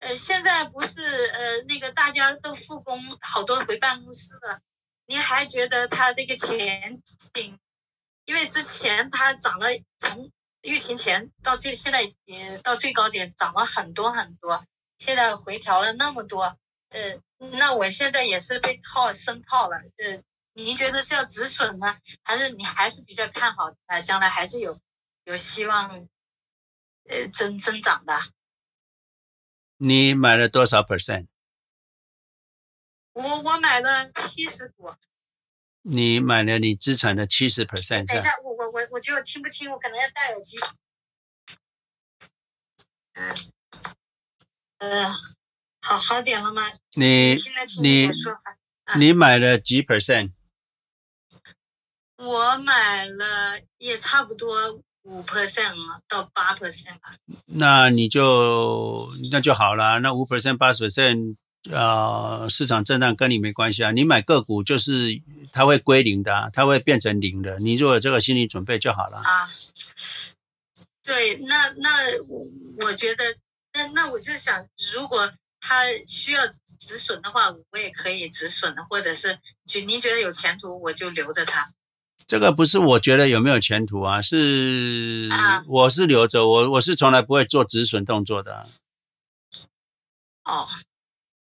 [0.00, 1.02] 呃，现在不是
[1.32, 4.60] 呃那个大家都复工，好多回办公室了。
[5.06, 6.92] 您还觉得它这个前
[7.34, 7.58] 景？
[8.24, 9.68] 因为之前它涨了，
[9.98, 10.30] 从
[10.62, 14.64] 疫情前到最现在也到最高点涨了很多很多，
[14.98, 16.58] 现在回调了那么多。
[16.90, 17.20] 呃，
[17.52, 19.76] 那我现在也是被套深套了。
[19.98, 20.22] 呃。
[20.64, 24.00] 您觉得是要止损呢，还是你还是比较看好啊？
[24.00, 24.80] 将来还是有
[25.24, 25.90] 有希望，
[27.08, 28.14] 呃，增增长的。
[29.76, 31.26] 你买了多少 percent？
[33.12, 34.94] 我我买了七十股。
[35.82, 38.06] 你买了你资产的七十 percent？
[38.06, 40.58] 等一下，我我我我觉得我听不清，我可能要戴耳机。
[43.12, 43.30] 嗯，
[44.78, 45.12] 呃，
[45.82, 46.62] 好好点了吗？
[46.94, 47.34] 你
[47.82, 48.08] 你
[48.98, 50.32] 你买了几 percent？
[52.16, 55.74] 我买了也差不多五 percent
[56.08, 57.14] 到八 percent 吧。
[57.46, 61.36] 那你就那就好了，那五 percent 八 percent，
[61.70, 63.90] 呃，市场震荡跟你没关系啊。
[63.92, 65.20] 你买个股就是
[65.52, 67.58] 它会归零的啊，它会变成零的。
[67.60, 69.18] 你如果有这个心理准备就好了。
[69.18, 69.48] 啊，
[71.04, 71.90] 对，那那
[72.26, 72.46] 我
[72.80, 73.36] 我觉得，
[73.74, 75.30] 那那我是想，如果
[75.60, 76.46] 它需要
[76.78, 81.70] 止损的话，我也可以止损的，或者是就您觉得有前途，我就留着它。
[82.26, 85.28] 这个不是我觉得有没有前途啊，是
[85.68, 88.66] 我是留着我我是从来不会做止损动作的。
[90.44, 90.66] 哦，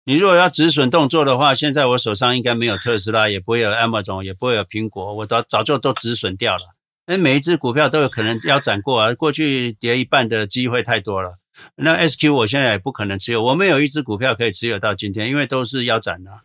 [0.04, 6.76] 你如果要止损动作的话，现在我手上应该没有特斯拉，也不会有 Amazon，也不会有苹果，我早早就都止损掉了。
[7.08, 11.40] 哎，每一只股票都有可能腰斩过啊，过去跌一半的机会太多了。
[11.78, 16.42] 那 SQ 我现在也不可能持有，我没有一只股票可以持有到今天，因为都是腰斩的，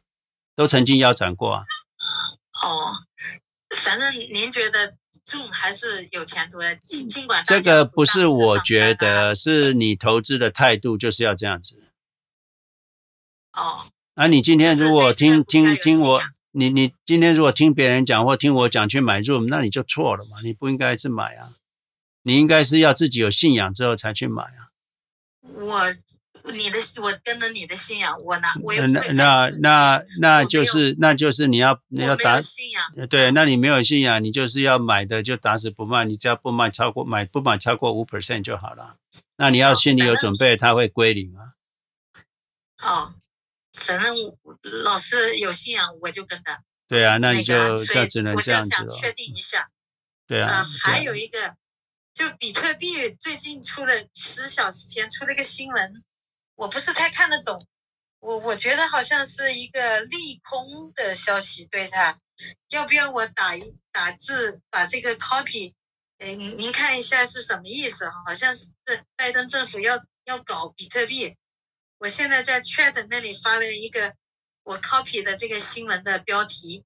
[0.56, 1.64] 都曾经腰斩过啊。
[2.62, 3.04] 哦。
[3.76, 11.82] 反正您觉得 Zoom 还是有前途的，尽尽管这个不是我觉得，是你投资的态度就是要这样子。
[13.52, 16.22] 哦，啊，你今天如果听听听我，
[16.52, 21.54] 你你今天如果听别人讲或听我讲去买 Zoom，那你就错了嘛，你不应该是买啊，
[22.22, 24.70] 你应该是要自己有信仰之后才去买啊。
[25.42, 25.80] 我。
[26.50, 38.96] 你的我跟着你的信仰，我拿我也那那那那就是那就是你要你要打信仰，对，那你没有信仰，你就是要买的就打死不卖，你只要不卖超过买不买超过五 percent 就好了。
[39.36, 41.54] 那你要心里有准备，它会归零啊。
[42.82, 43.14] 哦，
[43.72, 44.14] 反正
[44.84, 46.62] 老师有信仰，我就跟他。
[46.88, 48.82] 对啊，那你就那就只能这样子了。
[48.82, 49.70] 我就想确定一下。
[50.26, 50.48] 对啊。
[50.50, 51.54] 嗯，还有一个，
[52.12, 56.02] 就比特币最近出了十小时前出了一个新闻。
[56.60, 57.66] 我不是太看得懂，
[58.18, 62.18] 我我觉得好像是一个利空的消息，对他，
[62.68, 65.72] 要不要我打一打字把这个 copy，
[66.18, 68.10] 嗯，您您看一下是什么意思？
[68.26, 68.72] 好像是
[69.16, 71.34] 拜登政府要要搞比特币，
[71.96, 74.14] 我现在在 chat 那里发了一个
[74.64, 76.84] 我 copy 的这个新闻的标题。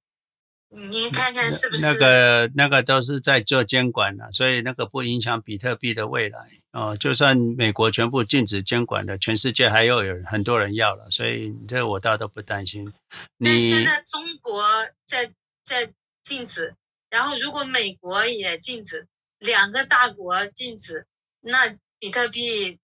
[0.76, 6.96] 您看看是不是那个那个都是在做监管的，所以那个不影响比特币的未来哦。
[6.96, 12.92] 就算美国全部禁止监管的，全世界还有有很多人要了，所以这我倒都不担心。
[13.38, 14.64] 但是呢中国
[15.05, 15.32] 在
[15.62, 15.92] 在
[16.22, 16.74] 禁止，
[17.09, 19.06] 然后如果美国也禁止，
[19.38, 21.06] 两个大国禁止，
[21.40, 22.78] 那比特币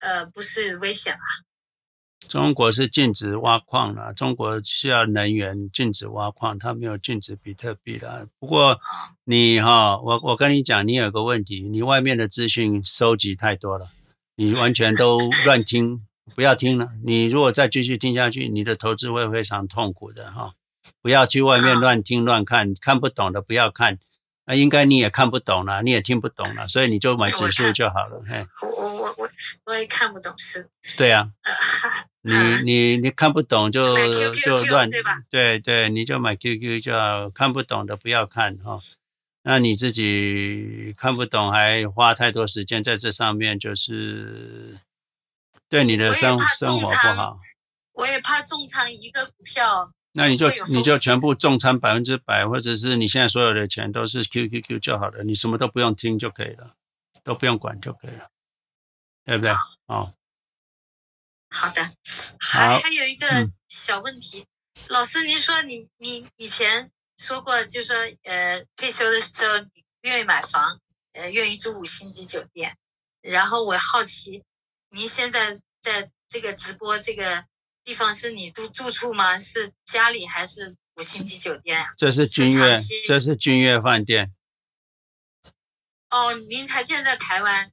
[0.00, 1.26] 呃不是危险啊？
[2.28, 8.26] 中国是禁止挖矿了，中国需要能源，禁止挖矿，它没有禁止比特币的。
[8.38, 8.80] 不过
[9.24, 13.88] 你哈，我我跟你讲，你有个问题，你外面的资讯收集太多了，
[14.36, 16.02] 你完全都乱听，
[16.34, 16.88] 不要听了。
[17.04, 20.54] 你如果再继续听下去，你的投资会非常痛苦的哈。
[21.00, 23.98] 不要去外面乱听乱看，看不懂的不要看。
[24.46, 28.22] 那应该你也看不懂了，你也听不懂了，所以你就买指数就好了。
[28.28, 29.30] 嘿，我我我我
[29.66, 30.68] 我也看不懂是。
[30.96, 31.30] 对啊。
[32.26, 32.32] 你
[32.64, 33.94] 你你看不懂就
[34.32, 35.10] 就乱对吧？
[35.28, 38.80] 对对，你就买 QQ 就好，看不懂的不要看哈、哦。
[39.42, 44.78] 那你自己看不懂还花太多时间在这上面，就是
[45.68, 47.38] 对你的生生活不好。
[47.92, 49.92] 我也怕重仓一个股票。
[50.16, 56.76] 那你就你就全部重仓百分之百，或者是你现在所有的钱都是 QQQ 就好了，你什么都不用听就可以了，
[57.24, 58.30] 都不用管就可以了，
[59.24, 59.52] 对不对？
[59.86, 60.14] 哦。
[61.50, 61.92] 好的，
[62.38, 70.80] 还还有一个小问题，嗯、老师，您说你你以前说过，就是说呃退休的时候你愿意买房，
[71.12, 72.76] 呃愿意住五星级酒店，
[73.20, 74.42] 然后我好奇，
[74.90, 77.44] 您现在在这个直播这个
[77.84, 79.38] 地方是你住住处吗？
[79.38, 81.92] 是家里还是五星级酒店啊？
[81.96, 82.74] 这是君悦，
[83.06, 84.34] 这是君悦饭店。
[86.08, 87.70] 哦，您还现在在台湾？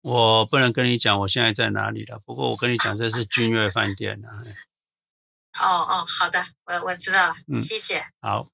[0.00, 4.44] 我不能跟你讲我现在在哪里了，不过我跟你讲，这是君悦饭店啊。
[5.60, 8.04] 哦哦，好的，我我知道了，嗯，谢谢。
[8.20, 8.48] 好，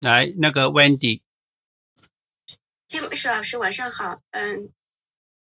[0.00, 1.22] 来那个 Wendy，
[2.86, 4.72] 金老师晚上好，嗯嗯、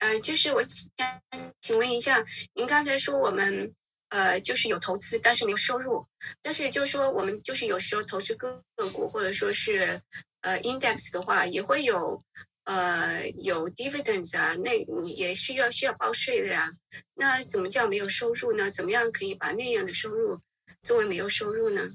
[0.03, 1.23] 呃，就是我想
[1.61, 2.25] 请问一下，
[2.55, 3.73] 您刚才说我们
[4.09, 6.05] 呃就是有投资，但是没有收入，
[6.43, 10.03] 但是就是说我们就是有时候投资个个股或者说是
[10.41, 12.23] 呃 index 的话，也会有。
[12.65, 14.71] 呃，有 dividends 啊，那
[15.05, 16.71] 也需要需要报税的呀。
[17.15, 18.71] 那怎么叫没有收入呢？
[18.71, 20.41] 怎么样可以把那样的收入
[20.81, 21.91] 作为没有收入呢？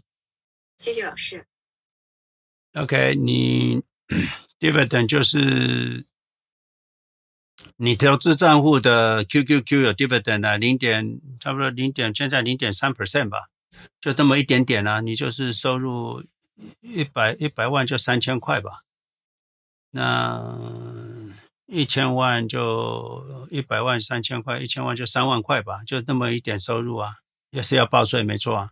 [0.76, 1.46] 谢谢老师。
[2.74, 3.82] OK，你
[4.60, 6.06] dividend 就是
[7.80, 13.50] 你投资账户的 QQQ 有 dividend 啊，零点差不多零点，现在零点三 percent 吧，
[14.02, 15.00] 就这么一点点啊。
[15.00, 16.24] 你就是收入
[16.82, 18.82] 一百一百万就三千块吧。
[19.92, 20.58] 那
[21.68, 27.18] 一千万就一百万三千块，一千万就三万块吧，就那么一点收入啊，
[27.52, 28.72] 也是要报税，没错啊。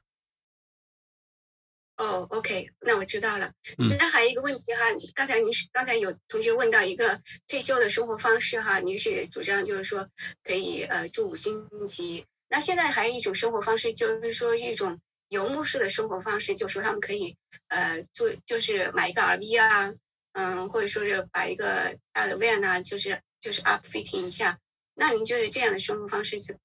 [1.97, 3.51] 哦、oh，OK，那我知道了。
[3.77, 10.07] 嗯、那还有一个问题哈，刚才您是刚才有同学问到一个退休的生活方式哈，您是主张就是说
[10.43, 12.25] 可以呃住五星级。
[12.49, 14.99] 那现在还有一种生活方式，就是说一种
[15.29, 17.35] 游牧式的生活方式，就是说他们可以
[17.69, 19.93] 呃做就是买一个 RV 啊。
[20.37, 24.59] 嗯，或者说是把一个大的 van 啊，就是就是 upfitting 一下，
[24.95, 26.57] 那您觉得这样的生活方式是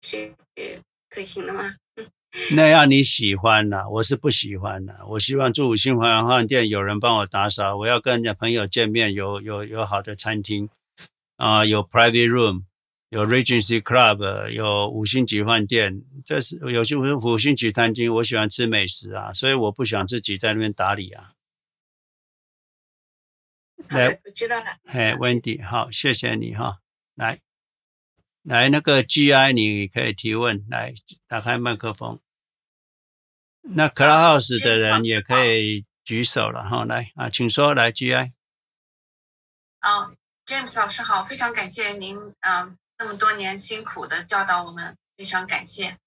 [0.00, 0.34] 是
[1.10, 1.76] 可行的吗？
[1.96, 2.10] 嗯，
[2.50, 5.06] 那要你喜欢了，我是不喜欢的。
[5.06, 10.68] 我希望住五星级饭店，有人帮我打扫，我要跟人家朋友见面，有有有好的餐厅
[11.36, 12.64] 啊、呃，有 private room，
[13.10, 21.34] 有 Regency Club，有五星级饭店，这是有些五星级餐厅，我喜欢吃美食啊，所以我不想自己在那边打理啊。
[23.90, 24.66] 来，我知道了。
[24.86, 26.78] 哎，Wendy，好，谢谢你哈。
[27.14, 27.38] 来，
[28.42, 30.66] 来那个 GI，你可以提问。
[30.68, 30.92] 来，
[31.28, 32.18] 打开麦克风。
[33.66, 36.84] 那 Clubhouse 的人也可以举手了哈。
[36.84, 38.32] 来啊，请说，来 GI。
[39.80, 40.10] 啊
[40.46, 45.98] ，James 老师好，非常感谢您啊，那么多年辛苦的教导我们，非常感谢。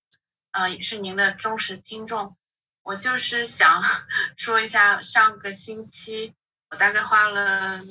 [0.51, 2.35] 呃，也是您的忠实听众。
[2.84, 3.84] 我就是想
[4.38, 6.34] 说一下，上个星期。
[6.69, 7.81] 我大概花了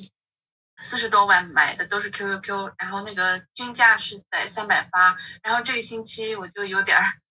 [0.79, 7.21] 四十多万买的都是 QQQ，然后那个均价是在三百八，然后这个星期我就有点儿，嗯、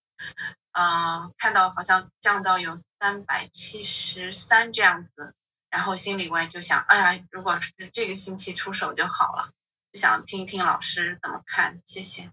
[0.72, 5.34] 呃，看到好像降到有三百七十三这样子，
[5.70, 9.50] 然后心里外就想，哎呀，如果是这个星期出手就好了，
[9.92, 12.30] 就想听一听老师怎么看，谢谢。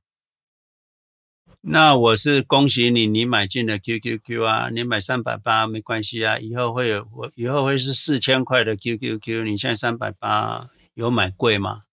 [1.61, 11.83] 那我是恭喜你，你买进了 QQQ 啊，你买三百八没关系啊，以后会有我以后会是四千块的 QQQ，你现在三百八有买贵吗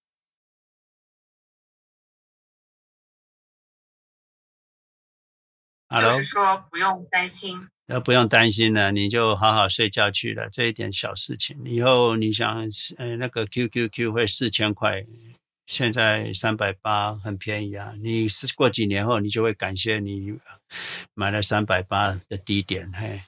[5.91, 12.69] 就是说不用担心，那不用担心了，你就好好睡觉去了，这一点小事情，以后你想
[12.99, 15.05] 呃那个 QQQ 会四千块。
[15.67, 17.93] 现在三百八很便宜啊！
[18.03, 20.37] 你是过几年后，你就会感谢你
[21.15, 23.21] 买了三百八的低点，嘿。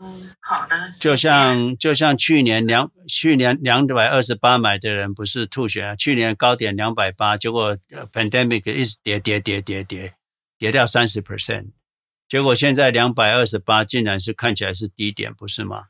[0.00, 0.90] 嗯，好的。
[0.92, 5.96] 就像就像去年两去年两百二十八买的人不是吐血啊？
[5.96, 7.76] 去年高点两百八，结果
[8.12, 10.14] pandemic 一直跌跌跌跌跌
[10.56, 11.72] 跌掉三十 percent，
[12.28, 15.86] 结果现在两百二十八竟然是看起来是低点，不是吗？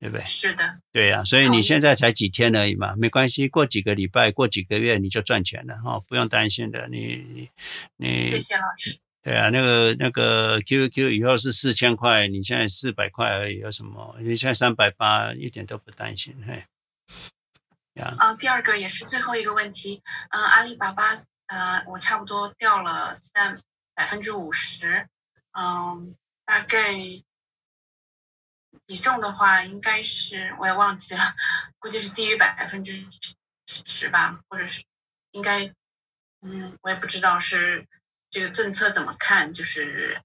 [0.00, 0.24] 对不对？
[0.26, 6.86] 是的，对呀、啊，所以你现在才几天而已嘛，没关系，过几个礼拜，过几个月你就赚钱了哈、哦，不用担心的。
[6.88, 7.48] 你
[7.96, 8.98] 你，谢谢老师。
[9.22, 14.16] 对啊，那个那个 QQ 以后是四千块，你现在四百块而已，有什么？
[14.20, 16.64] 你现在三百八，一点都不担心，嘿。
[18.00, 21.14] 啊，第二个也是最后一个问题，嗯，阿里巴巴，
[21.46, 23.60] 呃，我差不多掉了三
[23.94, 25.08] 百分之五十，
[25.52, 26.14] 嗯，
[26.44, 26.78] 大概。
[28.86, 31.20] 比重的话，应该是我也忘记了，
[31.78, 32.94] 估计是低于百分之
[33.66, 34.82] 十吧，或者是
[35.32, 35.74] 应该，
[36.40, 37.86] 嗯，我也不知道是
[38.30, 39.52] 这个政策怎么看。
[39.52, 40.20] 就是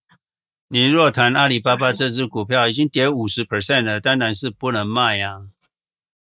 [0.68, 5.42] 你若谈阿里巴巴这只股票已经跌五十 percent 了，当然是不能卖呀、啊，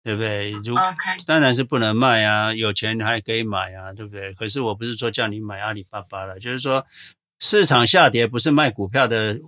[0.02, 0.52] 对不对？
[0.52, 0.74] 如
[1.26, 4.32] 当然是不能卖啊，有钱还可以买啊，对不对？
[4.32, 6.86] 可是我不是说叫你买阿里巴巴了，就是说
[7.38, 9.38] 市场下跌不是卖股票的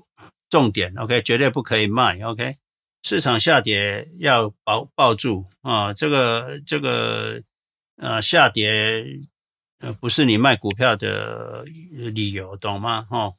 [0.51, 2.55] 重点，OK，绝对不可以卖，OK。
[3.05, 5.93] 市场下跌要保抱住啊！
[5.93, 7.43] 这个这个
[7.97, 9.05] 呃下跌
[9.83, 13.03] 呃，不是你卖股票的理由，懂吗？
[13.03, 13.35] 哈。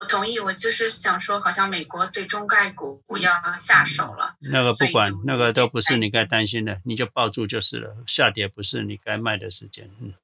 [0.00, 4.36] 我同意，我就是想说，好像美国对中概股要下手了。
[4.38, 8.02] 那个不管，那个都不是你该担心的，你就抱住就是了。
[8.06, 9.90] 下跌不是你该卖的时间。
[10.00, 10.14] 嗯，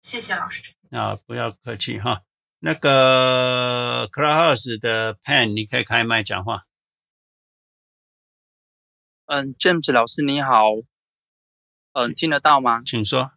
[0.00, 0.74] 谢谢老师。
[0.90, 2.22] 啊，不要客气哈。
[2.60, 6.66] 那个 Clubhouse 的 Pen，你可以开麦讲话。
[9.26, 10.74] 嗯，James 老师你好。
[11.92, 12.82] 嗯，听得到吗？
[12.84, 13.32] 请说。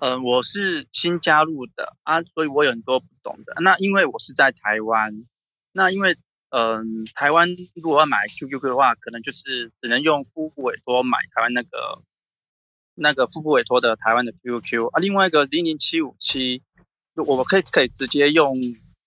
[0.00, 3.54] 嗯，我是新加入的啊，所以我有很多不懂的。
[3.62, 5.26] 那因为我是在台湾，
[5.72, 6.16] 那因为
[6.50, 12.02] 嗯，台湾如果要买 QQQ 的话，可能就是只能用富富委托买台湾那个
[12.94, 14.98] 那个富富委托的台湾的 QQQ 啊。
[15.00, 16.62] 另外一个零零七五七，
[17.14, 18.54] 我们可以可以直接用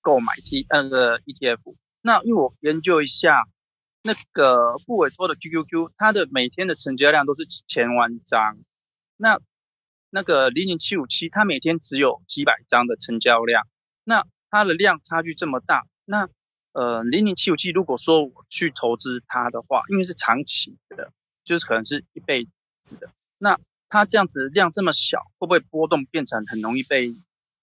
[0.02, 1.76] 购买 T 那个 ETF。
[2.02, 3.44] 那因为我研究一下
[4.06, 8.58] 那个不委托的 QQQ，它的每天的成交量都是几千万张，
[9.18, 9.40] 那。
[10.12, 13.68] 那个零零七五七，它每天只有几百张的成交量，
[14.06, 16.30] 那它的量差距这么大，那
[16.72, 21.12] 呃零零七五七如果说我去投资它的话，因为是长期的，
[21.44, 22.48] 就是可能是一辈
[22.82, 23.10] 子的，
[23.40, 23.60] 那
[23.90, 27.14] 它这样子量这么小，会不会波动变成很容易被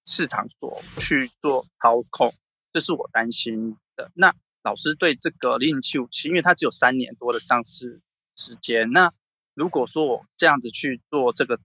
[0.04, 2.34] 市场所去做操控？
[2.74, 4.10] 这是我担心的。
[4.12, 8.00] 那老师对这个零零七五七，因为它只有三年多的上市
[8.36, 9.12] 时间，那
[9.54, 11.58] 如果说我这样子去做这个。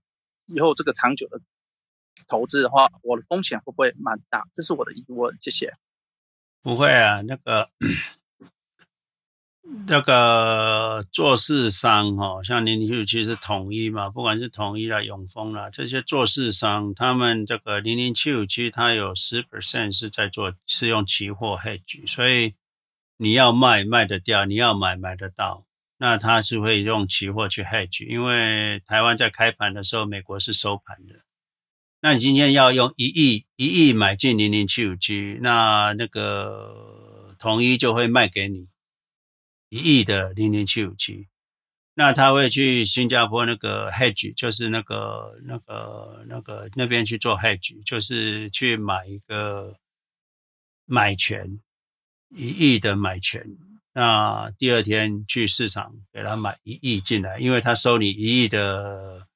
[0.50, 1.38] 以后这个长久的
[2.26, 4.48] 投资的话，我的风险会不会蛮大？
[4.54, 5.36] 这是我的疑问。
[5.42, 5.74] 谢谢。
[6.62, 7.68] 不会啊，那个
[9.86, 22.54] 那个做市商哈，像零零七五七是统一嘛，不管是统一啦、永丰啦，这些做市商，他们这个零零七五七，它有十 percent 是在做是用期货 hedge，所以
[23.18, 25.66] 你要卖卖得掉，你要买买得到。
[25.98, 31.24] 那他是会用期货去 hedge，因为台湾在开盘的时候，美国是收盘的。
[32.00, 38.68] 那你今天要用一亿一亿买进零零七五七，那那个统一就会卖给你
[39.68, 41.26] 一亿的零零七五七。
[41.94, 49.76] 那他会去新加坡那个 hedge，就是那个那个那个那边去做 hedge，就是去买一个
[50.84, 51.58] 买权
[52.34, 53.44] 一亿的买权。
[53.94, 59.26] 那第二天去市场给他买一亿进来，因为他收你一亿的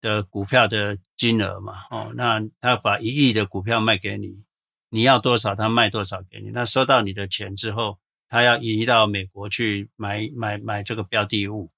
[0.00, 4.46] 的股票的金额嘛，哦，那他把一亿的股票卖给你，
[4.88, 6.50] 你要多少他卖多少给你。
[6.50, 7.98] 那收到你的钱之后，
[8.28, 11.70] 他要移到美国去买买买这个标的物。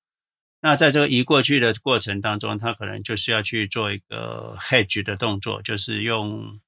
[0.60, 6.60] 那在这个移过去的过程当中，他可能就是要去做一个 hedge 的动作，就是用。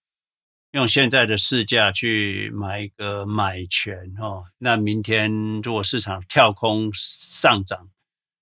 [0.74, 5.30] 用现在的市价去买一个买权哦，那明天
[5.62, 7.90] 如果市场跳空上涨，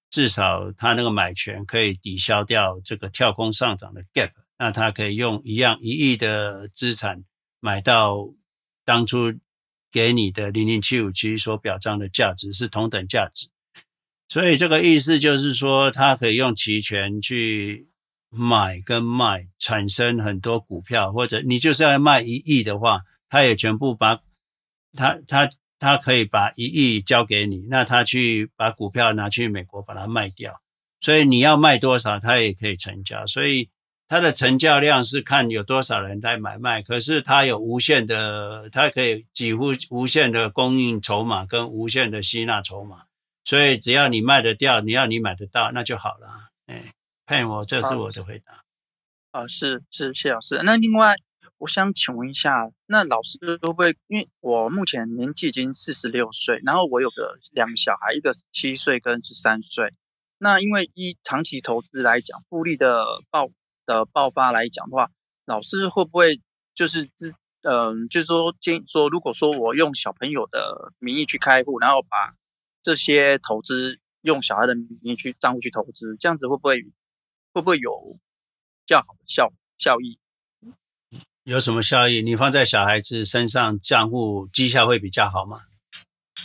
[0.08, 7.22] 至少他那个买权可以抵消掉这个跳空上涨的 gap，那他可以用一样一亿的资产
[7.60, 8.32] 买到
[8.82, 9.34] 当初
[9.90, 13.50] 给你的零零七五七所表彰的价值是同等价值，
[14.26, 17.91] 所以这个意思就是说，他可以用期权去。
[18.34, 24.20] 买跟卖产生很多股票，或者你就是要卖一亿的话，他也全部把，
[24.96, 30.62] 他他他可以把一亿交给你，那他去把股票拿去美国把它卖掉，
[30.98, 33.68] 所以你要卖多少，他也可以成交，所以
[34.08, 43.02] 它的成交量是看有多少人在买卖，可是它有无限的，它可以几乎无限的供应筹码跟无限的吸纳筹码，
[43.44, 46.94] 所以只要你卖得掉，你要你买得到，那就好了，哎。
[47.24, 48.64] 嘿，我这是我的回答。
[49.30, 50.60] 啊，是是谢老师。
[50.64, 51.14] 那另外，
[51.58, 53.96] 我想请问一下，那老师会不会？
[54.08, 59.94] 因为我目前年纪已经四十六岁，然后我有个两个小孩，一个七岁跟十三岁。
[60.38, 63.48] 那因为一长期投资来讲，复利的爆
[63.86, 65.08] 的爆发来讲的话，
[65.46, 66.40] 老师会不会
[66.74, 67.04] 就是
[67.62, 72.34] 嗯、呃，就是说建议说，如果说我用小朋友的名义去开户，然后把
[72.82, 76.84] 这些投资用小孩的名义去账户去投资，这样子会不会？
[77.52, 78.18] 会不会有
[78.86, 80.18] 较好的效效益？
[81.44, 82.22] 有什么效益？
[82.22, 85.58] 你放在小孩子身上账户绩效会比较好吗？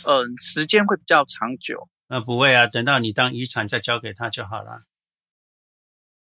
[0.06, 1.88] 嗯，时间会比较长久。
[2.08, 4.82] 那不会啊，等到你当遗产再交给他就好了。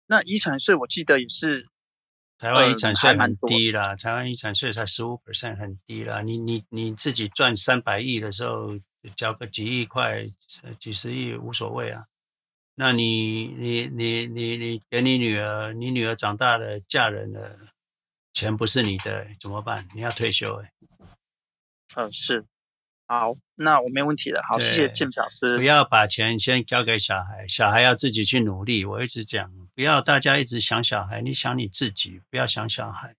[0.06, 1.68] 那遗产税我记得也是，
[2.38, 6.22] 台湾遗产税很低啦，台湾遗产税才十五 percent，很低啦。
[6.22, 8.78] 你你你自己赚三百亿的时候，
[9.16, 10.26] 交个几亿块、
[10.78, 12.06] 几十亿无所谓啊。
[12.80, 17.58] 那你你你你你给你女儿，你女儿长大了嫁人了，
[18.32, 19.86] 钱不是你的怎么办？
[19.94, 20.72] 你要退休哎。
[21.96, 22.46] 嗯，是，
[23.06, 24.40] 好，那我没问题了。
[24.48, 25.58] 好，谢谢 James 老师。
[25.58, 28.86] 不要把钱先交给小孩，小孩要自己去努力。
[28.86, 33.14] 我一直讲，不要大家一直想小孩，你想你自己，不要想小孩。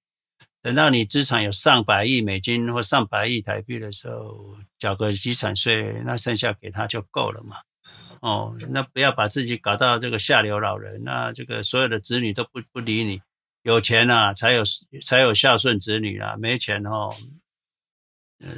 [0.64, 7.58] 等到你资产有上百亿美金或上百亿台币的时候，缴个遗产税，那剩下给他就够了嘛。
[8.22, 13.22] 哦，那不要把自己搞到这个下流老人，那这个所有的子女都不不理你。
[13.64, 14.64] 有钱啊，才有
[15.06, 17.16] 才有孝顺子女啦，没钱哦，
[18.40, 18.50] 呃，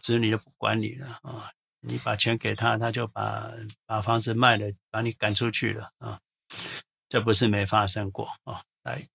[0.00, 1.50] 子女就不管你了啊。
[1.88, 3.48] 你把钱给他，他就把
[3.86, 6.18] 把房子卖了，把你赶出去了啊！
[7.08, 8.60] 这不是没发生过啊！
[8.82, 9.06] 来，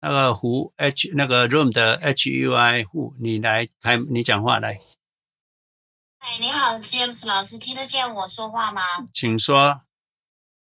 [0.00, 4.76] 那个胡 H 那个 room 的 HUI 胡，你来开，你讲话来。
[6.26, 8.82] 哎，你好，James 老师，听得见我说话吗？
[9.14, 9.80] 请说。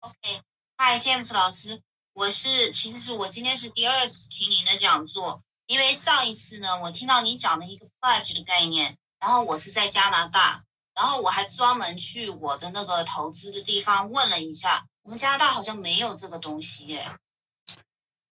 [0.00, 1.80] OK，Hi，James 老师，
[2.12, 10.64] 我是其实是我今天是第二次听您的讲座，因为上一次呢，我听到您讲的一个 pledge 的概念，然后我是在加拿大。
[10.94, 17.16] 然后我还专门去我的那个投资的地方问了一下，我们加拿大好像没有这个东西耶。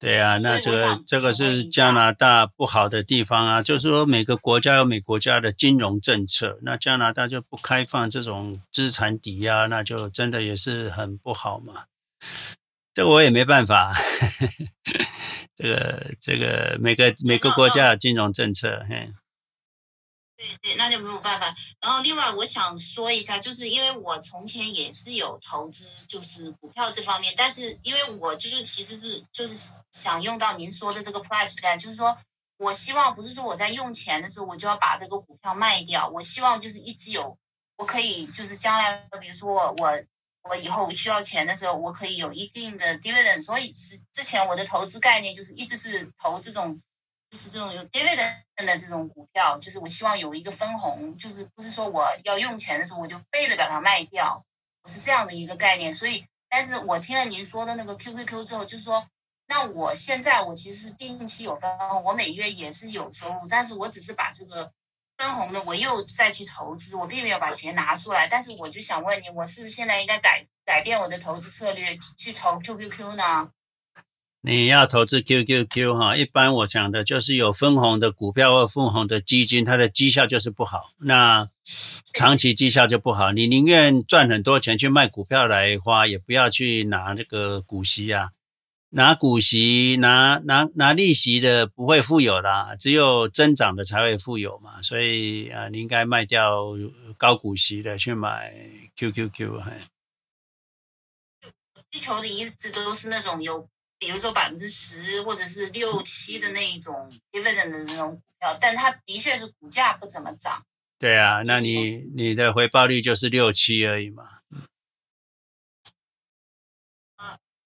[0.04, 11.86] 对啊，那这个这个是加拿大不好的地方啊，就是说每个国家有每个国家的金融政策，那加拿大就不开放这种资产抵押，那就真的也是很不好嘛。
[12.94, 13.96] 这我也没办法，
[15.56, 19.08] 这个这个每个每个国家的金融政策，嘿。
[20.36, 21.56] 对对，那就没有办法。
[21.80, 29.56] 然后另外我想说一下，就是因为我从前也是有投资，就是股票这方面，但是因为我就是其实是就是
[29.92, 32.18] 想用到您说的这个 price 感，就是说
[32.58, 37.38] 我希望不是说我在用钱的时候我就要把这个股票卖掉，我希望就是一直有，
[37.78, 40.04] 我可以就是将来比如说我我
[40.50, 43.44] 我以后需要钱的时候，我可以有一定的 dividend。
[43.44, 46.82] 所以是之前我的投资概念就是一直是投这种。
[47.34, 54.46] 就是这种有 dividend 的这种股票，就是我希望有一个分红，就是不是说我要用钱的时候我就非得把它卖掉，
[54.84, 55.92] 我是这样的一个概念。
[55.92, 59.04] 所以，但是我听了您说的那个 QQQ 之后，就是说，
[59.48, 64.72] 那我现在我其实是定期有分红，我每月也是有收入，但是我只是把这个
[65.18, 68.28] 分红的我又再去投资，我并没有把钱拿出来。
[68.28, 73.50] 但是我就想问你，我是不是现在应该改改变我的投资策略，去投 QQQ 呢？
[74.46, 81.48] 你要投资 QQQ 哈，一般我讲的就是有分红的股票或分红的基金，它的绩效就是不好，那
[82.12, 83.32] 长期绩效就不好。
[83.32, 88.32] 你宁愿赚很多钱去卖股票来花，也不要去拿这个股息啊，
[88.90, 94.82] 拿股息拿拿拿利息的不会富有啦，只有增长的才会富有嘛。
[94.82, 96.66] 所以啊，你应该卖掉
[97.16, 98.54] 高股息的去买
[98.98, 99.64] QQQ。
[101.90, 103.70] 追求的一直都是那种有。
[104.04, 110.66] 比如说百分之十或者是六七的那一种 dividend 的那种股票，但它的确是股价不怎么涨。
[111.00, 114.40] 对啊，那你你的回报率就是六七而已嘛。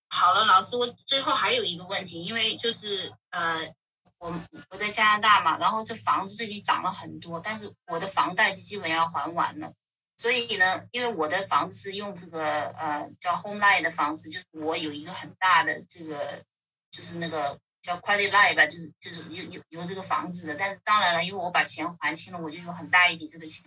[0.10, 3.74] 好了，老师，我最后还有一个问题，因为就是呃，
[4.20, 9.74] 我我在加拿大嘛，然后这房子最近涨了很多，但是我的房贷就基本要还完了。
[10.18, 16.44] 所以呢，因为我的房子是用这个呃叫 HomeLine 的房子，就是我有一个很大的这个，
[16.90, 20.56] 就是那个叫 Credit Line 吧，就是就是有有有这个房子的。
[20.56, 23.64] 但是当然了，因为我把钱还清了，我就有很大一笔这个钱。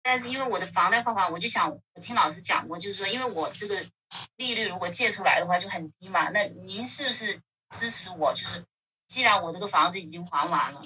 [0.00, 3.84] 但是因为我的房贷还完，我就想，我听老师讲过，就是说，因为我这个
[4.36, 7.40] 利率如果借出来的话就很低嘛，那您是不是
[7.76, 8.32] 支持我？
[8.32, 8.64] 就是
[9.08, 10.82] 既然我这个房子已经还完了。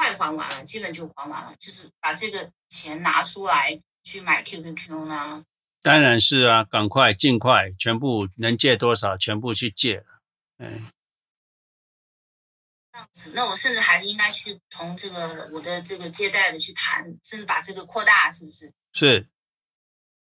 [0.00, 5.44] 快还完了，基本就还完了，就是把这个钱拿出来去买 QQQ 呢？
[5.82, 10.04] 当然是啊，赶快尽快，全部能借多少，全部去借了。
[10.58, 10.86] 嗯，
[12.92, 18.72] 这样子，那我甚至还是应该去同这个我的这个借贷的去谈，甚至把这个扩大，是不是？
[18.94, 19.28] 是，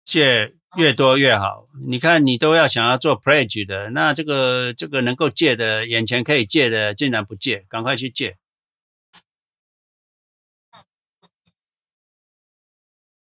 [0.05, 1.69] 借越多越好。
[1.75, 1.85] 嗯。
[1.89, 8.37] 你看，你都要想要做 pledge 的，那这个这个能够借的，眼前可以借的，竟然不借，赶快去借。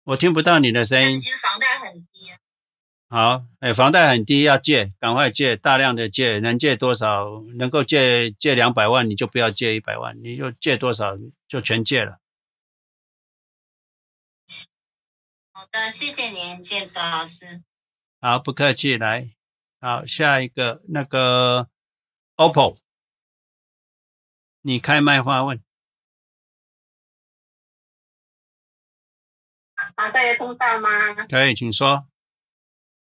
[0.09, 1.21] 我听不到你的声音。
[1.21, 2.31] 其实房贷很低。
[3.11, 7.43] 好，哎，房贷很低，要借，赶快借，大量的借，能借多少？
[7.57, 12.21] 能够借借两百万，你就不要借一百万，你就借多少就全借了。
[15.53, 17.63] 好的，谢谢您，James 老师。
[18.19, 19.29] 好，不客气，来，
[19.79, 21.69] 好，下一个那个
[22.37, 22.79] OPPO，
[24.63, 25.63] 你开麦发问。
[29.99, 31.13] 啊，大家听到吗？
[31.29, 32.07] 可以，请说。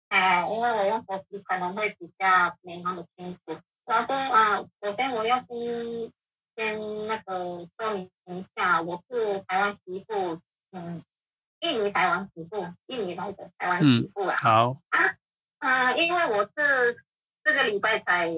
[0.08, 3.56] 哎，因为我用手机可能会比较没那么清楚。
[3.86, 6.12] 老师啊，首先我要先
[6.56, 10.40] 先那个说明一下，我是台湾媳妇，
[10.72, 11.00] 嗯，
[11.60, 14.34] 印尼台湾媳妇，印尼来的台湾媳妇啊。
[14.34, 14.76] 嗯、好。
[14.88, 15.14] 啊
[15.58, 17.04] 啊，因为我是
[17.44, 18.28] 这个礼拜才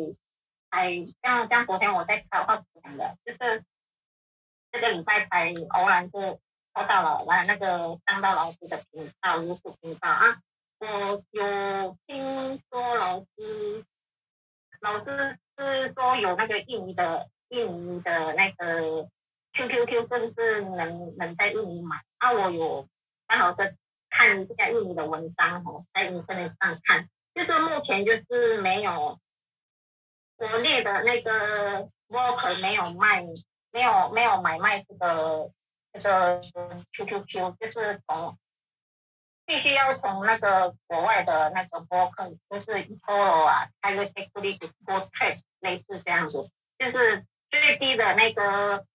[0.71, 3.65] 才像像昨天我在开话讲的，就是
[4.71, 6.39] 这个礼拜才偶然是
[6.85, 10.39] 到了完那个当道老师的频道，如数频道啊。
[10.79, 13.85] 我有听说老师
[14.81, 19.09] 老师是说有那个印尼的印尼的那个
[19.53, 22.33] QQQ，甚至能能在印尼买啊。
[22.33, 22.89] 我有
[23.27, 23.77] 刚好在
[24.09, 27.09] 看一下印尼的文章哦，在印尼上看。
[27.35, 29.19] 就是目前就是没有
[30.37, 33.23] 国内的那个 broker 没有卖，
[33.71, 35.51] 没有没有买卖这个
[35.93, 36.41] 这个
[36.93, 38.39] QQQ，就是从
[39.47, 46.49] 必须要从那个国外的那个博客就是 eToro 啊，还有 Equity Broker 类似这样子，
[46.79, 48.87] 就是最低的那个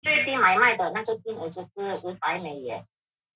[0.00, 2.86] 最低买卖的那个金额就是五百美元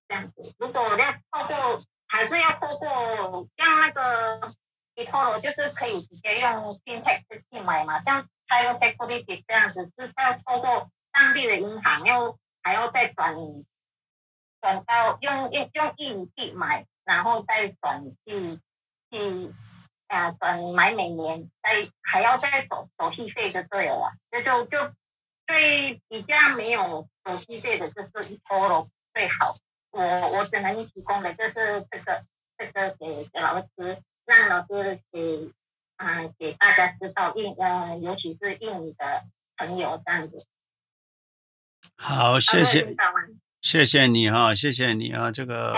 [0.08, 0.54] 这样子。
[0.58, 4.40] 如果要透过还是要透过像那个
[4.94, 6.50] eToro，就是可以直接用
[6.84, 12.34] FinTech 去买嘛，像 China Securities 这样子，是要透过当地的银行，要
[12.64, 13.36] 还要再转
[14.60, 18.58] 转到用用用印尼币买，然后再转去
[19.10, 19.52] 去
[20.08, 24.78] 啊转买美元，再还要再手手续费就对了，这就就
[25.46, 29.54] 最比较没有手续费的，就是 eToro 最好。
[29.90, 32.24] 我我只能提供的就是这个
[32.56, 35.52] 这个给给老师，让老师给
[35.96, 39.24] 啊、给大家知道印呃，尤其是印尼的
[39.56, 40.46] 朋友这样子。
[41.96, 42.94] 好，谢谢，
[43.60, 45.74] 谢谢你哈，谢谢你啊，这个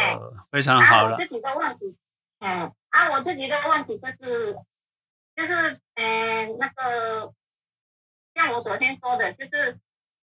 [0.50, 1.16] 非常好了。
[1.16, 1.96] 啊、我自己的问题，
[2.40, 4.56] 嗯，啊，我自己的问题就是
[5.34, 7.32] 就是嗯、呃、那个
[8.34, 9.78] 像我昨天说的，就是。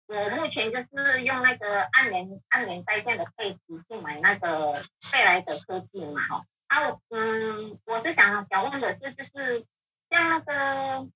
[0.09, 3.59] 我目前就是用那个按年按年在线的配置
[3.89, 4.81] 去买那个
[5.11, 6.45] 贝莱德科技嘛，哈。
[6.67, 9.65] 啊，我嗯，我是想想问的是，就是
[10.09, 11.09] 像那个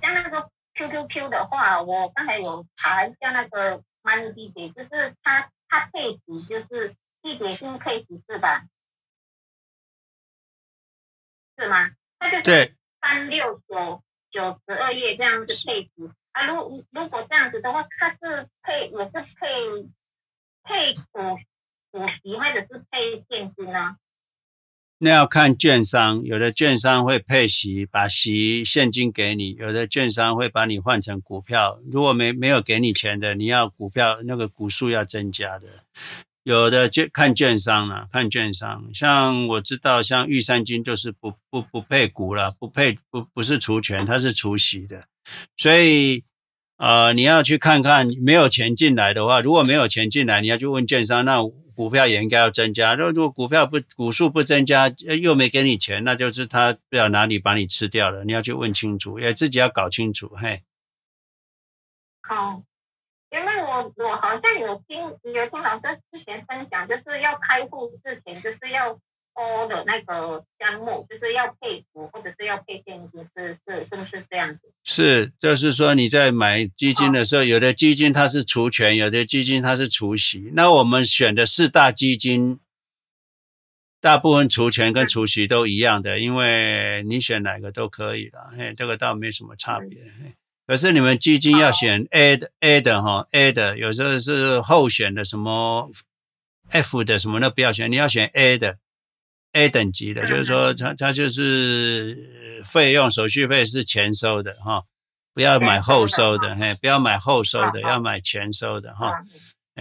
[0.00, 0.50] 像那个
[0.80, 8.64] QQQ 的话，我刚才有查一下那个 Money DJ，就是它它配置就是季节性配置是吧？
[11.58, 11.90] 是吗？
[12.18, 16.10] 它就是三六九九十二页这样子配置。
[16.32, 19.92] 啊，如如果这样子的话，它是配也是配
[20.62, 21.38] 配股
[21.90, 23.98] 股息，或者是配现金呢？
[25.02, 31.80] 那要看券商，有的券商会配息，把息现金给你；有的券商会把你换成股票。
[31.90, 35.68] 如果没没有给你钱的，你要股票那个股数要增加的。
[36.42, 38.90] 有的就看券商了，看券商。
[38.92, 45.04] 像我知道，像玉山金就是不不不配股了，不配不不是除权，它是除息的。
[45.56, 46.24] 所以，
[46.76, 51.42] 呃，你要去看看没有钱进来的话，如果没有钱进来，你要去问券商，那
[51.80, 52.94] 股票也应该要增加。
[52.94, 54.86] 如果股票不股数不增加，
[55.22, 58.22] 又没给你钱，那就是他不知道哪里把你吃掉了。
[58.22, 60.30] 你要去问清楚，也自己要搞清楚。
[60.36, 60.60] 嘿，
[62.20, 62.62] 好，
[63.30, 65.00] 因为我我好像有听
[65.32, 69.00] 有听老师之前分享，就是要开户之前就是要。
[69.34, 74.60] 多的那个项目就是要配股或者是要配现金，是是是不是这样子？
[74.84, 80.50] 是，就是说你在买基金的时候，有的基金它是除权，有的基金它是除息。
[80.54, 82.58] 那我们选的四大基金，
[84.00, 89.98] 大部分除权跟除息都一样的，因为你选哪个都可以的，嘿，这个倒没什么差别。
[90.66, 95.90] 可是你们基金要选 A 的 A 的哈 A 的，有时候是候选的什么
[96.68, 98.78] F 的什么的不要选，你要选 A 的。
[99.52, 104.84] A 等级的，就是说，它它就是费用手续费是前收的哈，
[105.34, 109.12] 不要买后收的，嘿，不要买后收的，要买前收的哈。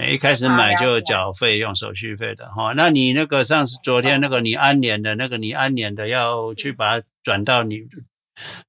[0.07, 2.73] 一开始买就缴费用手续费的哈。
[2.75, 7.81] 那你那个上次昨天那个你安联的那个你安联的要去把它转到你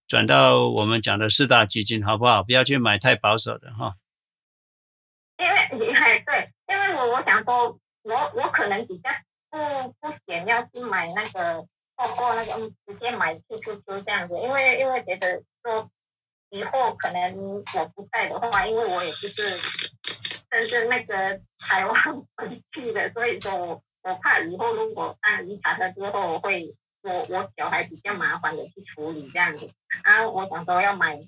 [0.06, 2.43] 转到我们讲的四大基金好不好？
[2.43, 3.94] 不要去买太保守的哈。
[5.39, 9.09] 因为你还对，因为我我想说，我我可能比较。
[9.51, 9.59] 不
[10.01, 11.66] 不想要去买那个，
[11.97, 15.90] 透过那个嗯，直接买 QQQ 这样子，因为因为觉得说
[16.51, 19.43] 以后可能我不在的话，因为我也不是
[20.51, 21.94] 真正那个台湾
[22.36, 29.70] 回去的，所以说我我怕以后如果办遗产了之后会我我小孩比较麻烦的去处理这样子，
[30.05, 31.18] 啊，我想说要买。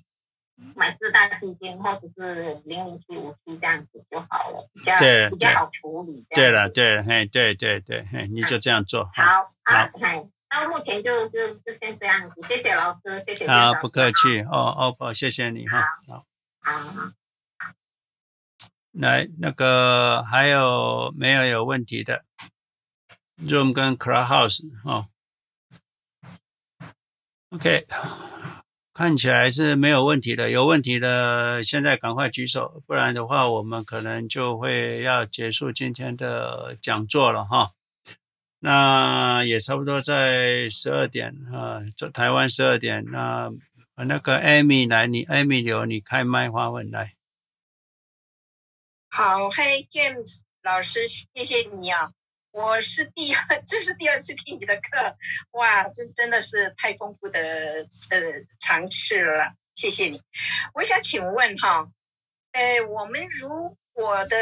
[0.75, 6.25] 买四大基金或者是零零七五七这样子就好了，比较对比较好处理。
[6.29, 9.05] 对了，对，嘿，对对对，嘿，你就这样做。
[9.13, 13.47] 好，好，嘿，那目前就就就先这样子，谢谢老师，谢谢。
[13.47, 15.83] 好，不客气，哦哦不，谢谢你哈。
[16.07, 16.25] 好，
[16.59, 17.11] 好。
[18.91, 22.25] 来，那个还有没有有问题的
[23.41, 25.07] ？Room 跟 Clubhouse 哦。
[27.49, 27.83] OK，
[28.93, 30.51] 看起来是没有问题的。
[30.51, 37.71] 有问题的，现在赶快举手，不然的话，我们可能就会要结束今天的讲座了哈。
[38.59, 43.03] 那也差不多在十二点啊，就台湾十二点。
[43.07, 43.51] 那
[43.95, 47.13] 那个 Amy 来，你 Amy 留，你开麦发问来。
[49.09, 52.11] 好，嘿，James 老师，谢谢你啊。
[52.53, 55.17] 我是第二， 这是第二次听你的课，
[55.53, 57.87] 哇，这真的是太丰富的呃
[58.59, 60.21] 尝试了，谢谢你。
[60.75, 61.87] 我想请问哈，
[62.51, 64.37] 呃，我们如果的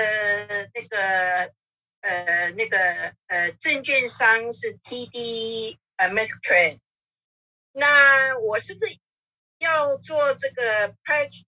[0.74, 1.54] 那个
[2.02, 2.78] 呃那个
[3.28, 6.80] 呃证券商是 TD Ameritrade，
[7.72, 8.98] 那我是不是
[9.60, 11.44] 要做这个 pledge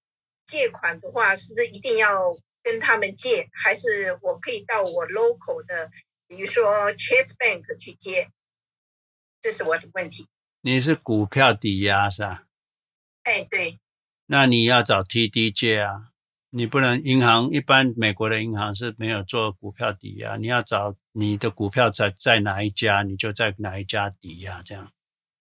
[0.48, 5.92] 借款的话，是不是一定要跟他们借，还是我可以到我 local 的？
[6.36, 8.32] 比如说 Chase Bank 去接，
[9.40, 10.28] 这是我的问题。
[10.62, 12.46] 你是股票抵押是吧？
[13.22, 13.80] 哎，对。
[14.26, 16.10] 那你要找 TD 借啊，
[16.50, 24.92] 你不能银行一般美国的银行是没有做股票抵押，你要找你的股票在在哪一家，你就在哪一家抵押这样。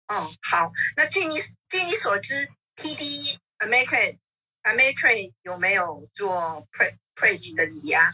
[0.07, 0.71] 哦，好。
[0.97, 1.35] 那据你
[1.69, 4.17] 据你所知，TD Ameritrade
[4.63, 6.67] Ameritrade 有没有做
[7.15, 8.11] pledge 的抵押？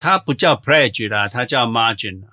[0.00, 2.24] 它不叫 pledge 啦，它叫 margin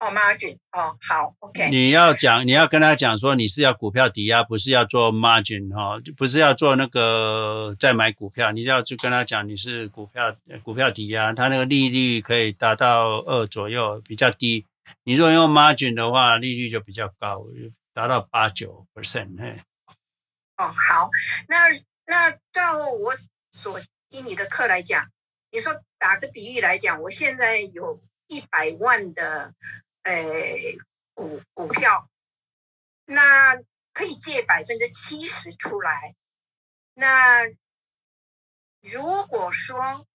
[0.00, 1.70] 哦、oh,，margin，哦，好，OK。
[1.70, 14.64] 你要讲，你要跟他讲说，你是要股票抵押，不是要做 margin 哈，不是要做那个再买股票，你要去跟他讲你是股票股票抵押，它那个利率可以达到二左右，比较低。
[15.02, 17.44] 你如果用 margin 的话，利率就比较高，
[17.92, 19.36] 达到八九 percent。
[19.36, 19.60] 嘿，
[20.58, 21.10] 哦，好，
[21.48, 21.66] 那
[22.06, 23.12] 那照我
[23.50, 25.04] 所听你的课来讲，
[25.50, 25.82] 你说。
[26.00, 29.52] 打个比喻来讲，我现在有一百万的
[30.04, 30.14] 呃
[31.12, 32.08] 股股票，
[33.04, 33.56] 那
[33.92, 36.14] 可以借百分之七十出来。
[36.94, 37.40] 那
[38.80, 40.06] 如果说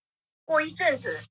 [0.46, 1.22] 过一阵子，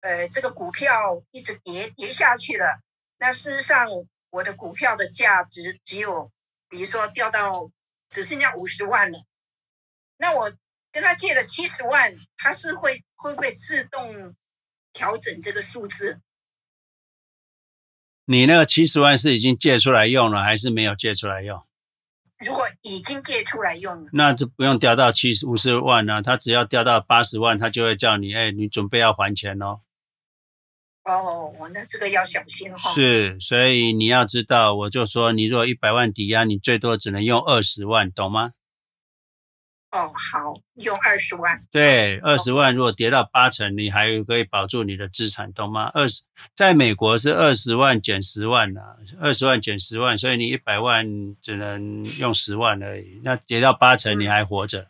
[0.00, 2.82] 呃，这个股票一直跌跌下去了，
[3.18, 3.86] 那事实上
[4.30, 6.32] 我的股票的价值只有，
[6.68, 7.70] 比如说掉到
[8.08, 9.24] 只剩下五十万了，
[10.16, 10.52] 那我。
[10.94, 14.36] 跟他借了七十万，他是会会不会自动
[14.92, 16.20] 调整这个数字？
[18.26, 21.60] 你那个七十万是已经借出来用了，还是没有借出来用？
[22.38, 29.80] 如果已经借出来用了，那就不用调到七十五十万了，他只要调到八十万，他就会叫你，哎，你准备要还钱喽。
[31.02, 32.94] 哦，那这个要小心哈、哦。
[32.94, 38.52] 是，所以你要知道，我就说，你如果一百万抵押，你最多只能用二十万，懂吗？
[39.94, 41.60] 哦，好，用二十万。
[41.70, 45.88] 对，二十万如果跌到八成，你还可以保住你的资产，懂吗？
[45.94, 46.24] 二十，
[46.56, 51.06] 在美国是二十万减十万啊，二十万减十万，所以你一百万
[51.40, 53.20] 只能用十万而已。
[53.22, 54.88] 那跌到八成，你还活着。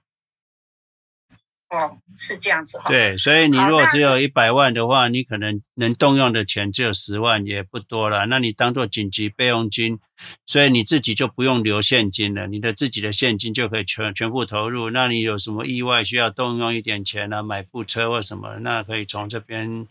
[1.74, 2.88] 嗯哦，是这样子哈。
[2.88, 8.26] 对，所以你如果只有一百万的话，你可能能动用的钱只有十万，也不多了。
[8.26, 9.98] 那你当做紧急备用金，
[10.46, 14.90] 所以你自己就不用留现金了，你的自己的现金就可以全全部投入。
[14.90, 17.42] 那你有什么意外需要动用一点钱呢？
[17.42, 19.86] 买部车或什么，那可以从这边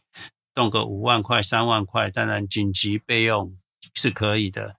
[0.55, 3.55] 动个五万块、三万块，当然紧急备用
[3.93, 4.77] 是可以的。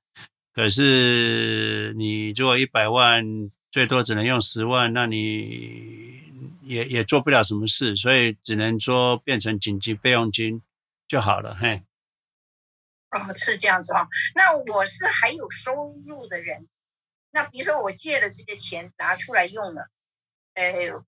[0.54, 3.24] 可是你如果一百万，
[3.70, 6.23] 最多只能用十万，那你。
[6.64, 10.62] 也也做不了什么事，所以只能说变成紧急备用金
[11.06, 11.54] 就好了。
[11.54, 11.84] 嘿，
[13.10, 14.08] 哦，是这样子哦。
[14.34, 15.72] 那我是还有收
[16.06, 16.66] 入的人，
[17.30, 19.90] 那比如说我借了这个钱拿出来用了，
[20.54, 21.04] 呃，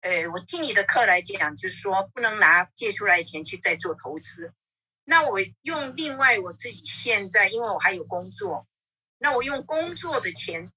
[0.00, 4.52] 呃，我听你的课来讲，就是说不能拿借出来钱去再做投资。
[5.04, 8.66] 那我用另外我自己现在，因为我还有工作，
[9.18, 10.72] 那我用工作的钱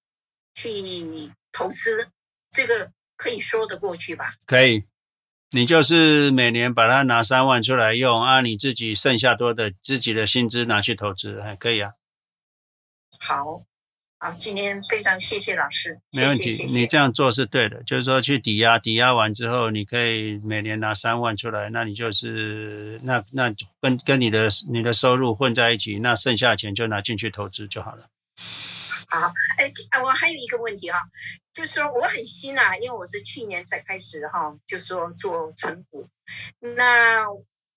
[0.54, 2.10] 去投资
[2.50, 2.92] 这个。
[3.16, 4.34] 可以说得过去吧？
[4.46, 4.84] 可以，
[5.52, 11.92] 你就是每年把它拿三万出来用啊，你自己剩下多的自己的薪资拿去投资，还可以啊。
[13.20, 13.64] 好，
[14.18, 28.08] 好，今天非常谢谢老师，没问题，你这样做是对的，就是说去抵押，抵押完之后，你可以每年拿三万出来，那你就是那那跟跟你的你的收入混在一起，那剩下的钱就拿进去投资就好了。
[29.20, 29.72] 好，哎，
[30.02, 31.02] 我还有一个问题哈、啊，
[31.54, 36.08] 就是说我很新啊，因为我是去年才开始哈，就说做存股。
[36.60, 37.26] 那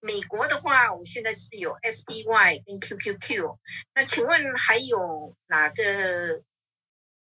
[0.00, 3.56] 美国的话，我现在是有 SPY 跟 QQQ，
[3.94, 6.42] 那请问还有哪个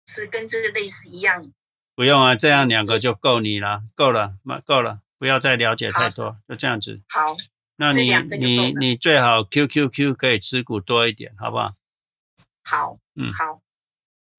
[0.06, 1.52] 是跟这个类似一样？
[1.94, 7.00] 不用啊，这样两个就够你了，够了，够了，不要再了解太多，就这样子。
[7.08, 7.36] 好，
[7.76, 11.74] 那你你你最好 QQQ 可以持股多一点，好不好？
[12.62, 13.60] 好，嗯，好。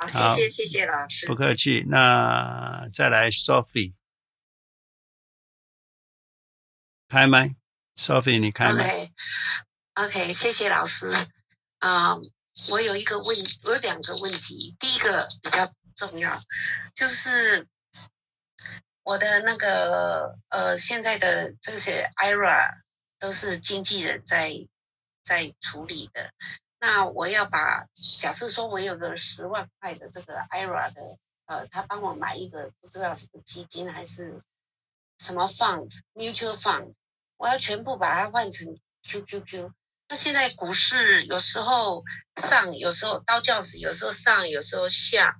[0.08, 1.84] 好，谢谢谢谢老师，不客气。
[1.88, 3.94] 那再来 Sophie，
[7.08, 7.56] 开麦
[7.96, 9.12] ，Sophie 你开麦。
[9.94, 11.12] OK，OK，谢谢老师。
[11.80, 12.32] 啊、uh,，
[12.70, 14.76] 我有一个问，我有两个问题。
[14.80, 16.42] 第一个比较重要，
[16.96, 17.68] 就是
[19.04, 22.72] 我的那个呃，现在的这些 IRA
[23.20, 24.52] 都是经纪人在
[25.24, 26.34] 在处理的。
[26.84, 27.86] 那我要把
[28.20, 31.02] 假设说，我有个十万块的这个 IRA 的，
[31.46, 34.42] 呃，他帮我买一个不知道是基金还是
[35.20, 36.92] 什么 fund，mutual fund，
[37.38, 39.72] 我要全部把它换成 QQQ。
[40.10, 42.04] 那现在股市有时候
[42.42, 45.36] 上，有时候倒教室，有时候上，有时候下。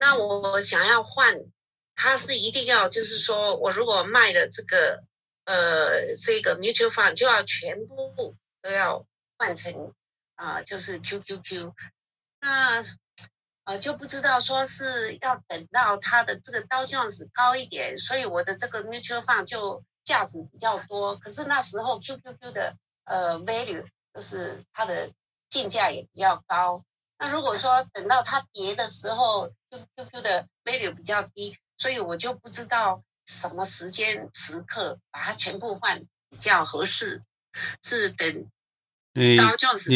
[0.00, 1.36] 那我想要换，
[1.94, 5.04] 它是一定要就是说我如果卖了这个，
[5.44, 9.06] 呃，这个 mutual fund 就要全部都要
[9.38, 9.94] 换成。
[10.38, 11.74] 啊、就是 QQQ，
[12.42, 12.84] 那
[13.64, 21.18] 呃就不知道说是要等到它的这个 Dow Jones 高一点，所以我的这个 mutual fund 就价值比较多。
[21.18, 23.84] 可是那时候 QQQ 的呃 value
[24.14, 25.10] 就是它的
[25.48, 26.84] 进价也比较高。
[27.18, 35.98] 那如果说等到它跌的时候，QQQ 的 value 比较低，所以我就不知道什么时间时刻把它全部换
[36.30, 37.24] 比较合适，
[37.82, 38.48] 是等。
[39.18, 39.36] 你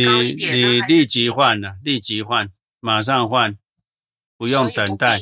[0.03, 2.51] 你你立即换了，立即换，
[2.81, 3.57] 马上换，
[4.37, 5.21] 不用等待，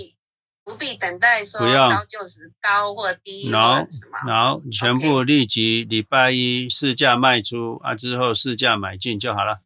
[0.64, 3.86] 不必等待说，不用，就是高或低，然后
[4.26, 9.60] 然后全部立即礼拜一市价卖出啊，之后市价买进就好了。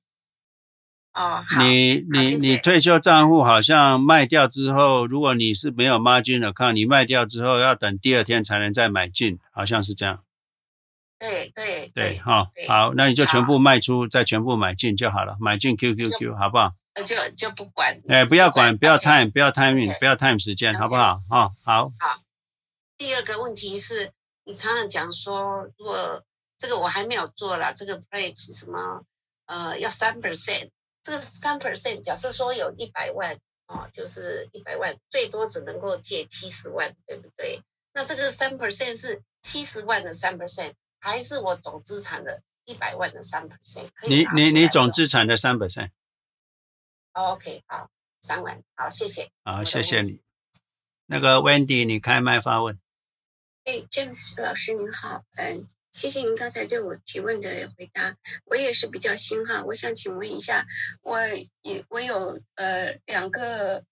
[1.13, 10.25] 哦，你你你退休账户好像卖掉之后，如果你是没有 margin 的，看你卖掉之后要等第二天才能再买进，好像是这样。
[11.19, 16.73] 对对对，好，好，那你就全部卖出，再全部买进就好了，买进 QQQ 好不好？
[17.07, 21.19] 就就不管，哎，不要管，不要 time，不要 timing，不要 time 时间，好不好？
[21.31, 21.89] 好，好。
[21.99, 22.21] 好。
[22.97, 24.13] 第二个问题是，
[24.45, 26.23] 你常常讲说，如果
[26.57, 29.03] 这个我还没有做了，这个 pledge 什么，
[29.47, 30.71] 呃，要三 percent，
[31.03, 33.35] 这个三 percent，假设说有一百万，
[33.67, 37.61] 哦，就是一百万，最多只能够借七十万，对不对？
[37.95, 40.75] 那这个三 percent 是七十万的三 percent。
[41.05, 45.91] 还是我总资产的一百万的三 percent，你你你总资产的三 percent。
[47.13, 47.91] OK，好，
[48.23, 49.31] 三万，好，谢谢。
[49.45, 50.23] 好，谢谢你。
[51.05, 52.81] 那个 Wendy，你开麦发问。
[53.65, 58.17] 哎，James 老师您好，嗯，谢谢您刚才对我提问的回答。
[58.47, 60.67] 我也是比较新哈，我想请问一下，
[61.03, 61.21] 我
[61.61, 63.85] 也我有呃两个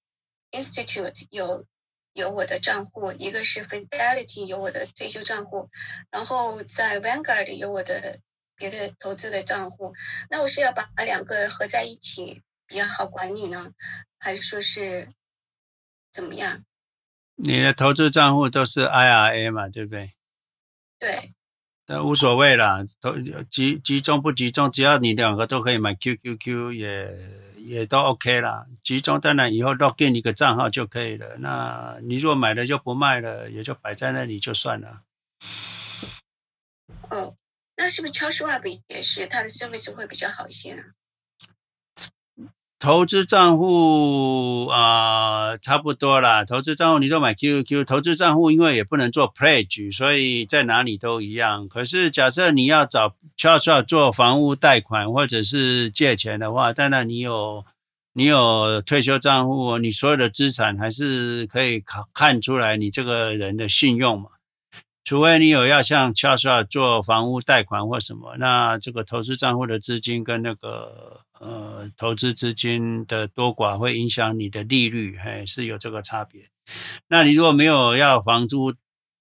[0.51, 1.67] institute 有。
[2.15, 5.69] 有我的账户，一个是 Fidelity 有我的退休账户，
[6.11, 8.21] 然后在 Vanguard 有我的
[8.57, 9.95] 别的投资的账户。
[10.29, 13.73] 那我是要把两个合在一起比较好管理呢，
[14.19, 15.09] 还是说是
[16.11, 16.65] 怎么样？
[17.37, 20.13] 你的投资账户都是 IRA 嘛，对不对？
[20.99, 21.31] 对。
[21.87, 23.15] 那无所谓啦，投
[23.51, 27.42] 集集中不集中，只要你两个都可以买 QQQ 也。
[27.65, 31.37] 也都 OK 啦，集中当然以后都给你一个账号就可以了。
[31.39, 35.03] 那你如果买了就不卖了，也就摆在那里就算了。
[37.11, 37.37] 哦，
[37.77, 40.83] 那是不是超市 Web 也是它的 service 会比较好一些呢？
[42.83, 46.45] 投资账户啊、差不多啦。
[46.45, 51.69] 投资账户你都买 QQ，投资账户因为也不能做 pledge，所以在哪里都一样。
[51.69, 57.65] 可是假设你要找 Charles 做房屋贷款或者是借钱的话，当然你有
[58.15, 64.31] 你有退休账户，你所有的资产还是可以看看出来你这个人的信用嘛。
[65.05, 71.22] 除非你有要向 Charles 做房屋贷款或什么，那这个投资账户的资金跟那个。
[71.43, 76.49] 呃，投资资金的多寡会影响你的利率，嘿，是有这个差别。
[77.09, 78.73] 那你如果没有要房租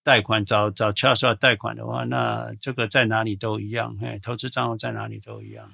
[0.03, 5.73] 贷款，找找 Charles 贷款的话，那这个在哪里都一样，嘿，投资账户在哪里都一样。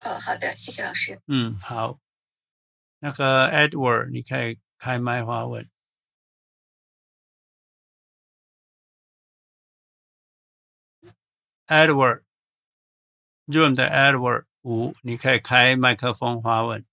[0.00, 1.20] 哦，好的，谢谢老师。
[1.28, 2.00] 嗯，好。
[2.98, 5.70] 那个 Edward，你可以开麦发问。
[11.68, 14.46] Edward，Room 的 Edward。
[14.62, 16.84] 五，你可以开麦克风发问。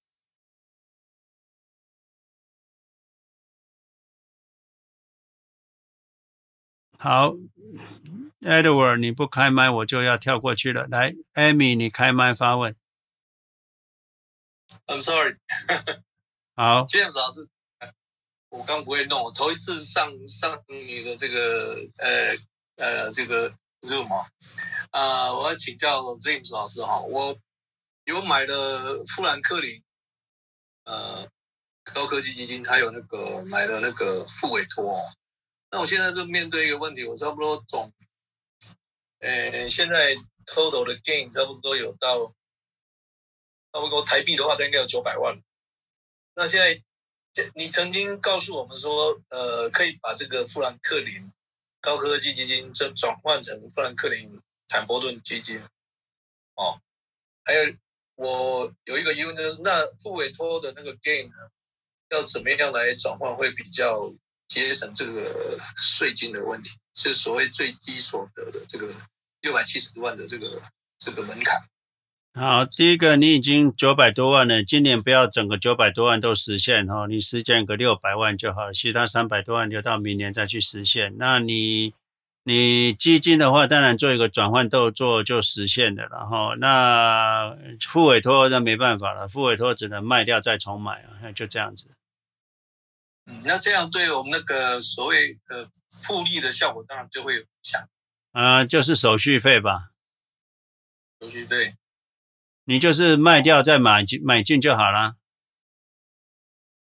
[6.98, 7.36] 好
[8.42, 10.88] ，Edward，你不开麦，我就要跳过去了。
[10.88, 12.76] 来，Amy，你开麦发问。
[14.88, 15.38] I'm sorry。
[16.56, 16.86] 好。
[16.88, 17.48] James 老师，
[18.50, 22.36] 我刚不会弄，我头一次上上你的这个呃
[22.78, 23.52] 呃这个
[23.82, 24.28] Zoom 啊，
[24.92, 27.38] 呃，我要请教 James 老师哈，我。
[28.10, 29.84] 有买了富兰克林，
[30.86, 31.30] 呃，
[31.84, 35.02] 高科技基金，还有那个买了那个复委托哦。
[35.70, 37.94] 那我现在就面对一个问题，我差不多总，
[39.20, 40.16] 呃，现在
[40.48, 45.40] total 的 gain 差不多有到，差不多台币的话，它应该有九百万。
[46.34, 46.82] 那现在，
[47.54, 51.32] 你曾经告诉我们说，呃，可以把这个富兰克林
[51.80, 55.62] 高科技基金转转换成富兰克林坦博顿基金，
[56.56, 56.82] 哦，
[57.46, 57.76] 还有
[58.20, 61.36] 我有一个疑问就是，那复委托的那个 gain 呢，
[62.12, 64.14] 要怎么样来转换会比较？
[64.50, 65.32] 节省这个
[65.78, 68.92] 税金的问题，是所谓最低所得的这个
[69.42, 70.60] 六百七十万的这个
[70.98, 71.62] 这个门槛。
[72.34, 81.16] 好，第一个你已经九百多万了，今年不要整个九百多万都实现哈，你实现个六百万就好，其他三百多万留到明年再去实现。
[81.20, 81.94] 那你
[82.50, 91.92] 你基金的话，当然做一个转换动作就实现了，然后那付委托那没办法了，付委托只能卖掉再重买啊，就这样子。
[93.46, 97.80] 那这样对我们那个所谓的复利的效果，当然就会有影响。
[98.32, 99.92] 啊、呃，就是手续费吧。
[101.22, 101.76] 手续费，
[102.64, 105.18] 你就是卖掉再买进买进就好了。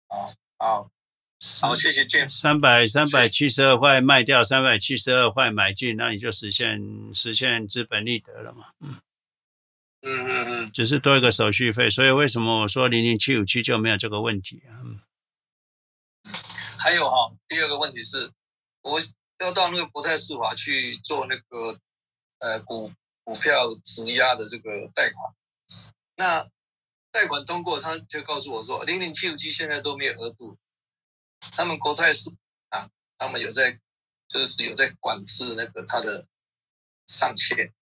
[0.09, 0.91] 好，好，
[1.61, 2.41] 好，谢谢 James。
[2.41, 6.81] 三百三百七十二块卖掉，三百七十二块买进，那你就实现
[7.15, 8.67] 实现资本利得了嘛。
[8.81, 8.97] 嗯
[10.03, 14.83] 嗯嗯嗯，只是多一个手续费，所以为什么我说零零七五七就没有这个问题啊？
[14.85, 15.01] 嗯。
[16.79, 18.31] 还有哈，第二个问题是，
[18.83, 19.01] 我
[19.41, 21.79] 要到那个国泰世华去做那个
[22.39, 22.93] 呃股
[23.25, 25.35] 股票质押的这个贷款，
[26.17, 26.49] 那
[27.11, 30.57] 贷款通过，他就告诉我说，零零七五七现在都没有额度，
[31.53, 32.31] 他们国泰是
[32.69, 33.79] 啊，他们有在
[34.29, 36.27] 就是有在管制那个他的
[37.07, 37.73] 上限。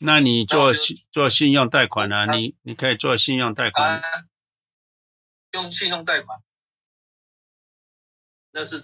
[0.00, 2.36] 那你做信做信用贷款啊？
[2.36, 4.02] 你你可以做信用贷款，啊，
[5.54, 6.40] 用信用贷款。
[8.52, 8.76] 那是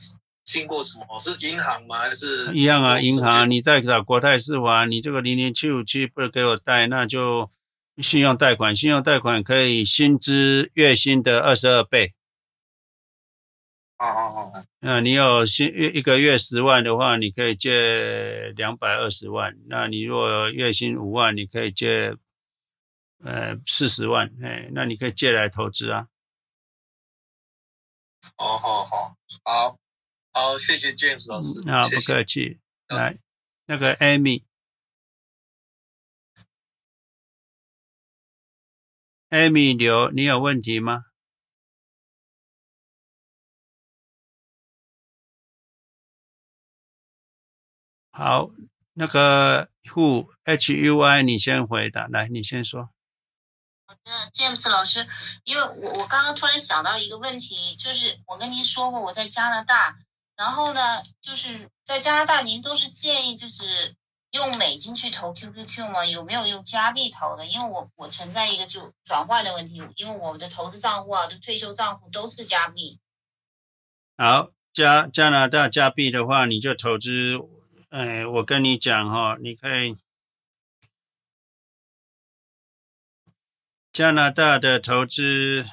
[0.44, 1.18] 经过什么？
[1.18, 1.98] 是银行吗？
[1.98, 3.00] 还是一样啊？
[3.00, 7.50] 银行，你在找国泰世华，你这个零零七五七不给我贷，那就
[7.98, 8.74] 信用贷款。
[8.74, 12.12] 信用贷款可以薪资月薪的二十二倍。
[13.98, 14.64] 哦哦哦。
[14.80, 19.56] 那你有薪月一个月十万的话，你可以借两百二十万。
[19.68, 22.16] 那你如果月薪五万，你可以借
[23.22, 24.30] 呃四十万。
[24.42, 26.08] 哎，那你可以借来投资啊。
[28.36, 29.78] 哦，好好好，
[30.32, 31.60] 好，谢谢 James 老师。
[31.70, 32.58] 啊，不客气。
[32.88, 33.18] 来，
[33.66, 34.46] 那个 Amy，Amy
[39.76, 41.04] 刘，你有问题吗？
[48.16, 48.48] 好，
[48.92, 52.06] 那个 Who H U I，你先回答。
[52.06, 52.90] 来，你先说。
[53.88, 55.04] 好的，James 老师，
[55.42, 59.96] 因为我我刚刚突然想到一个问题，就是我跟您说过我在加拿大，
[60.36, 63.96] 然后呢，就是在加拿大您都是建议就是
[64.30, 66.06] 用美金去投 QQQ 吗？
[66.06, 67.44] 有没有用加币投的？
[67.44, 73.00] 因为我我存在一个就转换的问题，因为我们的投资账户啊，的退休账户都是加币。
[74.16, 77.36] 好，加加拿大加币的话，你就投资，
[77.94, 79.96] 哎，我跟你讲哈，你可以。
[83.92, 85.64] 加拿大的投资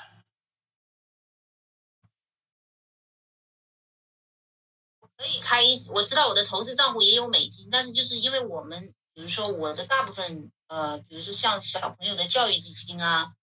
[5.18, 13.34] 可以开一，我知道我的投资账户也有美金，但是就是因为我们，比如说我的大部分，呃，比如说像小朋友的教育基金啊，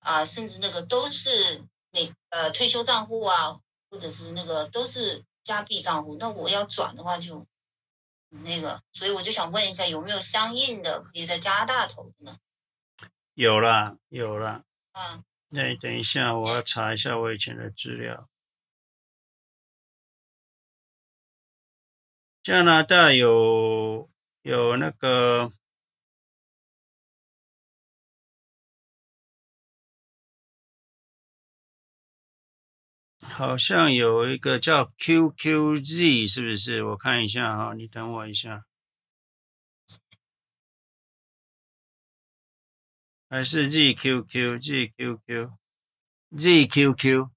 [0.00, 3.58] 啊，甚至那个都是美，呃，退休账户啊，
[3.88, 7.46] 或者是那个都是加币账户，那我要转的话就
[8.44, 12.38] 那个，所以我就想问一下，有没有相应的可以在加拿大投的呢？
[13.34, 14.64] 有了，有了。
[14.92, 18.28] 嗯，那等一下，我要查一下我以前的资料。
[22.42, 24.08] 加拿大有
[24.42, 25.50] 有那个，
[33.32, 36.82] 好像有一个叫 QQZ，是不是？
[36.84, 38.64] 我看一下哈，你等我一下。
[43.28, 45.50] 还是 ZQQ ZQQ
[46.32, 47.30] ZQQ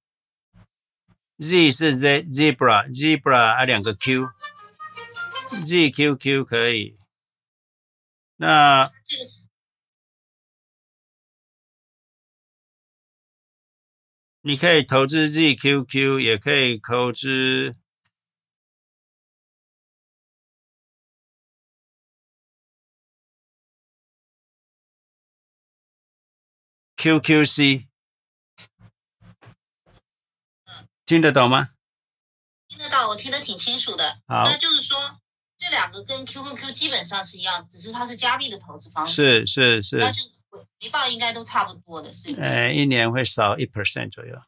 [1.40, 4.30] Z 是 Z Zebra Zebra 啊，两个 Q
[5.66, 6.94] ZQQ 可以。
[8.36, 8.90] 那
[14.50, 17.72] 你可以投资 ZQQ，也可以投资。
[26.98, 27.86] QQC，
[31.06, 31.70] 听得懂吗？
[32.68, 34.20] 听得到，我听得挺清楚的。
[34.26, 35.22] 好，那就是说
[35.58, 39.46] 这两个跟 QQQ 基本上是一样，只是它是加密的投资方式。
[39.46, 39.98] 是是是。
[39.98, 42.36] 那就回报应该都差不多的，是。
[42.36, 44.42] 呃，一年会少一 percent 左右，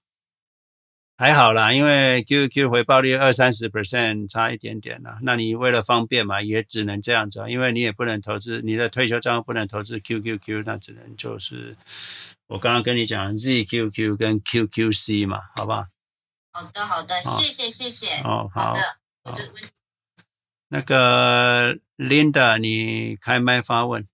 [1.17, 5.19] 还好啦，因为 QQQ 回报率二三十 percent 差一点点啦。
[5.21, 11.77] 那你为了方便嘛，也只能这样子，因为你也不能投资你的退休账户不能投资 QQQ，那只能就是
[12.47, 15.87] 我刚刚跟你讲 ZQQ 跟 QQC 嘛，好吧
[16.51, 16.63] 好？
[16.63, 18.21] 好的，好的，谢谢，谢谢。
[18.23, 18.81] 哦，好的。
[19.23, 19.37] 好。
[20.69, 24.07] 那个 Linda，你开麦发问。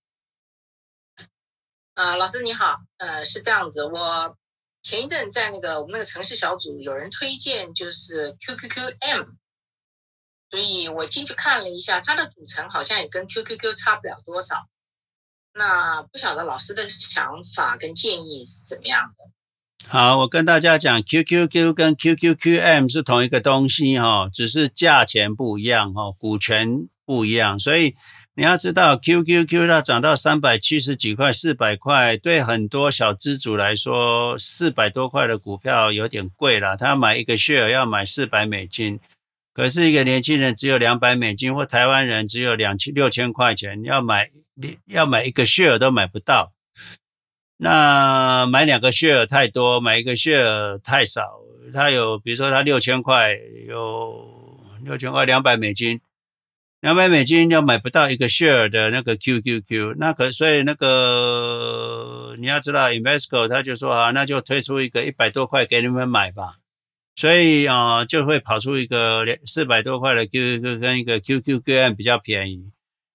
[1.97, 4.37] 啊、呃，老师你好，呃，是这样子，我
[4.83, 9.25] 前一阵在那个我们那个城市小组有人推荐，就是 QQQM，
[10.51, 14.67] 所以我进去看了一下，它的组成好像也跟 QQQ 差不了多少。
[15.55, 19.89] 那不晓得老师的想法跟建议是怎么样的？
[19.89, 27.95] 好，我跟大家讲，QQQ 跟 QQQM 是同一个东西哈，只是价钱不一样哈，股权不一样，所以
[28.39, 38.99] 你要知道，QQQ 它涨到三百七十几块、四百块，对很多小资主来说，四百多块的股票有点贵了，他买一个 share 要买四百美金，
[39.55, 44.29] 可是一个年轻人只有两百美金，或台湾人只有两千六千块钱，要买
[44.85, 46.53] 要买一个 share 都买不到。
[47.57, 51.39] 那买两个 share 太多，买一个 share 太少。
[51.73, 53.35] 他有，比如说他六千块，
[53.67, 55.99] 有六千块两百美金，
[56.79, 59.95] 两百美金要买不到一个 share 的那个 QQQ。
[59.97, 66.57] 那可所以那个你要知道，Investco 他就说啊，那就推出一个一百多块给你们买吧。
[67.15, 72.71] 所以啊，就会跑出一个四百多块的 QQQ 跟一个 QQQM 比较便宜。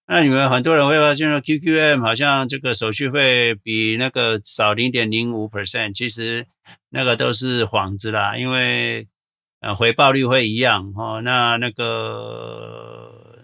[0.09, 6.45] 那你们很多人会发现说，QQM 好像这个手续费比那个少零点零五 percent，其实
[6.91, 9.07] 那个都是幌子啦，因为
[9.61, 12.92] 呃回报率会一样哦，那那个。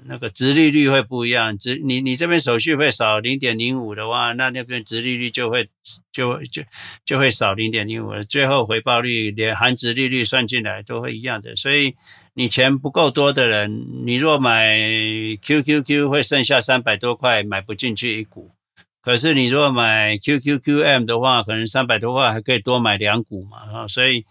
[0.08, 5.68] 那个殖利率会不一样，殖你你这边手续费少零点零五的话，那那边殖利率就会
[6.10, 6.62] 就就
[7.04, 11.54] 就会少零点零五，最后回报率连含殖利率算进来都会一样的。
[11.54, 11.94] 所以
[12.32, 14.78] 你钱不够多的人，你若买
[15.42, 18.50] QQQ 会剩下三百多块买不进去一股，
[19.02, 24.24] 可是你若买 QQQM 的话，可能三百多块还可以多买两股嘛啊，所以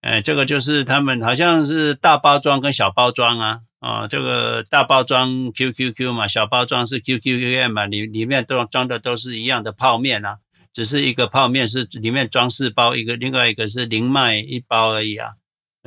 [0.00, 3.60] 呃这个就是他们好像是大包装跟小包装啊。
[3.80, 10.38] 啊、哦，这个大包装 QQQ 嘛，小包装是 QQQM 嘛，里里面都装的都是一样的泡面啊，
[10.72, 15.32] 只是一个泡面是里面装四包，一个另外一个是零卖一包而已啊，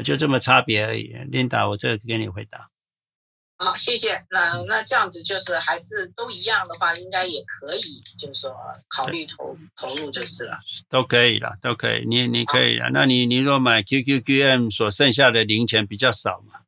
[0.04, 1.14] 就这么差别而已。
[1.32, 2.70] Linda，我这个给你回答。
[3.58, 4.26] 好，谢谢。
[4.32, 8.52] 那那这样子就是还是都一样的话，应该也可以，就是说
[8.90, 10.58] 考虑投投入就是了。
[10.90, 12.04] 都可以了，都可以。
[12.08, 16.62] 你你可以啊，那你你若买 QQQM 所剩下的零钱比较少嘛。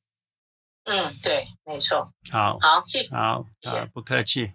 [0.86, 2.12] 嗯，对，没错。
[2.32, 3.16] 好，好，谢谢。
[3.16, 3.46] 好，
[3.94, 4.54] 不客气。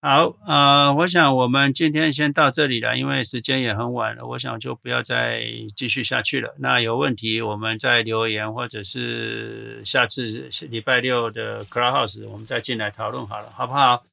[0.00, 5.44] 好，呃，我想我们今天先到这里了，因为时间也很晚了，我想就不要再
[5.74, 6.54] 继续下去了。
[6.60, 14.04] 那有问题我们再留言，或者是下次礼拜六的 Clubhouse 我们再进来讨论好了，好不好？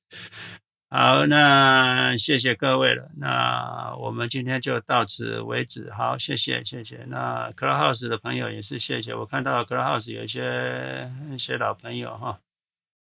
[0.96, 3.10] 好，那谢谢各位了。
[3.18, 5.92] 那我们今天就到此为止。
[5.92, 7.04] 好，谢谢，谢谢。
[7.08, 9.16] 那 Clubhouse 的朋友也是谢谢。
[9.16, 12.38] 我看到 Clubhouse 有一些一些老朋友哈，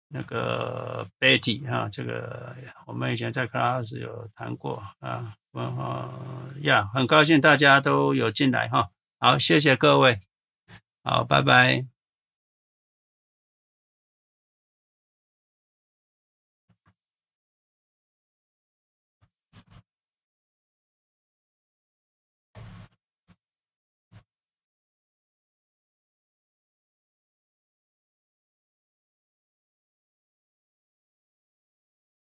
[0.08, 2.56] 那个 Betty 哈，这个
[2.86, 5.34] 我们以前在 Clubhouse 有谈过啊。
[5.52, 8.92] 嗯呀，很高兴大家都有进来哈。
[9.20, 10.18] 好，谢谢各位。
[11.03, 11.92] 好，拜拜。